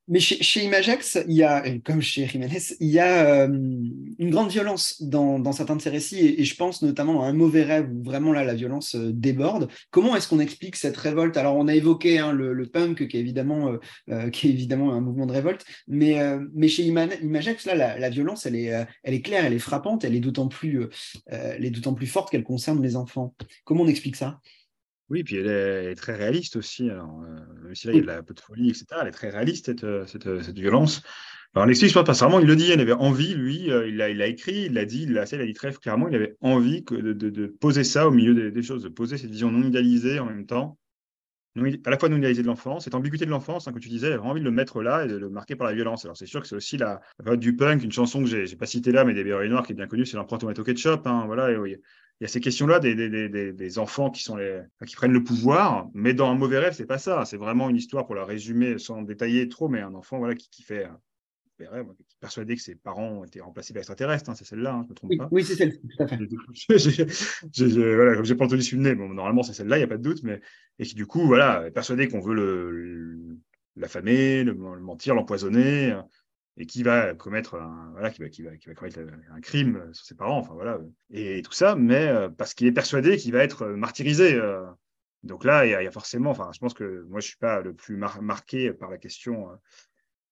mais 0.08 0.18
chez, 0.18 0.42
chez, 0.42 0.64
Imagex, 0.64 1.18
il 1.28 1.36
y 1.36 1.44
a, 1.44 1.62
comme 1.80 2.00
chez 2.00 2.26
Jiménez, 2.26 2.58
il 2.80 2.88
y 2.88 2.98
a 2.98 3.44
euh, 3.44 3.46
une 3.46 4.30
grande 4.30 4.50
violence 4.50 5.00
dans, 5.00 5.52
certains 5.52 5.76
de 5.76 5.82
ces 5.82 5.90
récits, 5.90 6.18
et, 6.18 6.44
je 6.44 6.56
pense 6.56 6.82
notamment 6.82 7.22
à 7.22 7.28
un 7.28 7.32
mauvais 7.32 7.62
rêve 7.62 7.88
où 7.92 8.02
vraiment 8.02 8.32
là 8.32 8.42
la 8.42 8.54
violence 8.54 8.96
euh, 8.96 9.12
déborde. 9.12 9.68
Comment 9.90 10.16
est-ce 10.16 10.28
qu'on 10.28 10.40
explique 10.40 10.76
cette 10.76 10.96
révolte? 10.96 11.36
Alors 11.36 11.56
on 11.56 11.68
a 11.68 11.74
évoqué 11.74 12.18
hein, 12.18 12.32
le, 12.32 12.66
punk, 12.66 13.06
qui 13.06 13.16
est 13.16 13.20
évidemment, 13.20 13.76
euh, 14.10 14.30
qui 14.30 14.48
est 14.48 14.50
évidemment 14.50 14.92
un 14.92 15.00
mouvement 15.00 15.26
de 15.26 15.32
révolte, 15.32 15.64
mais, 15.86 16.18
mais 16.54 16.68
chez 16.68 16.82
Imagex, 16.84 17.66
là 17.66 17.74
la, 17.74 17.98
la, 17.98 18.10
violence, 18.10 18.46
elle 18.46 18.56
est, 18.56 18.72
elle 19.02 19.14
est 19.14 19.22
claire, 19.22 19.44
elle 19.44 19.52
est 19.52 19.58
frappante, 19.58 20.04
elle 20.04 20.14
est 20.14 20.20
d'autant 20.20 20.48
plus, 20.48 20.88
elle 21.26 21.64
est 21.64 21.70
d'autant 21.70 21.94
plus 21.94 22.06
forte 22.06 22.30
qu'elle 22.30 22.44
concerne 22.44 22.82
les 22.82 22.96
enfants. 22.96 23.34
Comment 23.64 23.82
on 23.82 23.88
explique 23.88 24.16
ça? 24.16 24.40
Oui, 25.12 25.24
puis 25.24 25.36
elle 25.36 25.46
est, 25.46 25.94
très 25.94 26.16
réaliste 26.16 26.56
aussi. 26.56 26.88
Alors, 26.88 27.22
euh, 27.22 27.64
même 27.64 27.74
si 27.74 27.86
là, 27.86 27.92
il 27.92 28.02
y 28.02 28.08
a 28.08 28.16
un 28.16 28.22
peu 28.22 28.32
de 28.32 28.40
folie, 28.40 28.70
etc., 28.70 28.86
elle 29.02 29.08
est 29.08 29.12
très 29.12 29.28
réaliste, 29.28 29.66
cette, 29.66 29.84
euh, 29.84 30.06
cette, 30.06 30.26
euh, 30.26 30.42
cette 30.42 30.58
violence. 30.58 31.02
Alors, 31.54 31.66
l'explique, 31.66 31.92
pas 31.92 32.02
vraiment, 32.02 32.40
il 32.40 32.46
le 32.46 32.56
dit, 32.56 32.70
il 32.72 32.80
avait 32.80 32.92
envie, 32.92 33.34
lui, 33.34 33.66
il 33.66 33.96
l'a 33.98 34.08
il 34.08 34.22
a 34.22 34.26
écrit, 34.26 34.64
il 34.66 34.72
l'a 34.72 34.86
dit, 34.86 35.02
il 35.02 35.12
l'a 35.12 35.26
dit 35.26 35.52
très 35.52 35.70
clairement, 35.72 36.08
il 36.08 36.14
avait 36.14 36.34
envie 36.40 36.82
que 36.82 36.94
de, 36.94 37.12
de, 37.12 37.28
de 37.28 37.46
poser 37.46 37.84
ça 37.84 38.08
au 38.08 38.10
milieu 38.10 38.34
des, 38.34 38.50
des, 38.50 38.62
choses, 38.62 38.84
de 38.84 38.88
poser 38.88 39.18
cette 39.18 39.30
vision 39.30 39.50
non 39.50 39.62
idéalisée 39.62 40.18
en 40.18 40.24
même 40.24 40.46
temps, 40.46 40.78
à 41.56 41.90
la 41.90 41.98
fois 41.98 42.08
non 42.08 42.16
idéalisée 42.16 42.42
de 42.42 42.46
l'enfance, 42.46 42.84
cette 42.84 42.94
ambiguïté 42.94 43.26
de 43.26 43.30
l'enfance, 43.30 43.68
hein, 43.68 43.72
que 43.72 43.78
tu 43.78 43.88
disais, 43.88 44.08
il 44.08 44.12
avait 44.14 44.22
envie 44.22 44.40
de 44.40 44.44
le 44.44 44.50
mettre 44.50 44.82
là 44.82 45.04
et 45.04 45.08
de 45.08 45.16
le 45.16 45.28
marquer 45.28 45.56
par 45.56 45.66
la 45.66 45.74
violence. 45.74 46.04
Alors, 46.04 46.16
c'est 46.16 46.26
sûr 46.26 46.40
que 46.40 46.46
c'est 46.46 46.56
aussi 46.56 46.76
la, 46.78 47.00
la 47.24 47.36
du 47.36 47.54
punk, 47.54 47.82
une 47.82 47.92
chanson 47.92 48.24
que 48.24 48.26
j'ai 48.26 48.56
pas 48.56 48.66
citée 48.66 48.92
là, 48.92 49.04
mais 49.04 49.14
des 49.14 49.24
Berry 49.24 49.48
Noirs 49.48 49.66
qui 49.66 49.72
est 49.72 49.76
bien 49.76 49.86
connue, 49.86 50.06
c'est 50.06 50.16
l'empreinte 50.16 50.40
tomato 50.40 50.62
ketchup. 50.64 51.06
Hein, 51.06 51.24
voilà, 51.26 51.50
et, 51.50 51.56
oui 51.56 51.76
il 52.20 52.24
y 52.24 52.26
a 52.26 52.28
ces 52.28 52.40
questions-là 52.40 52.78
des, 52.78 52.94
des, 52.94 53.08
des, 53.28 53.52
des, 53.52 53.78
enfants 53.80 54.08
qui, 54.08 54.22
sont 54.22 54.36
les, 54.36 54.62
qui 54.86 54.94
prennent 54.94 55.12
le 55.12 55.24
pouvoir, 55.24 55.88
mais 55.92 56.14
dans 56.14 56.30
un 56.30 56.36
mauvais 56.36 56.60
rêve, 56.60 56.72
c'est 56.72 56.86
pas 56.86 56.98
ça. 56.98 57.24
C'est 57.24 57.36
vraiment 57.36 57.68
une 57.68 57.74
histoire, 57.74 58.06
pour 58.06 58.14
la 58.14 58.24
résumer 58.24 58.78
sans 58.78 59.02
détailler 59.02 59.48
trop, 59.48 59.68
mais 59.68 59.80
un 59.80 59.92
enfant 59.94 60.18
voilà, 60.18 60.36
qui, 60.36 60.48
qui 60.48 60.62
fait 60.62 60.86
qui 61.56 61.64
est 61.64 62.18
persuadé 62.20 62.56
que 62.56 62.62
ses 62.62 62.74
parents 62.74 63.08
ont 63.08 63.24
été 63.24 63.40
remplacés 63.40 63.72
par 63.72 63.80
extraterrestres. 63.80 64.30
Hein, 64.30 64.34
c'est 64.34 64.44
celle-là, 64.44 64.74
hein, 64.74 64.82
je 64.84 64.90
me 64.90 64.94
trompe 64.94 65.10
oui, 65.10 65.16
pas. 65.16 65.28
Oui, 65.30 65.44
c'est 65.44 65.54
celle 65.54 65.78
tout 65.78 65.88
à 65.98 66.06
fait. 66.06 66.16
voilà, 67.96 68.14
comme 68.14 68.24
j'ai 68.24 68.34
pas 68.34 68.44
entendu 68.44 68.62
suivre 68.62 68.94
bon, 68.94 69.08
normalement 69.08 69.42
c'est 69.42 69.52
celle-là, 69.52 69.76
il 69.76 69.80
n'y 69.80 69.84
a 69.84 69.88
pas 69.88 69.98
de 69.98 70.02
doute, 70.02 70.22
mais 70.22 70.40
et 70.78 70.84
qui 70.84 70.94
du 70.94 71.06
coup, 71.06 71.26
voilà, 71.26 71.66
est 71.66 71.70
persuadé 71.70 72.08
qu'on 72.08 72.20
veut 72.20 72.34
le, 72.34 73.38
l'affamer, 73.76 74.44
le, 74.44 74.52
le 74.52 74.80
mentir, 74.80 75.14
l'empoisonner 75.14 75.94
et 76.56 76.66
qui 76.66 76.82
va 76.82 77.14
commettre 77.14 77.54
un, 77.54 77.90
voilà, 77.92 78.10
qui 78.10 78.22
va, 78.22 78.28
qui 78.28 78.42
va, 78.42 78.56
qui 78.56 78.68
va 78.68 78.74
commettre 78.74 79.00
un 79.30 79.40
crime 79.40 79.88
sur 79.92 80.04
ses 80.04 80.14
parents, 80.14 80.38
enfin 80.38 80.54
voilà, 80.54 80.80
et, 81.10 81.42
tout 81.42 81.52
ça, 81.52 81.76
mais 81.76 82.08
euh, 82.08 82.28
parce 82.28 82.54
qu'il 82.54 82.66
est 82.66 82.72
persuadé 82.72 83.16
qu'il 83.16 83.32
va 83.32 83.42
être 83.42 83.66
martyrisé. 83.66 84.34
Euh. 84.34 84.64
Donc 85.22 85.44
là, 85.44 85.64
il 85.64 85.70
y, 85.70 85.74
a, 85.74 85.82
il 85.82 85.84
y, 85.84 85.88
a 85.88 85.92
forcément, 85.92 86.30
enfin, 86.30 86.50
je 86.52 86.58
pense 86.58 86.74
que 86.74 87.06
moi, 87.08 87.20
je 87.20 87.28
suis 87.28 87.36
pas 87.36 87.60
le 87.60 87.72
plus 87.72 87.96
mar 87.96 88.20
marqué 88.22 88.72
par 88.72 88.90
la 88.90 88.98
question, 88.98 89.50
euh, 89.50 89.54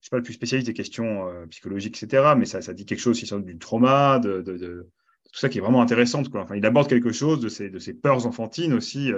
je 0.01 0.07
suis 0.07 0.11
pas 0.11 0.17
le 0.17 0.23
plus 0.23 0.35
spécialiste 0.35 0.67
des 0.67 0.75
questions 0.75 1.29
euh, 1.29 1.47
psychologiques, 1.47 2.03
etc. 2.03 2.35
Mais 2.37 2.47
ça, 2.47 2.63
ça 2.63 2.73
dit 2.73 2.87
quelque 2.87 3.01
chose 3.01 3.23
aussi 3.23 3.43
du 3.43 3.59
trauma, 3.59 4.19
de, 4.19 4.41
de, 4.41 4.57
de, 4.57 4.89
tout 5.33 5.39
ça 5.39 5.49
qui 5.49 5.59
est 5.59 5.61
vraiment 5.61 5.83
intéressant. 5.83 6.23
Quoi. 6.25 6.43
Enfin, 6.43 6.57
il 6.57 6.65
aborde 6.65 6.89
quelque 6.89 7.13
chose 7.13 7.41
de 7.41 7.49
ces, 7.49 7.71
de 7.71 7.79
ces 7.79 7.95
peurs 7.95 8.27
enfantines 8.27 8.73
aussi. 8.73 9.13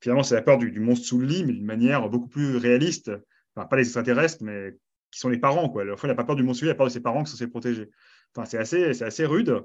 Finalement, 0.00 0.22
c'est 0.22 0.36
la 0.36 0.42
peur 0.42 0.58
du, 0.58 0.70
du, 0.70 0.80
monstre 0.80 1.06
sous 1.06 1.18
le 1.18 1.26
lit, 1.26 1.44
mais 1.44 1.52
d'une 1.52 1.66
manière 1.66 2.08
beaucoup 2.08 2.28
plus 2.28 2.56
réaliste. 2.56 3.10
Enfin, 3.54 3.66
pas 3.66 3.76
les 3.76 3.82
extraterrestres, 3.82 4.42
mais 4.42 4.76
qui 5.10 5.18
sont 5.18 5.28
les 5.28 5.38
parents. 5.38 5.68
Quoi. 5.68 5.84
Fois, 5.96 6.06
il 6.06 6.08
n'a 6.08 6.14
pas 6.14 6.24
peur 6.24 6.36
du 6.36 6.42
monstre, 6.42 6.64
il 6.64 6.70
a 6.70 6.74
peur 6.74 6.86
de 6.86 6.92
ses 6.92 7.00
parents 7.00 7.24
qui 7.24 7.30
sont 7.30 7.36
censés 7.36 7.48
protéger. 7.48 7.90
Enfin, 8.34 8.46
c'est 8.46 8.58
assez, 8.58 8.94
c'est 8.94 9.04
assez 9.04 9.24
rude, 9.26 9.64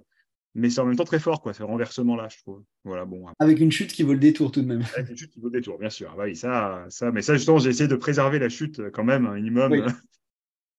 mais 0.55 0.69
c'est 0.69 0.81
en 0.81 0.85
même 0.85 0.95
temps 0.95 1.03
très 1.03 1.19
fort, 1.19 1.41
quoi, 1.41 1.53
ce 1.53 1.63
renversement-là, 1.63 2.27
je 2.29 2.37
trouve. 2.37 2.63
Voilà, 2.83 3.05
bon. 3.05 3.25
Avec 3.39 3.59
une 3.59 3.71
chute 3.71 3.91
qui 3.91 4.03
vaut 4.03 4.13
le 4.13 4.19
détour 4.19 4.51
tout 4.51 4.61
de 4.61 4.67
même. 4.67 4.83
Avec 4.95 5.09
une 5.09 5.17
chute 5.17 5.31
qui 5.31 5.39
vaut 5.39 5.47
le 5.47 5.59
détour, 5.59 5.77
bien 5.77 5.89
sûr. 5.89 6.09
Ah, 6.13 6.17
bah 6.17 6.23
oui, 6.25 6.35
ça, 6.35 6.85
ça, 6.89 7.11
mais 7.11 7.21
ça, 7.21 7.35
justement, 7.35 7.57
j'ai 7.59 7.69
essayé 7.69 7.87
de 7.87 7.95
préserver 7.95 8.39
la 8.39 8.49
chute 8.49 8.89
quand 8.91 9.03
même, 9.03 9.25
un 9.25 9.35
minimum. 9.35 9.71
Oui. 9.71 9.81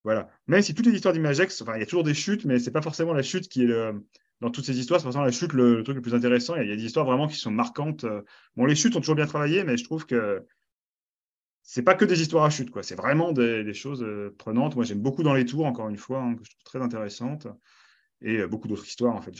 voilà. 0.05 0.29
Même 0.47 0.61
si 0.61 0.73
toutes 0.73 0.85
les 0.85 0.93
histoires 0.93 1.13
d'Imagex, 1.13 1.61
enfin, 1.61 1.75
il 1.75 1.81
y 1.81 1.83
a 1.83 1.85
toujours 1.85 2.05
des 2.05 2.13
chutes, 2.13 2.45
mais 2.45 2.59
c'est 2.59 2.71
pas 2.71 2.81
forcément 2.81 3.11
la 3.11 3.23
chute 3.23 3.49
qui 3.49 3.63
est 3.63 3.67
le. 3.67 4.05
Dans 4.41 4.51
toutes 4.51 4.65
ces 4.65 4.77
histoires, 4.77 4.99
c'est 4.99 5.05
forcément 5.05 5.23
la 5.23 5.31
chute 5.31 5.53
le, 5.53 5.81
truc 5.83 5.95
le 5.95 6.01
plus 6.01 6.13
intéressant. 6.13 6.55
Il 6.55 6.67
y, 6.67 6.71
a, 6.71 6.75
des 6.75 6.85
histoires 6.85 7.05
vraiment 7.05 7.27
qui 7.27 7.37
sont 7.37 7.51
marquantes. 7.51 8.05
Bon, 8.55 8.65
les 8.65 8.75
chutes 8.75 8.95
ont 8.95 8.99
toujours 8.99 9.15
bien 9.15 9.25
travaillé, 9.25 9.63
mais 9.63 9.77
je 9.77 9.83
trouve 9.85 10.05
que 10.05 10.45
c'est 11.67 11.81
pas 11.81 11.95
que 11.95 12.05
des 12.05 12.21
histoires 12.21 12.45
à 12.45 12.49
chute, 12.51 12.69
quoi. 12.69 12.83
C'est 12.83 12.95
vraiment 12.95 13.31
des, 13.31 13.73
choses 13.73 14.03
euh, 14.03 14.33
prenantes. 14.37 14.75
Moi, 14.75 14.85
j'aime 14.85 15.01
beaucoup 15.01 15.23
dans 15.23 15.33
les 15.33 15.45
tours, 15.45 15.65
encore 15.65 15.89
une 15.89 15.97
fois, 15.97 16.21
hein, 16.21 16.35
que 16.35 16.43
je 16.43 16.51
trouve 16.51 16.63
très 16.63 16.81
intéressantes. 16.81 17.47
Et 18.21 18.37
euh, 18.37 18.47
beaucoup 18.47 18.67
d'autres 18.67 18.85
histoires, 18.85 19.15
en 19.15 19.21
fait. 19.21 19.33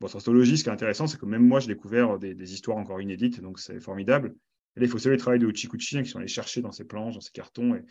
Votre 0.00 0.16
astrologie, 0.16 0.58
ce 0.58 0.64
qui 0.64 0.70
est 0.70 0.72
intéressant, 0.72 1.06
c'est 1.06 1.18
que 1.18 1.26
même 1.26 1.46
moi, 1.46 1.60
j'ai 1.60 1.68
découvert 1.68 2.18
des, 2.18 2.52
histoires 2.52 2.78
encore 2.78 3.00
inédites, 3.00 3.40
donc 3.40 3.60
c'est 3.60 3.80
formidable. 3.80 4.34
Et 4.76 4.82
il 4.82 4.88
faut 4.88 4.98
saluer 4.98 5.16
le 5.16 5.20
travail 5.20 5.38
de 5.38 5.46
Uchikuchi, 5.46 5.98
hein, 5.98 6.02
qui 6.02 6.10
sont 6.10 6.18
allés 6.18 6.26
chercher 6.26 6.62
dans 6.62 6.72
ses 6.72 6.84
planches, 6.84 7.14
dans 7.14 7.20
ses 7.20 7.32
cartons. 7.32 7.76
Et 7.76 7.84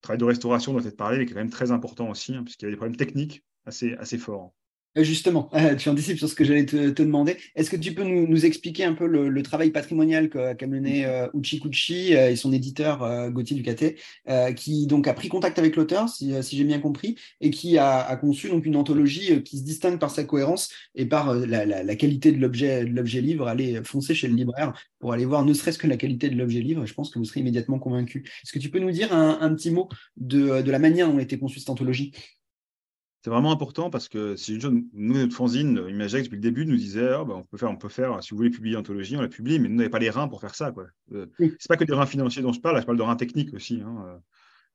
travail 0.00 0.18
de 0.18 0.24
restauration 0.24 0.72
doit 0.72 0.84
être 0.84 0.96
parlé, 0.96 1.18
mais 1.18 1.26
qui 1.26 1.32
est 1.32 1.34
quand 1.34 1.40
même 1.40 1.50
très 1.50 1.70
important 1.70 2.10
aussi, 2.10 2.34
hein, 2.34 2.42
puisqu'il 2.44 2.66
y 2.66 2.68
a 2.68 2.70
des 2.70 2.76
problèmes 2.76 2.96
techniques 2.96 3.44
assez, 3.66 3.94
assez 3.94 4.18
forts. 4.18 4.54
Euh, 4.98 5.04
justement, 5.04 5.50
tu 5.78 5.88
anticipes 5.88 6.18
sur 6.18 6.28
ce 6.28 6.34
que 6.34 6.44
j'allais 6.44 6.66
te, 6.66 6.90
te, 6.90 7.02
demander. 7.02 7.36
Est-ce 7.54 7.70
que 7.70 7.76
tu 7.76 7.94
peux 7.94 8.02
nous, 8.02 8.26
nous, 8.26 8.44
expliquer 8.46 8.84
un 8.84 8.94
peu 8.94 9.06
le, 9.06 9.28
le 9.28 9.42
travail 9.42 9.70
patrimonial 9.70 10.28
qu'a 10.28 10.54
qu 10.54 10.66
mené 10.66 11.06
euh, 11.06 11.28
Uchikuchi 11.34 12.14
euh, 12.16 12.30
et 12.30 12.36
son 12.36 12.52
éditeur 12.52 13.02
euh, 13.02 13.30
Gauthier 13.30 13.56
Ducaté, 13.56 13.96
euh, 14.28 14.52
qui 14.52 14.86
donc 14.86 15.06
a 15.06 15.14
pris 15.14 15.28
contact 15.28 15.58
avec 15.58 15.76
l'auteur, 15.76 16.08
si, 16.08 16.32
si 16.42 16.56
j'ai 16.56 16.64
bien 16.64 16.80
compris, 16.80 17.16
et 17.40 17.50
qui 17.50 17.78
a, 17.78 18.00
a, 18.00 18.16
conçu 18.16 18.48
donc 18.48 18.66
une 18.66 18.76
anthologie 18.76 19.42
qui 19.42 19.58
se 19.58 19.64
distingue 19.64 19.98
par 19.98 20.10
sa 20.10 20.24
cohérence 20.24 20.70
et 20.94 21.06
par 21.06 21.34
la, 21.34 21.64
la, 21.64 21.82
la 21.82 21.96
qualité 21.96 22.32
de 22.32 22.38
l'objet 22.38 22.84
l'objet 22.84 23.20
livre. 23.20 23.48
Allez 23.48 23.80
foncer 23.84 24.14
chez 24.14 24.28
le 24.28 24.34
libraire 24.34 24.72
pour 24.98 25.12
aller 25.12 25.24
voir 25.24 25.44
ne 25.44 25.52
serait-ce 25.52 25.78
que 25.78 25.86
la 25.86 25.96
qualité 25.96 26.28
de 26.28 26.36
l'objet 26.36 26.60
livre. 26.60 26.86
Je 26.86 26.94
pense 26.94 27.10
que 27.10 27.18
vous 27.18 27.24
serez 27.24 27.40
immédiatement 27.40 27.78
convaincu. 27.78 28.24
Est-ce 28.42 28.52
que 28.52 28.58
tu 28.58 28.70
peux 28.70 28.78
nous 28.80 28.90
dire 28.90 29.12
un, 29.12 29.38
un 29.40 29.54
petit 29.54 29.70
mot 29.70 29.88
de, 30.16 30.62
de 30.62 30.70
la 30.70 30.78
manière 30.78 31.08
dont 31.08 31.18
a 31.18 31.22
été 31.22 31.38
conçue 31.38 31.60
cette 31.60 31.70
anthologie? 31.70 32.12
C'est 33.22 33.30
vraiment 33.30 33.52
important 33.52 33.90
parce 33.90 34.08
que 34.08 34.36
c'est 34.36 34.52
une 34.52 34.60
chose, 34.60 34.72
nous, 34.92 35.14
notre 35.14 35.34
fanzine, 35.34 35.84
Imagex, 35.88 36.24
depuis 36.24 36.36
le 36.36 36.42
début, 36.42 36.66
nous 36.66 36.76
disait 36.76 37.14
oh, 37.18 37.24
bah, 37.24 37.34
on, 37.36 37.42
peut 37.42 37.56
faire, 37.56 37.70
on 37.70 37.76
peut 37.76 37.88
faire, 37.88 38.22
si 38.22 38.30
vous 38.30 38.36
voulez 38.36 38.50
publier 38.50 38.76
anthologie, 38.76 39.16
on 39.16 39.20
la 39.20 39.28
publie, 39.28 39.58
mais 39.58 39.68
nous, 39.68 39.76
n'avons 39.76 39.90
pas 39.90 39.98
les 39.98 40.10
reins 40.10 40.28
pour 40.28 40.40
faire 40.40 40.54
ça. 40.54 40.72
Euh, 41.12 41.26
oui. 41.40 41.54
C'est 41.58 41.68
pas 41.68 41.76
que 41.76 41.84
des 41.84 41.94
reins 41.94 42.06
financiers 42.06 42.42
dont 42.42 42.52
je 42.52 42.60
parle, 42.60 42.76
là, 42.76 42.80
je 42.80 42.86
parle 42.86 42.98
de 42.98 43.02
reins 43.02 43.16
techniques 43.16 43.54
aussi, 43.54 43.82
hein, 43.84 44.04
euh, 44.06 44.18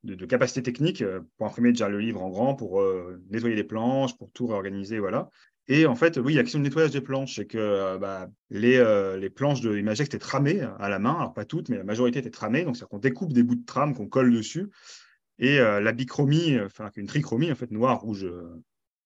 de, 0.04 0.14
de 0.14 0.26
capacité 0.26 0.62
technique 0.62 1.02
euh, 1.02 1.20
pour 1.38 1.46
imprimer 1.46 1.72
déjà 1.72 1.88
le 1.88 1.98
livre 1.98 2.22
en 2.22 2.28
grand, 2.28 2.54
pour 2.54 2.80
euh, 2.80 3.22
nettoyer 3.30 3.56
les 3.56 3.64
planches, 3.64 4.16
pour 4.16 4.30
tout 4.32 4.46
réorganiser, 4.46 4.98
voilà. 4.98 5.30
Et 5.66 5.86
en 5.86 5.94
fait, 5.94 6.18
oui, 6.18 6.34
il 6.34 6.36
y 6.36 6.38
a 6.38 6.42
question 6.42 6.58
de 6.58 6.64
nettoyage 6.64 6.90
des 6.90 7.00
planches, 7.00 7.36
c'est 7.36 7.46
que 7.46 7.56
euh, 7.56 7.98
bah, 7.98 8.28
les, 8.50 8.76
euh, 8.76 9.16
les, 9.16 9.30
planches 9.30 9.62
de 9.62 9.76
Imagex 9.76 10.08
étaient 10.08 10.18
tramées 10.18 10.60
à 10.78 10.88
la 10.90 10.98
main, 10.98 11.14
alors 11.14 11.32
pas 11.32 11.46
toutes, 11.46 11.70
mais 11.70 11.78
la 11.78 11.84
majorité 11.84 12.18
étaient 12.18 12.30
tramées, 12.30 12.64
donc 12.64 12.76
c'est-à-dire 12.76 12.90
qu'on 12.90 12.98
découpe 12.98 13.32
des 13.32 13.42
bouts 13.42 13.54
de 13.54 13.64
trame 13.64 13.94
qu'on 13.94 14.06
colle 14.06 14.30
dessus, 14.30 14.68
et 15.38 15.58
euh, 15.58 15.80
la 15.80 15.92
bichromie, 15.92 16.58
enfin 16.60 16.90
une 16.96 17.06
trichromie, 17.06 17.50
en 17.50 17.56
fait, 17.56 17.70
noir, 17.70 18.00
rouge, 18.00 18.26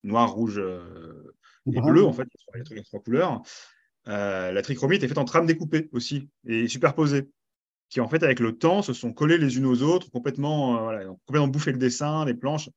noir, 0.04 0.30
rouge 0.32 0.58
euh, 0.58 1.34
et 1.72 1.80
bleu, 1.80 2.04
en 2.04 2.12
fait, 2.12 2.28
a 2.54 2.82
trois 2.82 3.00
couleurs. 3.00 3.42
Euh, 4.08 4.52
la 4.52 4.62
trichromie 4.62 4.96
était 4.96 5.08
faite 5.08 5.18
en 5.18 5.24
trames 5.24 5.46
découpées 5.46 5.88
aussi 5.92 6.28
et 6.46 6.66
superposées, 6.68 7.28
qui 7.90 8.00
en 8.00 8.08
fait, 8.08 8.22
avec 8.22 8.40
le 8.40 8.56
temps, 8.56 8.82
se 8.82 8.92
sont 8.92 9.12
collées 9.12 9.38
les 9.38 9.58
unes 9.58 9.66
aux 9.66 9.82
autres, 9.82 10.10
complètement, 10.10 10.78
euh, 10.78 10.82
voilà, 10.82 11.04
complètement 11.26 11.48
bouffé 11.48 11.72
le 11.72 11.78
dessin, 11.78 12.24
les 12.24 12.34
planches. 12.34 12.70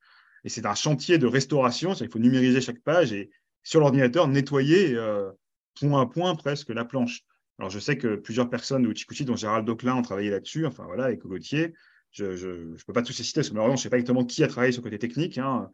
Et 0.44 0.50
c'est 0.50 0.66
un 0.66 0.76
chantier 0.76 1.18
de 1.18 1.28
restauration, 1.28 1.94
il 1.94 2.10
faut 2.10 2.20
numériser 2.20 2.62
chaque 2.62 2.82
page 2.82 3.14
et 3.14 3.30
sur 3.64 3.80
l'ordinateur, 3.80 4.28
nettoyer 4.28 4.96
euh, 4.96 5.32
point 5.80 6.02
à 6.02 6.06
point 6.06 6.36
presque 6.36 6.70
la 6.70 6.84
planche. 6.84 7.22
Alors, 7.60 7.70
je 7.70 7.80
sais 7.80 7.98
que 7.98 8.16
plusieurs 8.16 8.50
personnes 8.50 8.84
de 8.84 8.90
Uchikuchi, 8.90 9.24
dont 9.24 9.36
Gérald 9.36 9.66
Doclin, 9.66 9.96
ont 9.96 10.02
travaillé 10.02 10.32
là-dessus, 10.32 10.66
enfin 10.66 10.84
voilà, 10.86 11.12
et 11.12 11.18
Cogotier. 11.20 11.74
Je 12.12 12.26
ne 12.26 12.76
peux 12.86 12.94
pas 12.94 13.02
tous 13.02 13.18
les 13.18 13.24
citer, 13.24 13.40
parce 13.40 13.50
que 13.50 13.54
malheureusement, 13.54 13.78
je 13.78 13.82
ne 13.82 13.84
sais 13.84 13.90
pas 13.90 13.98
exactement 13.98 14.26
qui 14.26 14.44
a 14.44 14.48
travaillé 14.48 14.72
sur 14.72 14.82
le 14.82 14.90
côté 14.90 15.00
technique. 15.00 15.38
Hein. 15.38 15.70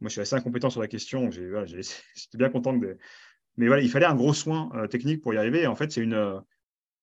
Moi, 0.00 0.08
je 0.08 0.12
suis 0.12 0.20
assez 0.20 0.34
incompétent 0.34 0.70
sur 0.70 0.80
la 0.80 0.88
question. 0.88 1.28
Voilà, 1.28 1.66
J'étais 1.66 2.38
bien 2.38 2.50
content 2.50 2.72
de. 2.72 2.98
Mais 3.56 3.68
voilà, 3.68 3.82
il 3.82 3.88
fallait 3.88 4.06
un 4.06 4.14
gros 4.14 4.34
soin 4.34 4.70
euh, 4.74 4.86
technique 4.86 5.22
pour 5.22 5.32
y 5.32 5.38
arriver. 5.38 5.62
Et 5.62 5.66
en 5.66 5.76
fait, 5.76 5.92
c'est 5.92 6.02
une. 6.02 6.14
Euh, 6.14 6.40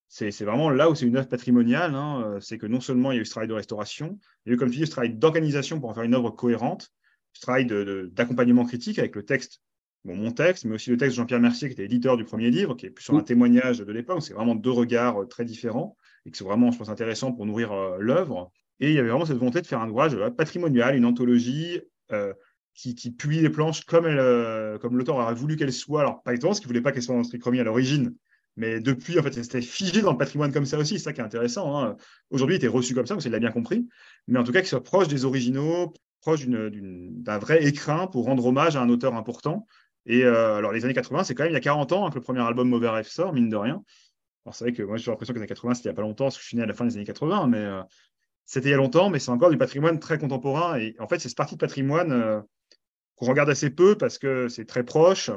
c'est 0.10 0.30
vraiment 0.44 0.70
là 0.70 0.92
où 0.92 0.96
c'est 0.96 1.08
une 1.08 1.18
œuvre 1.18 1.28
patrimoniale. 1.28 1.96
Hein, 1.96 2.24
euh, 2.24 2.40
c'est 2.40 2.60
que 2.60 2.68
non 2.68 2.82
seulement 2.82 3.12
il 3.12 3.16
y 3.16 3.18
a 3.18 3.22
eu 3.22 3.26
ce 3.26 3.32
travail 3.32 3.48
de 3.48 3.54
restauration, 3.54 4.20
il 4.46 4.50
y 4.50 4.52
a 4.52 4.56
eu, 4.56 4.58
comme 4.58 4.70
tu 4.70 4.78
dis, 4.78 4.86
ce 4.86 4.92
travail 4.92 5.16
d'organisation 5.16 5.80
pour 5.80 5.90
en 5.90 5.94
faire 5.96 6.04
une 6.04 6.14
œuvre 6.14 6.30
cohérente, 6.30 6.92
ce 7.32 7.42
travail 7.42 7.66
d'accompagnement 8.12 8.64
critique 8.64 9.00
avec 9.00 9.16
le 9.16 9.26
texte, 9.26 9.64
bon, 10.06 10.16
mon 10.16 10.32
texte, 10.32 10.66
mais 10.66 10.76
aussi 10.76 10.92
le 10.92 10.98
texte 10.98 11.16
de 11.16 11.22
Jean-Pierre 11.22 11.40
Mercier, 11.40 11.68
qui 11.68 11.74
était 11.74 11.86
éditeur 11.86 12.16
du 12.16 12.26
premier 12.26 12.52
livre, 12.52 12.76
qui 12.76 12.86
est 12.86 12.92
plus 12.92 13.04
sur 13.04 13.16
un 13.16 13.24
témoignage 13.24 13.80
de 13.80 13.92
l'époque. 13.92 14.22
C'est 14.22 14.36
vraiment 14.36 14.54
deux 14.54 14.70
regards 14.70 15.28
très 15.28 15.46
différents 15.46 15.98
et 16.26 16.32
que 16.32 16.38
c'est 16.38 16.44
vraiment, 16.44 16.72
je 16.72 16.78
pense, 16.78 16.90
intéressant 16.90 17.32
pour 17.32 17.46
nourrir 17.46 17.72
euh, 17.72 17.98
l'œuvre. 18.00 18.52
Et 18.80 18.90
il 18.90 18.96
y 18.96 19.00
avait 19.00 19.10
vraiment 19.10 19.26
cette 19.26 19.38
volonté 19.38 19.62
de 19.62 19.68
faire 19.68 19.82
un 19.82 19.90
ouvrage 19.90 20.18
patrimonial, 20.38 20.96
une 20.96 21.06
anthologie. 21.06 21.82
Euh, 22.12 22.34
qui, 22.76 22.96
qui, 22.96 23.12
publie 23.12 23.40
les 23.40 23.52
planches 23.52 23.86
comme, 23.86 24.06
euh, 24.06 24.80
comme 24.80 24.98
l'auteur 24.98 25.18
aurait 25.18 25.36
voulu 25.36 25.56
qu'elles 25.56 25.72
soient. 25.72 26.02
Alors, 26.02 26.24
pas 26.24 26.32
exactement, 26.32 26.50
parce 26.50 26.60
qu'il 26.60 26.68
ne 26.68 26.74
voulait 26.74 26.82
pas 26.82 26.92
qu'elles 26.92 27.04
soient 27.04 27.16
dans 27.16 27.22
le 27.22 27.60
à 27.60 27.64
l'origine, 27.64 28.16
mais 28.56 28.80
depuis, 28.80 29.20
en 29.20 29.24
fait, 29.24 29.32
c'était 29.32 29.62
figé 29.62 30.02
dans 30.02 30.12
le 30.12 30.18
patrimoine 30.18 30.52
comme 30.52 30.66
ça 30.66 30.78
aussi. 30.78 30.98
C'est 30.98 31.06
ça 31.06 31.14
qui 31.14 31.22
est 31.22 31.24
intéressant. 31.24 31.78
Hein. 31.78 31.96
Aujourd'hui, 32.32 32.56
il 32.56 32.58
était 32.58 32.68
reçu 32.68 32.96
comme 32.96 33.06
ça, 33.06 33.16
il 33.24 33.32
l'a 33.32 33.40
bien 33.40 33.52
compris. 33.52 33.88
Mais 34.28 34.40
en 34.40 34.44
tout 34.44 34.52
cas, 34.52 34.60
qu'il 34.60 34.70
soit 34.70 34.84
proche 34.84 35.08
des 35.08 35.26
originaux, 35.26 35.94
proche 36.22 36.48
d'un 36.48 37.38
vrai 37.38 37.64
écrin 37.64 38.08
pour 38.08 38.26
rendre 38.26 38.46
hommage 38.46 38.76
à 38.76 38.82
un 38.82 38.90
auteur 38.90 39.16
important. 39.16 39.68
Et 40.06 40.24
alors, 40.24 40.72
les 40.72 40.84
années 40.84 40.94
80, 40.94 41.26
c'est 41.26 41.36
quand 41.36 41.44
même 41.44 41.52
il 41.52 41.56
y 41.56 41.58
a 41.58 41.62
40 41.62 41.92
ans 41.92 42.06
hein, 42.06 42.10
que 42.10 42.16
le 42.16 42.22
premier 42.22 42.42
album 42.42 42.70
Mauvais 42.70 42.90
Rêve 42.90 43.08
sort, 43.08 43.34
mine 43.34 43.50
de 43.50 43.56
rien. 43.56 43.84
Alors, 44.46 44.56
c'est 44.56 44.66
vrai 44.66 44.74
que 44.74 44.84
moi, 44.84 44.98
j'ai 44.98 45.10
l'impression 45.10 45.34
que 45.34 45.40
les 45.40 45.44
années 45.44 45.48
80, 45.48 45.76
c'était 45.76 45.90
il 45.90 45.92
n'y 45.92 45.96
a 45.96 45.96
pas 45.96 46.02
longtemps, 46.02 46.26
parce 46.26 46.38
que 46.38 46.42
je 46.42 46.48
suis 46.48 46.58
né 46.58 46.64
à 46.64 46.66
la 46.66 46.74
fin 46.74 46.86
des 46.86 46.96
années 46.96 47.06
80, 47.06 47.48
mais 47.48 47.66
c'était 48.46 48.70
il 48.70 48.72
y 48.72 48.76
a 48.76 48.78
longtemps, 48.78 49.10
mais 49.10 49.20
c'est 49.20 49.32
encore 49.32 49.50
du 49.50 49.58
patrimoine 49.58 50.00
très 50.00 50.18
contemporain. 50.18 50.78
Et 50.78 50.96
en 51.00 51.08
fait, 51.08 51.20
c'est 51.20 51.30
ce 51.30 51.36
parti 51.36 51.56
de 51.56 51.60
patrimoine 51.60 52.44
qu'on 53.16 53.26
regarde 53.26 53.50
assez 53.50 53.70
peu 53.70 53.98
parce 53.98 54.18
que 54.18 54.48
c'est 54.50 54.66
très 54.66 54.84
proche. 54.84 55.32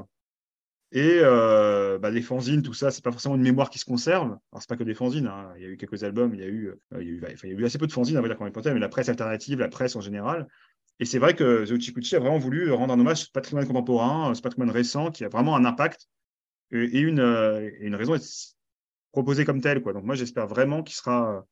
Et 0.92 1.18
euh, 1.20 1.98
bah, 1.98 2.10
les 2.10 2.22
fanzines, 2.22 2.62
tout 2.62 2.74
ça, 2.74 2.90
c'est 2.90 3.02
pas 3.02 3.10
forcément 3.10 3.34
une 3.34 3.42
mémoire 3.42 3.70
qui 3.70 3.78
se 3.78 3.84
conserve. 3.84 4.26
Alors, 4.26 4.60
c'est 4.60 4.68
pas 4.68 4.76
que 4.76 4.84
des 4.84 4.94
fanzines. 4.94 5.26
Hein. 5.26 5.52
Il 5.56 5.62
y 5.62 5.66
a 5.66 5.68
eu 5.68 5.76
quelques 5.76 6.04
albums, 6.04 6.32
il 6.34 6.40
y 6.40 6.44
a 6.44 6.46
eu, 6.46 6.68
euh, 6.68 7.02
il, 7.02 7.20
y 7.20 7.24
a 7.24 7.58
eu 7.58 7.64
assez 7.64 7.78
peu 7.78 7.86
de 7.86 7.92
fanzines, 7.92 8.16
à 8.16 8.20
vrai 8.20 8.28
dire, 8.28 8.38
quand 8.38 8.44
même, 8.44 8.74
mais 8.74 8.80
la 8.80 8.88
presse 8.88 9.08
alternative, 9.08 9.58
la 9.58 9.68
presse 9.68 9.96
en 9.96 10.00
général. 10.00 10.46
Et 11.00 11.04
c'est 11.04 11.18
vrai 11.18 11.34
que 11.34 11.64
The 11.66 12.14
a 12.14 12.18
vraiment 12.18 12.38
voulu 12.38 12.70
rendre 12.70 12.94
un 12.94 13.00
hommage 13.00 13.20
à 13.20 13.24
ce 13.26 13.30
patrimoine 13.30 13.66
contemporain, 13.66 14.34
ce 14.34 14.40
patrimoine 14.40 14.70
récent 14.70 15.10
qui 15.10 15.24
a 15.24 15.28
vraiment 15.28 15.56
un 15.56 15.64
impact 15.64 16.08
et, 16.70 17.00
une, 17.00 17.20
euh, 17.20 17.68
une 17.80 17.94
raison 17.94 18.12
d'être 18.12 18.26
proposé 19.12 19.44
comme 19.44 19.60
tel. 19.60 19.82
Quoi. 19.82 19.92
Donc, 19.92 20.04
moi, 20.04 20.14
j'espère 20.14 20.46
vraiment 20.46 20.82
qu'il 20.82 20.94
sera 20.94 21.44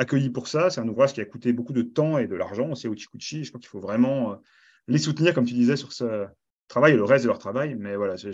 accueilli 0.00 0.30
pour 0.30 0.48
ça. 0.48 0.70
C'est 0.70 0.80
un 0.80 0.88
ouvrage 0.88 1.12
qui 1.12 1.20
a 1.20 1.24
coûté 1.24 1.52
beaucoup 1.52 1.72
de 1.72 1.82
temps 1.82 2.18
et 2.18 2.26
de 2.26 2.34
l'argent 2.34 2.70
aussi 2.70 2.86
à 2.86 2.90
Uchikuchi. 2.90 3.44
Je 3.44 3.50
crois 3.50 3.60
qu'il 3.60 3.68
faut 3.68 3.80
vraiment 3.80 4.40
les 4.88 4.98
soutenir, 4.98 5.34
comme 5.34 5.44
tu 5.44 5.54
disais, 5.54 5.76
sur 5.76 5.92
ce 5.92 6.26
travail 6.68 6.94
et 6.94 6.96
le 6.96 7.04
reste 7.04 7.24
de 7.24 7.28
leur 7.28 7.38
travail. 7.38 7.74
Mais 7.74 7.96
voilà, 7.96 8.16
je, 8.16 8.30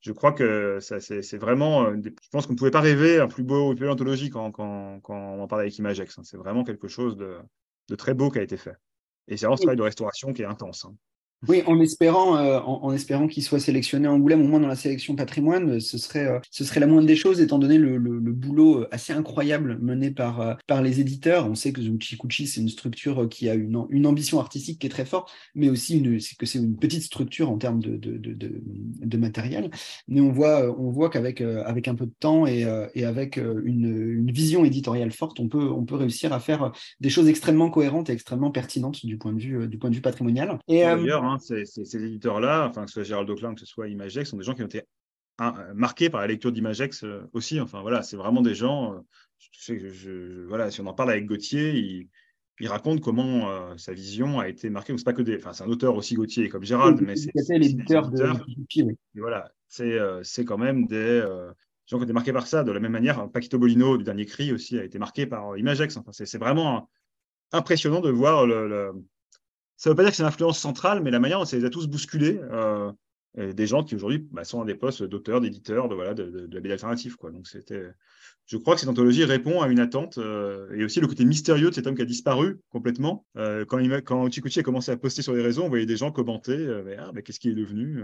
je 0.00 0.12
crois 0.12 0.32
que 0.32 0.78
c'est 0.80 1.36
vraiment. 1.36 1.86
Euh, 1.86 1.96
je 2.02 2.28
pense 2.30 2.46
qu'on 2.46 2.54
ne 2.54 2.58
pouvait 2.58 2.70
pas 2.70 2.80
rêver 2.80 3.18
un 3.18 3.28
plus 3.28 3.42
beau, 3.42 3.70
une 3.70 3.76
plus 3.76 3.84
belle 3.84 3.92
anthologie 3.92 4.30
quand, 4.30 4.50
quand, 4.52 5.00
quand, 5.00 5.16
on 5.16 5.42
en 5.42 5.46
parle 5.46 5.62
avec 5.62 5.76
Imagex. 5.78 6.18
Hein. 6.18 6.22
C'est 6.24 6.38
vraiment 6.38 6.64
quelque 6.64 6.88
chose 6.88 7.16
de, 7.16 7.36
de, 7.88 7.94
très 7.96 8.14
beau 8.14 8.30
qui 8.30 8.38
a 8.38 8.42
été 8.42 8.56
fait. 8.56 8.76
Et 9.28 9.36
c'est 9.36 9.46
vraiment 9.46 9.56
ce 9.56 9.62
travail 9.62 9.76
de 9.76 9.82
restauration 9.82 10.32
qui 10.32 10.42
est 10.42 10.46
intense. 10.46 10.86
Hein. 10.86 10.94
Oui, 11.48 11.62
en 11.66 11.80
espérant, 11.80 12.36
euh, 12.36 12.58
en, 12.60 12.92
espérant 12.92 13.26
qu'il 13.26 13.42
soit 13.42 13.60
sélectionné 13.60 14.06
en 14.06 14.12
Angoulême, 14.16 14.42
au 14.42 14.46
moins 14.46 14.60
dans 14.60 14.68
la 14.68 14.76
sélection 14.76 15.16
patrimoine, 15.16 15.76
euh, 15.76 15.80
ce 15.80 15.96
serait, 15.96 16.26
euh, 16.26 16.38
ce 16.50 16.64
serait 16.64 16.80
la 16.80 16.86
moindre 16.86 17.06
des 17.06 17.16
choses, 17.16 17.40
étant 17.40 17.58
donné 17.58 17.78
le, 17.78 17.96
le, 17.96 18.32
boulot 18.32 18.84
assez 18.90 19.14
incroyable 19.14 19.78
mené 19.80 20.10
par, 20.10 20.58
par 20.66 20.82
les 20.82 21.00
éditeurs. 21.00 21.46
On 21.46 21.54
sait 21.54 21.72
que 21.72 21.80
Zuchikuchi, 21.80 22.46
c'est 22.46 22.60
une 22.60 22.68
structure 22.68 23.26
qui 23.28 23.48
a 23.48 23.54
une, 23.54 23.86
une 23.88 24.06
ambition 24.06 24.38
artistique 24.38 24.80
qui 24.80 24.86
est 24.86 24.90
très 24.90 25.06
forte, 25.06 25.32
mais 25.54 25.70
aussi 25.70 25.98
une, 25.98 26.18
que 26.38 26.46
c'est 26.46 26.58
une 26.58 26.76
petite 26.76 27.02
structure 27.02 27.50
en 27.50 27.56
termes 27.56 27.80
de, 27.80 27.96
de, 27.96 28.18
de, 28.18 28.34
de, 28.34 29.16
matériel. 29.16 29.70
Mais 30.08 30.20
on 30.20 30.32
voit, 30.32 30.78
on 30.78 30.90
voit 30.90 31.08
qu'avec 31.08 31.40
avec 31.40 31.88
un 31.88 31.94
peu 31.94 32.06
de 32.06 32.14
temps 32.20 32.46
et, 32.46 32.66
et 32.94 33.04
avec 33.04 33.36
une, 33.36 34.18
une, 34.18 34.30
vision 34.30 34.64
éditoriale 34.64 35.10
forte, 35.10 35.40
on 35.40 35.48
peut, 35.48 35.70
on 35.70 35.84
peut 35.84 35.96
réussir 35.96 36.32
à 36.32 36.40
faire 36.40 36.72
des 37.00 37.10
choses 37.10 37.28
extrêmement 37.28 37.70
cohérentes 37.70 38.10
et 38.10 38.12
extrêmement 38.12 38.50
pertinentes 38.50 39.04
du 39.04 39.18
point 39.18 39.32
de 39.32 39.40
vue, 39.40 39.68
du 39.68 39.78
point 39.78 39.90
de 39.90 39.94
vue 39.94 40.00
patrimonial. 40.02 40.58
Et, 40.68 40.84
Hein, 41.32 41.38
ces, 41.38 41.96
éditeurs-là, 41.96 42.66
enfin, 42.68 42.84
que 42.84 42.90
ce 42.90 42.94
soit 42.94 43.02
Gérald 43.02 43.30
Auclin, 43.30 43.54
que 43.54 43.60
ce 43.60 43.66
soit 43.66 43.88
Imagex, 43.88 44.28
sont 44.28 44.36
des 44.36 44.44
gens 44.44 44.54
qui 44.54 44.62
ont 44.62 44.66
été 44.66 44.82
hein, 45.38 45.54
marqués 45.74 46.10
par 46.10 46.20
la 46.20 46.26
lecture 46.26 46.52
d'Imagex 46.52 47.04
euh, 47.04 47.22
aussi. 47.32 47.60
Enfin, 47.60 47.82
voilà, 47.82 48.02
c'est 48.02 48.16
vraiment 48.16 48.42
des 48.42 48.54
gens. 48.54 48.94
Euh, 48.94 48.98
je, 49.68 50.46
voilà, 50.46 50.70
si 50.70 50.80
on 50.80 50.86
en 50.86 50.94
parle 50.94 51.10
avec 51.10 51.26
Gauthier, 51.26 51.72
il, 51.74 52.08
il 52.60 52.68
raconte 52.68 53.00
comment 53.00 53.50
euh, 53.50 53.76
sa 53.76 53.92
vision 53.92 54.40
a 54.40 54.48
été 54.48 54.70
marquée. 54.70 54.96
C'est 54.96 55.04
pas 55.04 55.12
que 55.12 55.22
des. 55.22 55.36
Enfin, 55.36 55.52
c'est 55.52 55.64
un 55.64 55.68
auteur 55.68 55.96
aussi 55.96 56.14
Gauthier 56.14 56.48
comme 56.48 56.64
Gérald, 56.64 57.00
mais 57.00 57.16
c'est 57.16 57.58
l'éditeur 57.58 58.10
de. 58.10 58.32
voilà, 59.14 59.50
c'est 59.68 60.44
quand 60.44 60.58
même 60.58 60.86
des 60.86 61.22
gens 61.86 61.96
qui 61.96 62.02
ont 62.02 62.04
été 62.04 62.12
marqués 62.12 62.32
par 62.32 62.46
ça. 62.46 62.64
De 62.64 62.72
la 62.72 62.80
même 62.80 62.92
manière, 62.92 63.30
Paquito 63.30 63.58
Bolino 63.58 63.96
du 63.96 64.04
dernier 64.04 64.26
cri 64.26 64.52
aussi 64.52 64.78
a 64.78 64.84
été 64.84 64.98
marqué 64.98 65.26
par 65.26 65.56
Imagex. 65.56 65.96
Enfin, 65.96 66.12
c'est 66.12 66.38
vraiment 66.38 66.88
impressionnant 67.52 68.00
de 68.00 68.10
voir 68.10 68.46
le, 68.46 68.92
ça 69.80 69.88
ne 69.88 69.92
veut 69.92 69.96
pas 69.96 70.02
dire 70.02 70.10
que 70.10 70.16
c'est 70.18 70.22
l'influence 70.22 70.58
centrale, 70.58 71.02
mais 71.02 71.10
la 71.10 71.20
manière 71.20 71.38
dont 71.38 71.46
ça 71.46 71.56
les 71.56 71.64
a 71.64 71.70
tous 71.70 71.88
bousculés. 71.88 72.38
Euh, 73.38 73.52
des 73.52 73.66
gens 73.66 73.84
qui 73.84 73.94
aujourd'hui 73.94 74.26
bah, 74.32 74.42
sont 74.42 74.60
à 74.60 74.64
des 74.64 74.74
postes 74.74 75.04
d'auteurs, 75.04 75.40
d'éditeurs, 75.40 75.88
de, 75.88 75.94
voilà, 75.94 76.14
de, 76.14 76.48
la 76.52 76.60
BD 76.60 76.72
alternative. 76.72 77.16
Donc 77.22 77.46
je 78.46 78.56
crois 78.56 78.74
que 78.74 78.80
cette 78.80 78.88
anthologie 78.90 79.24
répond 79.24 79.62
à 79.62 79.68
une 79.68 79.78
attente 79.78 80.18
euh, 80.18 80.68
et 80.74 80.84
aussi 80.84 81.00
le 81.00 81.06
côté 81.06 81.24
mystérieux 81.24 81.70
de 81.70 81.74
cet 81.74 81.86
homme 81.86 81.94
qui 81.94 82.02
a 82.02 82.06
disparu 82.06 82.58
complètement. 82.68 83.24
Euh, 83.36 83.64
quand, 83.64 83.78
quand 84.04 84.26
a 84.26 84.62
commencé 84.62 84.90
à 84.90 84.96
poster 84.98 85.22
sur 85.22 85.32
les 85.32 85.42
réseaux, 85.42 85.62
on 85.62 85.68
voyait 85.68 85.86
des 85.86 85.96
gens 85.96 86.10
commenter 86.10 86.58
mais, 86.84 86.96
ah, 86.98 87.12
mais 87.14 87.22
qu'est-ce 87.22 87.40
qu'il 87.40 87.52
est 87.52 87.62
devenu 87.62 88.02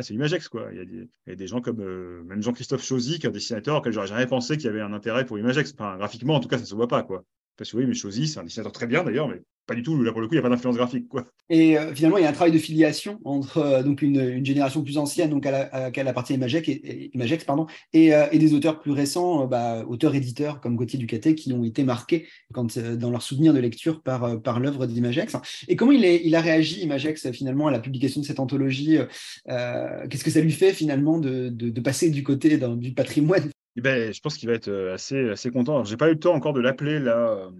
c'est 0.00 0.14
Imagex. 0.14 0.48
Quoi. 0.48 0.68
Il, 0.72 1.08
y 1.26 1.32
a 1.32 1.34
des, 1.34 1.46
gens 1.46 1.60
comme 1.60 1.82
même 2.22 2.42
Jean-Christophe 2.42 2.84
Chauzy, 2.84 3.18
qui 3.18 3.26
est 3.26 3.28
un 3.28 3.32
dessinateur 3.32 3.76
auquel 3.76 3.92
j'aurais 3.92 4.06
jamais 4.06 4.26
pensé 4.26 4.56
qu'il 4.56 4.66
y 4.66 4.70
avait 4.70 4.80
un 4.80 4.94
intérêt 4.94 5.26
pour 5.26 5.38
Imagex. 5.38 5.74
Graphiquement, 5.74 6.36
en 6.36 6.40
tout 6.40 6.48
cas, 6.48 6.56
ça 6.56 6.62
ne 6.62 6.68
se 6.68 6.74
voit 6.74 6.88
pas. 6.88 7.02
Quoi. 7.02 7.24
Parce 7.56 7.72
que 7.72 7.76
oui, 7.78 7.86
mais 7.86 7.94
Chauzy, 7.94 8.28
c'est 8.28 8.38
un 8.38 8.44
dessinateur 8.44 8.72
très 8.72 8.86
bien 8.86 9.02
d'ailleurs, 9.02 9.28
mais 9.28 9.42
pas 9.66 9.74
du 9.74 9.82
tout. 9.82 10.00
Là, 10.02 10.12
pour 10.12 10.20
le 10.20 10.28
coup, 10.28 10.34
il 10.34 10.36
n'y 10.36 10.40
a 10.40 10.42
pas 10.42 10.48
d'influence 10.48 10.76
graphique. 10.76 11.08
Quoi. 11.08 11.24
Et 11.50 11.76
euh, 11.76 11.94
finalement, 11.94 12.18
il 12.18 12.22
y 12.22 12.26
a 12.26 12.28
un 12.28 12.32
travail 12.32 12.52
de 12.52 12.58
filiation 12.58 13.20
entre 13.24 13.58
euh, 13.58 13.82
donc 13.82 14.00
une, 14.02 14.44
génération 14.44 14.82
plus 14.82 14.96
ancienne, 14.96 15.30
donc 15.30 15.44
à, 15.46 15.68
laquelle 15.72 16.08
appartient 16.08 16.34
Imagex, 16.34 16.68
et, 16.68 17.10
Imagex 17.14 17.44
pardon, 17.44 17.66
et, 17.92 18.14
euh, 18.14 18.26
et, 18.30 18.38
des 18.38 18.54
auteurs 18.54 18.80
plus 18.80 18.92
récents, 18.92 19.46
bah, 19.46 19.84
auteurs-éditeurs 19.86 20.60
comme 20.60 20.76
Gauthier 20.76 20.98
Ducatet, 20.98 21.34
qui 21.34 21.52
ont 21.52 21.64
été 21.64 21.82
marqués 21.82 22.26
quand, 22.52 22.78
dans 22.78 23.10
leur 23.10 23.22
souvenir 23.22 23.52
de 23.52 23.58
lecture 23.58 24.02
par, 24.02 24.40
par 24.40 24.60
l'œuvre 24.60 24.86
d'Imagex. 24.86 25.36
Et 25.68 25.76
comment 25.76 25.92
il, 25.92 26.04
est, 26.04 26.22
il 26.24 26.34
a 26.36 26.40
réagi, 26.40 26.82
Imagex, 26.82 27.30
finalement, 27.32 27.66
à 27.66 27.70
la 27.70 27.80
publication 27.80 28.20
de 28.20 28.26
cette 28.26 28.40
anthologie 28.40 28.98
Qu'est-ce 29.46 30.24
que 30.24 30.30
ça 30.30 30.40
lui 30.40 30.52
fait, 30.52 30.72
finalement, 30.72 31.18
de, 31.18 31.48
de, 31.48 31.80
passer 31.80 32.10
du 32.10 32.22
côté 32.22 32.58
du 32.58 32.92
patrimoine? 32.92 33.50
Eh 33.76 33.80
ben, 33.80 34.12
je 34.12 34.20
pense 34.20 34.36
qu'il 34.36 34.48
va 34.48 34.54
être 34.54 34.72
assez, 34.92 35.30
assez 35.30 35.50
content. 35.50 35.84
Je 35.84 35.90
n'ai 35.90 35.96
pas 35.96 36.08
eu 36.08 36.12
le 36.12 36.18
temps 36.18 36.34
encore 36.34 36.52
de 36.52 36.60
l'appeler 36.60 36.98
là 36.98 37.50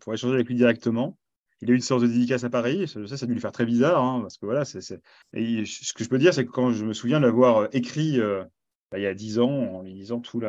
pour 0.00 0.14
échanger 0.14 0.34
avec 0.34 0.48
lui 0.48 0.54
directement 0.54 1.16
il 1.60 1.70
a 1.70 1.72
eu 1.72 1.76
une 1.76 1.82
séance 1.82 2.02
de 2.02 2.06
dédicace 2.06 2.44
à 2.44 2.50
Paris. 2.50 2.88
Ça, 2.88 3.06
ça 3.06 3.24
a 3.24 3.26
dû 3.26 3.34
lui 3.34 3.40
faire 3.40 3.52
très 3.52 3.66
bizarre, 3.66 4.02
hein, 4.02 4.20
parce 4.20 4.36
que 4.36 4.46
voilà, 4.46 4.64
ce 4.64 4.78
que 4.78 6.04
je 6.04 6.08
peux 6.08 6.18
dire, 6.18 6.34
c'est 6.34 6.44
que 6.44 6.50
quand 6.50 6.72
je 6.72 6.84
me 6.84 6.92
souviens 6.92 7.20
de 7.20 7.26
l'avoir 7.26 7.58
euh, 7.58 7.68
écrit 7.72 8.20
euh, 8.20 8.44
bah, 8.90 8.98
il 8.98 9.02
y 9.02 9.06
a 9.06 9.14
10 9.14 9.38
ans, 9.38 9.50
en 9.50 9.82
lui 9.82 9.94
disant 9.94 10.20
tout 10.20 10.40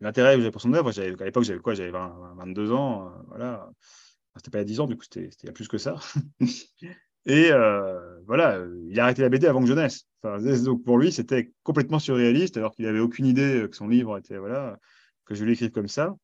l'intérêt 0.00 0.34
que 0.34 0.40
j'avais 0.40 0.50
pour 0.50 0.62
son 0.62 0.72
œuvre, 0.72 0.90
à 0.98 1.24
l'époque, 1.24 1.44
j'avais 1.44 1.60
quoi 1.60 1.74
J'avais 1.74 1.92
22 1.92 2.72
ans, 2.72 3.06
euh, 3.06 3.10
voilà. 3.28 3.70
c'était 4.36 4.50
pas 4.50 4.58
il 4.58 4.62
y 4.62 4.64
a 4.64 4.66
10 4.66 4.80
ans, 4.80 4.86
du 4.86 4.96
coup, 4.96 5.04
c'était, 5.04 5.30
il 5.42 5.46
y 5.46 5.48
a 5.50 5.52
plus 5.52 5.68
que 5.68 5.78
ça. 5.78 5.96
Et 7.24 7.50
voilà, 8.26 8.58
il 8.88 8.98
a 8.98 9.04
arrêté 9.04 9.22
la 9.22 9.28
BD 9.28 9.46
avant 9.46 9.60
que 9.60 9.68
je 9.68 9.74
naisse. 9.74 10.08
donc 10.64 10.82
pour 10.82 10.98
lui, 10.98 11.12
c'était 11.12 11.52
complètement 11.62 12.00
surréaliste, 12.00 12.56
alors 12.56 12.72
qu'il 12.72 12.84
n'avait 12.86 12.98
aucune 12.98 13.26
idée 13.26 13.66
que 13.70 13.76
son 13.76 13.86
livre 13.86 14.18
était, 14.18 14.38
voilà, 14.38 14.76
que 15.24 15.34
je 15.34 15.44
l'écrive 15.44 15.70
comme 15.70 15.86
ça. 15.86 16.16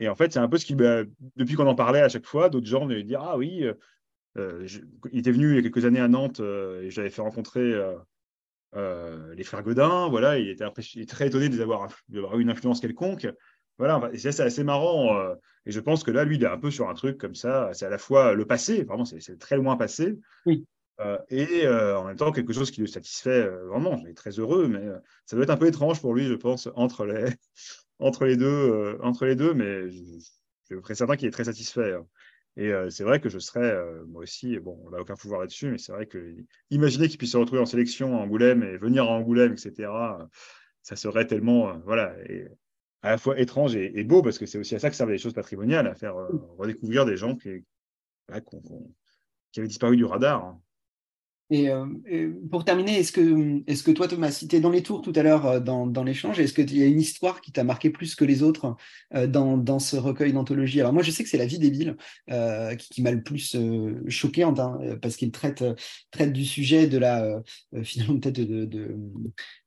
Et 0.00 0.08
en 0.08 0.14
fait, 0.14 0.32
c'est 0.32 0.38
un 0.38 0.48
peu 0.48 0.56
ce 0.56 0.64
qui, 0.64 0.74
bah, 0.74 1.04
depuis 1.36 1.54
qu'on 1.54 1.66
en 1.66 1.74
parlait 1.74 2.00
à 2.00 2.08
chaque 2.08 2.26
fois, 2.26 2.48
d'autres 2.48 2.66
gens 2.66 2.86
venaient 2.86 3.02
dire 3.02 3.20
Ah 3.22 3.36
oui, 3.36 3.62
euh, 3.62 3.74
euh, 4.38 4.66
il 5.12 5.18
était 5.18 5.30
venu 5.30 5.50
il 5.50 5.56
y 5.56 5.58
a 5.58 5.62
quelques 5.62 5.84
années 5.84 6.00
à 6.00 6.08
Nantes 6.08 6.40
euh, 6.40 6.82
et 6.82 6.90
j'avais 6.90 7.10
fait 7.10 7.22
rencontrer 7.22 7.74
les 8.74 9.44
frères 9.44 9.62
Godin. 9.62 10.08
Voilà, 10.08 10.38
il 10.38 10.48
était, 10.48 10.64
très 11.06 11.26
étonné 11.26 11.50
d'avoir 11.50 11.92
eu 12.08 12.42
une 12.42 12.50
influence 12.50 12.80
quelconque. 12.80 13.28
Voilà, 13.78 14.10
c'est 14.16 14.40
assez 14.40 14.64
marrant. 14.64 15.16
et 15.66 15.70
je 15.70 15.80
pense 15.80 16.02
que 16.02 16.10
là, 16.10 16.24
lui, 16.24 16.36
il 16.36 16.42
est 16.42 16.46
un 16.46 16.58
peu 16.58 16.70
sur 16.70 16.88
un 16.88 16.94
truc 16.94 17.18
comme 17.18 17.34
ça. 17.34 17.70
C'est 17.74 17.86
à 17.86 17.90
la 17.90 17.98
fois 17.98 18.34
le 18.34 18.46
passé, 18.46 18.84
vraiment, 18.84 19.04
c'est 19.04 19.38
très 19.38 19.56
loin 19.56 19.76
passé. 19.76 20.18
Oui. 20.46 20.66
et 21.28 21.68
en 21.68 22.04
même 22.04 22.16
temps, 22.16 22.32
quelque 22.32 22.54
chose 22.54 22.70
qui 22.70 22.80
le 22.80 22.86
satisfait 22.86 23.46
vraiment. 23.68 24.00
Il 24.04 24.08
est 24.08 24.14
très 24.14 24.38
heureux, 24.38 24.66
mais 24.66 24.82
ça 25.26 25.36
doit 25.36 25.42
être 25.42 25.50
un 25.50 25.58
peu 25.58 25.66
étrange 25.66 26.00
pour 26.00 26.14
lui, 26.14 26.26
je 26.26 26.34
pense, 26.34 26.68
entre 26.74 27.04
les, 27.04 27.30
entre 28.00 28.24
les 28.24 28.36
deux, 28.36 28.46
euh, 28.46 28.98
entre 29.02 29.26
les 29.26 29.36
deux 29.36 29.54
mais 29.54 29.90
je, 29.90 30.02
je, 30.70 30.94
certain 30.94 31.16
qu'il 31.16 31.28
est 31.28 31.32
très 31.32 31.44
satisfait. 31.44 31.94
Hein. 31.94 32.06
Et 32.56 32.72
euh, 32.72 32.90
c'est 32.90 33.04
vrai 33.04 33.20
que 33.20 33.28
je 33.28 33.38
serais, 33.38 33.70
euh, 33.72 34.04
moi 34.06 34.22
aussi, 34.22 34.58
bon, 34.58 34.78
on 34.84 34.90
n'a 34.90 35.00
aucun 35.00 35.14
pouvoir 35.14 35.40
là-dessus, 35.40 35.70
mais 35.70 35.78
c'est 35.78 35.92
vrai 35.92 36.06
que 36.06 36.36
imaginer 36.70 37.08
qu'il 37.08 37.18
puisse 37.18 37.32
se 37.32 37.36
retrouver 37.36 37.60
en 37.60 37.66
sélection 37.66 38.18
à 38.18 38.22
Angoulême 38.22 38.62
et 38.62 38.76
venir 38.76 39.04
à 39.04 39.12
Angoulême, 39.12 39.52
etc., 39.52 39.90
ça 40.82 40.96
serait 40.96 41.26
tellement, 41.26 41.78
voilà, 41.80 42.16
à 43.02 43.10
la 43.10 43.18
fois 43.18 43.38
étrange 43.38 43.76
et, 43.76 44.04
beau, 44.04 44.22
parce 44.22 44.38
que 44.38 44.46
c'est 44.46 44.58
aussi 44.58 44.74
à 44.74 44.78
ça 44.78 44.90
que 44.90 44.96
servent 44.96 45.10
les 45.10 45.18
choses 45.18 45.34
patrimoniales, 45.34 45.86
à 45.86 45.94
faire 45.94 46.14
redécouvrir 46.58 47.04
des 47.04 47.16
gens 47.16 47.36
qui, 47.36 47.64
qui, 49.52 49.60
avaient 49.60 49.68
disparu 49.68 49.96
du 49.96 50.04
radar. 50.04 50.44
Hein. 50.44 50.60
Euh, 51.52 51.86
et, 52.06 52.28
pour 52.50 52.64
terminer, 52.64 52.98
est-ce 52.98 53.12
que, 53.12 53.62
est 53.66 53.82
que 53.82 53.90
toi, 53.90 54.06
tu 54.06 54.16
m'as 54.16 54.30
cité 54.30 54.60
dans 54.60 54.70
les 54.70 54.82
tours 54.82 55.02
tout 55.02 55.12
à 55.16 55.22
l'heure 55.22 55.46
euh, 55.46 55.60
dans, 55.60 55.86
dans 55.86 56.04
l'échange, 56.04 56.38
est-ce 56.38 56.54
qu'il 56.54 56.76
y 56.76 56.82
a 56.82 56.86
une 56.86 57.00
histoire 57.00 57.40
qui 57.40 57.50
t'a 57.50 57.64
marqué 57.64 57.90
plus 57.90 58.14
que 58.14 58.24
les 58.24 58.42
autres 58.42 58.76
euh, 59.14 59.26
dans, 59.26 59.56
dans, 59.56 59.78
ce 59.78 59.96
recueil 59.96 60.32
d'anthologie? 60.32 60.80
Alors 60.80 60.92
moi, 60.92 61.02
je 61.02 61.10
sais 61.10 61.24
que 61.24 61.28
c'est 61.28 61.38
La 61.38 61.46
vie 61.46 61.58
débile 61.58 61.96
euh, 62.30 62.74
qui, 62.76 62.88
qui 62.90 63.02
m'a 63.02 63.10
le 63.10 63.22
plus 63.22 63.56
choqué 64.08 64.42
hein, 64.42 64.54
parce 65.02 65.16
qu'il 65.16 65.32
traite, 65.32 65.64
traite 66.10 66.32
du 66.32 66.44
sujet 66.44 66.86
de 66.86 66.98
la, 66.98 67.42
finalement 67.82 68.18
peut-être 68.20 68.40
de, 68.40 68.64
de, 68.64 68.96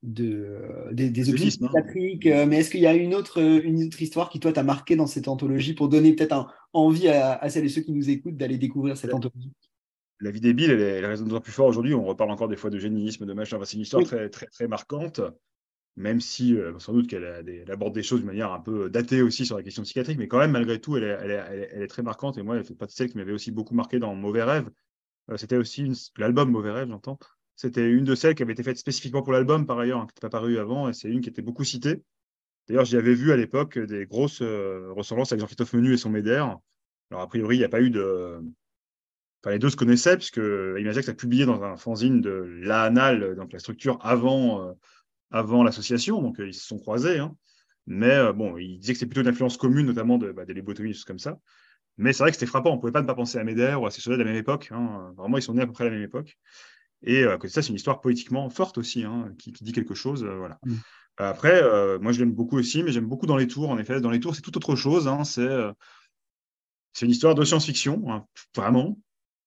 de, 0.04 0.60
des, 0.92 1.10
des 1.10 1.30
hein. 1.30 1.34
psychiatriques. 1.36 2.26
mais 2.26 2.58
est-ce 2.58 2.70
qu'il 2.70 2.82
y 2.82 2.88
a 2.88 2.94
une 2.94 3.14
autre, 3.16 3.42
une 3.42 3.84
autre 3.84 4.02
histoire 4.02 4.30
qui, 4.30 4.40
toi, 4.40 4.54
t'a 4.54 4.64
marqué 4.64 4.96
dans 4.96 5.08
cette 5.08 5.28
anthologie 5.28 5.74
pour 5.74 5.90
donner 5.90 6.14
peut-être 6.14 6.48
envie 6.72 7.10
à, 7.10 7.34
à 7.34 7.50
celles 7.50 7.66
et 7.66 7.70
ceux 7.70 7.82
qui 7.82 7.92
nous 7.92 8.10
écoutent 8.10 8.38
d'aller 8.38 8.58
découvrir 8.58 8.96
cette 8.96 9.14
anthologie? 9.14 9.52
La 10.24 10.32
vie 10.32 10.42
débile, 10.42 10.72
elle, 10.72 10.82
elle 10.82 11.06
résonne 11.06 11.28
d'autant 11.28 11.42
plus 11.42 11.52
fort 11.52 11.68
aujourd'hui. 11.68 11.94
On 11.94 12.06
reparle 12.06 12.32
encore 12.32 12.48
des 12.48 12.56
fois 12.56 12.70
de 12.70 12.80
génisme, 12.80 13.26
de 13.26 13.34
machin. 13.34 13.60
c'est 13.64 13.76
une 13.76 13.82
histoire 13.82 14.04
très, 14.04 14.30
très, 14.30 14.48
très 14.48 14.68
marquante, 14.68 15.22
même 15.96 16.22
si 16.22 16.56
euh, 16.56 16.78
sans 16.80 16.94
doute 16.94 17.08
qu'elle 17.08 17.66
aborde 17.70 17.94
des 17.94 18.04
choses 18.04 18.22
de 18.22 18.26
manière 18.26 18.52
un 18.52 18.60
peu 18.60 18.90
datée 18.90 19.22
aussi 19.22 19.46
sur 19.46 19.58
la 19.58 19.64
question 19.64 19.84
psychiatrique, 19.84 20.18
mais 20.18 20.28
quand 20.28 20.40
même, 20.40 20.52
malgré 20.52 20.80
tout, 20.80 20.98
elle 20.98 21.04
est, 21.04 21.18
elle 21.22 21.32
est, 21.32 21.70
elle 21.74 21.82
est 21.82 21.88
très 21.88 22.04
marquante. 22.04 22.38
Et 22.38 22.42
moi, 22.42 22.56
elle 22.56 22.64
fait 22.64 22.74
partie 22.74 22.94
de 22.94 22.98
celle 22.98 23.10
qui 23.10 23.18
m'avait 23.18 23.34
aussi 23.34 23.52
beaucoup 23.52 23.76
marqué 23.76 24.00
dans 24.00 24.16
Mauvais 24.16 24.44
Rêve, 24.44 24.70
c'était 25.38 25.58
aussi 25.58 25.90
l'album 26.18 26.52
Mauvais 26.52 26.72
Rêve, 26.72 26.90
j'entends. 26.90 27.18
C'était 27.56 27.90
une 27.90 28.04
de 28.04 28.16
celles 28.16 28.36
qui 28.36 28.44
avait 28.44 28.54
été 28.54 28.64
faite 28.64 28.78
spécifiquement 28.78 29.22
pour 29.22 29.32
l'album, 29.32 29.66
par 29.66 29.80
ailleurs, 29.80 30.00
hein, 30.00 30.06
qui 30.06 30.12
n'était 30.12 30.22
pas 30.22 30.30
paru 30.30 30.58
avant, 30.58 30.90
et 30.90 30.94
c'est 30.94 31.08
une 31.08 31.22
qui 31.22 31.30
était 31.30 31.42
beaucoup 31.42 31.64
citée. 31.64 32.02
D'ailleurs, 32.68 32.86
j'y 32.86 32.98
avais 32.98 33.14
vu 33.14 33.32
à 33.32 33.38
l'époque 33.38 33.78
des 33.78 34.06
grosses 34.06 34.42
ressemblances 34.42 35.32
avec 35.32 35.42
Jean-Christophe 35.42 35.74
Menu 35.74 35.94
et 35.94 35.98
son 35.98 36.10
Médère. 36.10 36.58
Alors, 37.12 37.24
a 37.24 37.28
priori, 37.28 37.58
il 37.58 37.60
n'y 37.60 37.66
a 37.66 37.70
pas 37.70 37.82
eu 37.82 37.90
de. 37.90 38.40
Enfin, 39.44 39.52
les 39.52 39.60
deux 39.60 39.70
se 39.70 39.76
connaissaient, 39.76 40.16
puisque 40.16 40.38
Imagex 40.38 41.10
a 41.10 41.14
publié 41.14 41.46
dans 41.46 41.64
un 41.64 41.76
fanzine 41.76 42.22
de 42.22 42.32
La 42.62 42.90
donc 43.36 43.52
la 43.52 43.60
structure 43.60 44.00
avant, 44.02 44.74
avant 45.32 45.64
l'association, 45.64 46.22
donc 46.22 46.38
ils 46.40 46.54
se 46.54 46.66
sont 46.66 46.80
croisés. 46.80 47.20
Hein. 47.20 47.36
Mais 47.86 48.32
bon, 48.32 48.58
il 48.58 48.80
disait 48.80 48.94
que 48.94 49.00
c'était 49.00 49.10
plutôt 49.10 49.22
une 49.22 49.28
influence 49.28 49.58
commune, 49.58 49.86
notamment 49.86 50.18
de, 50.18 50.32
bah, 50.32 50.46
des 50.46 50.54
lobotomies, 50.54 50.90
des 50.90 50.94
choses 50.94 51.04
comme 51.04 51.20
ça. 51.20 51.40
Mais 51.98 52.14
c'est 52.14 52.24
vrai 52.24 52.32
que 52.32 52.38
c'était 52.38 52.50
frappant. 52.50 52.72
On 52.72 52.76
ne 52.76 52.80
pouvait 52.80 52.94
pas 52.94 53.02
ne 53.02 53.08
pas 53.08 53.16
penser 53.16 53.38
à 53.38 53.44
Médère 53.44 53.82
ou 53.82 53.86
à 53.86 53.92
ces 53.92 54.02
choses 54.02 54.14
de 54.14 54.24
la 54.24 54.30
même 54.30 54.38
époque. 54.38 54.70
Hein. 54.72 55.14
Vraiment, 55.18 55.38
ils 55.38 55.42
sont 55.42 55.54
nés 55.54 55.62
à 55.62 55.68
peu 55.68 55.74
près 55.74 55.84
à 55.84 55.90
la 55.90 55.94
même 55.94 56.04
époque. 56.04 56.38
Et 57.04 57.26
à 57.26 57.34
côté 57.34 57.50
de 57.50 57.54
ça, 57.54 57.62
c'est 57.62 57.70
une 57.70 57.76
histoire 57.76 58.00
poétiquement 58.00 58.50
forte 58.50 58.78
aussi, 58.78 59.04
hein, 59.04 59.34
qui, 59.38 59.52
dit 59.52 59.74
quelque 59.74 59.94
chose. 59.94 60.24
voilà. 60.24 60.58
Mmh. 60.64 60.76
Après, 61.18 61.62
moi, 62.00 62.14
je 62.14 62.20
l'aime 62.20 62.32
beaucoup 62.32 62.58
aussi, 62.58 62.82
mais 62.82 62.94
j'aime 62.94 63.08
beaucoup 63.08 63.28
dans 63.28 63.36
les 63.36 63.48
tours. 63.48 63.70
En 63.70 63.78
effet, 63.78 64.00
dans 64.00 64.10
les 64.10 64.22
tours, 64.22 64.36
c'est 64.36 64.42
tout 64.42 64.56
autre 64.56 64.76
chose. 64.76 65.10
c'est 65.26 65.50
c'est 66.94 67.06
une 67.06 67.12
histoire 67.12 67.36
de 67.36 67.44
science-fiction, 67.44 68.26
vraiment, 68.56 68.98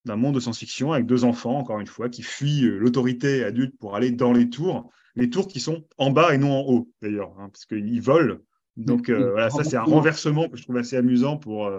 d'un 0.06 0.16
monde 0.16 0.34
de 0.34 0.40
science-fiction 0.40 0.92
avec 0.92 1.06
deux 1.06 1.24
enfants, 1.24 1.58
encore 1.58 1.80
une 1.80 1.86
fois, 1.86 2.08
qui 2.08 2.22
fuient 2.22 2.62
l'autorité 2.62 3.44
adulte 3.44 3.76
pour 3.78 3.96
aller 3.96 4.10
dans 4.10 4.32
les 4.32 4.48
tours. 4.48 4.90
Les 5.14 5.30
tours 5.30 5.48
qui 5.48 5.60
sont 5.60 5.84
en 5.98 6.10
bas 6.10 6.34
et 6.34 6.38
non 6.38 6.52
en 6.52 6.60
haut, 6.62 6.88
d'ailleurs, 7.02 7.34
parce 7.36 7.66
qu'ils 7.66 8.00
volent. 8.00 8.38
Donc, 8.76 9.10
voilà, 9.10 9.50
ça, 9.50 9.64
c'est 9.64 9.76
un 9.76 9.82
renversement 9.82 10.48
que 10.48 10.56
je 10.56 10.62
trouve 10.62 10.76
assez 10.76 10.96
amusant 10.96 11.36
pour, 11.36 11.70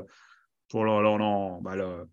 pour 0.70 0.86
bah, 0.86 2.06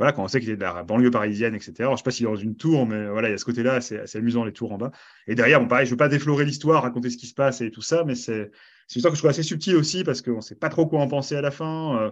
voilà, 0.00 0.14
quand 0.14 0.24
on 0.24 0.28
sait 0.28 0.40
qu'il 0.40 0.48
est 0.48 0.56
de 0.56 0.62
la 0.62 0.82
banlieue 0.82 1.10
parisienne, 1.10 1.54
etc. 1.54 1.74
je 1.80 1.84
ne 1.84 1.96
sais 1.96 2.02
pas 2.02 2.10
s'il 2.10 2.24
est 2.24 2.30
dans 2.30 2.34
une 2.34 2.56
tour, 2.56 2.86
mais 2.86 3.06
voilà, 3.08 3.28
il 3.28 3.32
y 3.32 3.34
a 3.34 3.38
ce 3.38 3.44
côté-là, 3.44 3.82
c'est 3.82 4.00
assez 4.00 4.16
amusant, 4.16 4.44
les 4.44 4.52
tours 4.54 4.72
en 4.72 4.78
bas. 4.78 4.92
Et 5.26 5.34
derrière, 5.34 5.60
bon, 5.60 5.68
pareil, 5.68 5.84
je 5.84 5.90
ne 5.90 5.92
veux 5.92 5.98
pas 5.98 6.08
déflorer 6.08 6.46
l'histoire, 6.46 6.84
raconter 6.84 7.10
ce 7.10 7.18
qui 7.18 7.26
se 7.26 7.34
passe 7.34 7.60
et 7.60 7.70
tout 7.70 7.82
ça, 7.82 8.02
mais 8.04 8.14
c'est 8.14 8.44
une 8.44 8.50
histoire 8.96 9.12
que 9.12 9.16
je 9.16 9.20
trouve 9.20 9.28
assez 9.28 9.42
subtile 9.42 9.76
aussi, 9.76 10.02
parce 10.02 10.22
qu'on 10.22 10.36
ne 10.36 10.40
sait 10.40 10.54
pas 10.54 10.70
trop 10.70 10.86
quoi 10.86 11.00
en 11.00 11.06
penser 11.06 11.36
à 11.36 11.42
la 11.42 11.50
fin, 11.50 12.00
euh, 12.00 12.10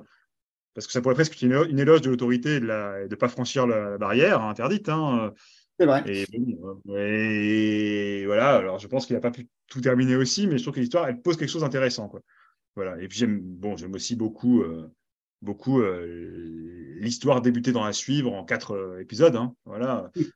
parce 0.75 0.87
que 0.87 0.93
ça 0.93 1.01
pourrait 1.01 1.15
presque 1.15 1.33
être 1.33 1.43
une, 1.43 1.79
éloge 1.79 2.03
de 2.03 2.11
l'autorité 2.11 2.57
et 2.57 2.61
de 2.61 3.09
ne 3.11 3.15
pas 3.17 3.29
franchir 3.29 3.67
la, 3.67 3.99
barrière 3.99 4.43
hein, 4.43 4.51
interdite. 4.51 4.89
Hein, 4.89 5.33
c'est 5.79 5.87
vrai. 5.87 6.03
Et, 6.07 6.27
voilà, 8.27 8.57
alors 8.57 8.79
je 8.79 8.87
pense 8.87 9.07
qu'il 9.07 9.15
n'a 9.15 9.21
pas 9.21 9.31
pu 9.31 9.49
tout 9.69 9.81
terminer 9.81 10.17
aussi, 10.17 10.47
mais 10.47 10.59
je 10.59 10.63
trouve 10.63 10.75
que 10.75 10.81
l'histoire, 10.81 11.09
elle 11.09 11.21
pose 11.21 11.37
quelque 11.37 11.51
chose 11.51 11.63
d'intéressant. 11.63 12.09
Quoi. 12.09 12.21
Voilà. 12.77 13.01
Et 13.01 13.09
puis 13.09 13.19
j'aime 13.19 13.41
bon, 13.41 13.77
aussi 13.95 14.17
beaucoup. 14.17 14.63
Euh, 14.63 14.91
beaucoup 15.43 15.81
euh, 15.81 16.97
l'histoire 17.01 17.41
débutée 17.41 17.73
dans 17.73 17.85
la 17.85 17.93
suivre 17.93 18.33
en 18.33 18.45
quatre 18.45 18.73
euh, 18.73 19.01
épisodes. 19.01 19.37
Hein, 19.37 19.55
voilà, 19.65 20.11
oui. 20.17 20.31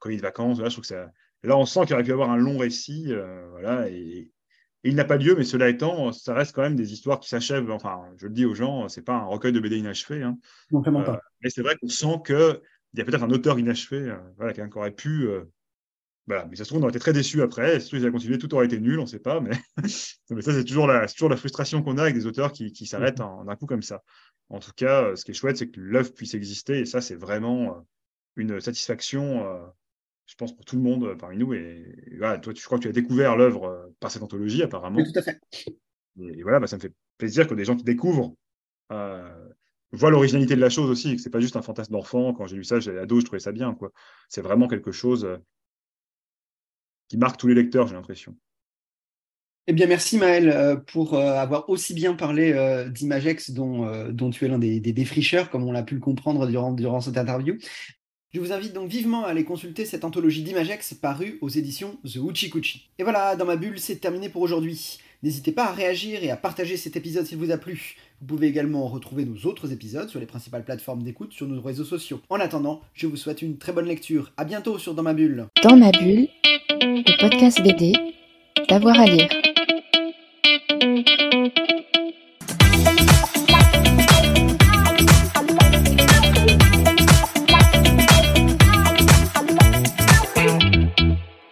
Covid 0.00 0.18
vacances. 0.18 0.56
Voilà, 0.56 0.68
je 0.68 0.74
trouve 0.74 0.82
que 0.82 0.88
ça. 0.88 1.10
Là, 1.44 1.56
on 1.56 1.66
sent 1.66 1.86
qu'il 1.86 1.94
aurait 1.94 2.02
pu 2.02 2.10
y 2.10 2.12
avoir 2.12 2.30
un 2.30 2.36
long 2.36 2.58
récit. 2.58 3.06
Euh, 3.08 3.48
voilà, 3.50 3.88
et, 3.88 4.30
il 4.84 4.94
n'a 4.94 5.04
pas 5.04 5.16
lieu, 5.16 5.34
mais 5.36 5.44
cela 5.44 5.68
étant, 5.68 6.12
ça 6.12 6.34
reste 6.34 6.54
quand 6.54 6.62
même 6.62 6.76
des 6.76 6.92
histoires 6.92 7.20
qui 7.20 7.28
s'achèvent. 7.28 7.70
Enfin, 7.70 8.00
je 8.16 8.26
le 8.26 8.32
dis 8.32 8.44
aux 8.44 8.54
gens, 8.54 8.88
c'est 8.88 9.02
pas 9.02 9.14
un 9.14 9.24
recueil 9.24 9.52
de 9.52 9.60
BD 9.60 9.78
inachevé. 9.78 10.22
Hein. 10.22 10.38
Non, 10.70 10.80
vraiment 10.80 11.02
pas. 11.02 11.20
mais 11.42 11.50
c'est 11.50 11.62
vrai 11.62 11.76
qu'on 11.76 11.88
sent 11.88 12.22
qu'il 12.24 12.60
y 12.94 13.00
a 13.00 13.04
peut-être 13.04 13.24
un 13.24 13.30
auteur 13.30 13.58
inachevé, 13.58 14.14
voilà, 14.36 14.52
qui 14.52 14.60
aurait 14.78 14.92
pu 14.92 15.28
voilà. 16.28 16.44
Mais 16.44 16.56
ça 16.56 16.64
se 16.64 16.68
trouve, 16.68 16.80
on 16.80 16.82
aurait 16.82 16.90
été 16.90 16.98
très 16.98 17.14
déçus 17.14 17.40
après. 17.40 17.80
Si 17.80 18.00
ça 18.00 18.10
continué, 18.10 18.36
tout 18.36 18.54
aurait 18.54 18.66
été 18.66 18.78
nul, 18.78 18.98
on 18.98 19.02
ne 19.02 19.08
sait 19.08 19.18
pas. 19.18 19.40
Mais, 19.40 19.50
mais 20.30 20.42
ça, 20.42 20.52
c'est 20.52 20.64
toujours, 20.64 20.86
la, 20.86 21.08
toujours 21.08 21.30
la 21.30 21.36
frustration 21.36 21.82
qu'on 21.82 21.96
a 21.96 22.02
avec 22.02 22.14
des 22.14 22.26
auteurs 22.26 22.52
qui, 22.52 22.70
qui 22.70 22.86
s'arrêtent 22.86 23.18
mm-hmm. 23.18 23.46
en, 23.46 23.48
un 23.48 23.56
coup 23.56 23.66
comme 23.66 23.82
ça. 23.82 24.02
En 24.50 24.60
tout 24.60 24.72
cas, 24.76 25.04
euh, 25.04 25.16
ce 25.16 25.24
qui 25.24 25.30
est 25.30 25.34
chouette, 25.34 25.56
c'est 25.56 25.70
que 25.70 25.80
l'œuvre 25.80 26.12
puisse 26.12 26.34
exister. 26.34 26.80
Et 26.80 26.84
ça, 26.84 27.00
c'est 27.00 27.14
vraiment 27.14 27.70
euh, 27.70 27.80
une 28.36 28.60
satisfaction, 28.60 29.46
euh, 29.46 29.66
je 30.28 30.34
pense, 30.36 30.54
pour 30.54 30.64
tout 30.64 30.76
le 30.76 30.82
monde 30.82 31.16
parmi 31.18 31.36
nous. 31.36 31.52
Et, 31.54 32.16
voilà, 32.18 32.38
toi, 32.38 32.52
tu, 32.54 32.60
je 32.60 32.66
crois 32.66 32.78
que 32.78 32.84
tu 32.84 32.88
as 32.88 32.92
découvert 32.92 33.36
l'œuvre 33.36 33.92
par 33.98 34.12
cette 34.12 34.22
anthologie, 34.22 34.62
apparemment. 34.62 34.98
Oui, 34.98 35.12
tout 35.12 35.18
à 35.18 35.22
fait. 35.22 35.40
Et, 36.20 36.42
voilà, 36.42 36.60
bah, 36.60 36.68
ça 36.68 36.76
me 36.76 36.80
fait 36.80 36.92
plaisir 37.16 37.48
que 37.48 37.54
des 37.54 37.64
gens 37.64 37.76
qui 37.76 37.84
découvrent 37.84 38.34
voient 39.90 40.10
l'originalité 40.10 40.54
de 40.54 40.60
la 40.60 40.70
chose 40.70 40.90
aussi, 40.90 41.16
que 41.16 41.22
c'est 41.22 41.30
pas 41.30 41.40
juste 41.40 41.56
un 41.56 41.62
fantasme 41.62 41.92
d'enfant. 41.92 42.34
Quand 42.34 42.46
j'ai 42.46 42.56
lu 42.56 42.64
ça, 42.64 42.78
j'étais 42.78 42.98
ado, 42.98 43.20
je 43.20 43.24
trouvais 43.24 43.40
ça 43.40 43.52
bien. 43.52 43.74
quoi. 43.74 43.90
C'est 44.28 44.42
vraiment 44.42 44.68
quelque 44.68 44.92
chose 44.92 45.26
qui 47.08 47.16
marque 47.16 47.38
tous 47.38 47.48
les 47.48 47.54
lecteurs, 47.54 47.86
j'ai 47.86 47.94
l'impression. 47.94 48.36
Eh 49.70 49.74
bien, 49.74 49.86
merci 49.86 50.16
Maël 50.16 50.48
euh, 50.48 50.76
pour 50.76 51.12
euh, 51.12 51.34
avoir 51.34 51.68
aussi 51.68 51.92
bien 51.92 52.14
parlé 52.14 52.54
euh, 52.54 52.88
d'Imagex, 52.88 53.50
dont, 53.50 54.10
dont, 54.10 54.30
tu 54.30 54.46
es 54.46 54.48
l'un 54.48 54.58
des, 54.58 54.80
défricheurs, 54.80 55.50
comme 55.50 55.64
on 55.64 55.72
l'a 55.72 55.82
pu 55.82 55.94
le 55.94 56.00
comprendre 56.00 56.46
durant, 56.46 56.72
durant 56.72 57.02
cette 57.02 57.18
interview. 57.18 57.58
Je 58.30 58.40
vous 58.40 58.52
invite 58.52 58.74
donc 58.74 58.90
vivement 58.90 59.24
à 59.24 59.28
aller 59.28 59.44
consulter 59.44 59.86
cette 59.86 60.04
anthologie 60.04 60.42
d'Imagex 60.42 60.92
parue 60.92 61.38
aux 61.40 61.48
éditions 61.48 61.96
The 62.04 62.16
Uchikuchi. 62.16 62.90
Et 62.98 63.02
voilà, 63.02 63.36
dans 63.36 63.46
ma 63.46 63.56
bulle, 63.56 63.78
c'est 63.78 63.96
terminé 63.96 64.28
pour 64.28 64.42
aujourd'hui. 64.42 64.98
N'hésitez 65.22 65.50
pas 65.50 65.64
à 65.64 65.72
réagir 65.72 66.22
et 66.22 66.30
à 66.30 66.36
partager 66.36 66.76
cet 66.76 66.94
épisode 66.94 67.24
s'il 67.24 67.38
vous 67.38 67.52
a 67.52 67.56
plu. 67.56 67.96
Vous 68.20 68.26
pouvez 68.26 68.48
également 68.48 68.86
retrouver 68.86 69.24
nos 69.24 69.48
autres 69.48 69.72
épisodes 69.72 70.10
sur 70.10 70.20
les 70.20 70.26
principales 70.26 70.62
plateformes 70.62 71.02
d'écoute 71.02 71.32
sur 71.32 71.46
nos 71.46 71.62
réseaux 71.62 71.84
sociaux. 71.84 72.20
En 72.28 72.38
attendant, 72.38 72.82
je 72.92 73.06
vous 73.06 73.16
souhaite 73.16 73.40
une 73.40 73.56
très 73.56 73.72
bonne 73.72 73.86
lecture. 73.86 74.30
À 74.36 74.44
bientôt 74.44 74.78
sur 74.78 74.92
Dans 74.92 75.02
ma 75.02 75.14
bulle. 75.14 75.46
Dans 75.62 75.76
ma 75.76 75.90
bulle, 75.90 76.28
le 76.82 77.20
podcast 77.20 77.62
BD, 77.62 77.94
d'avoir 78.68 79.00
à 79.00 79.06
lire. 79.06 79.30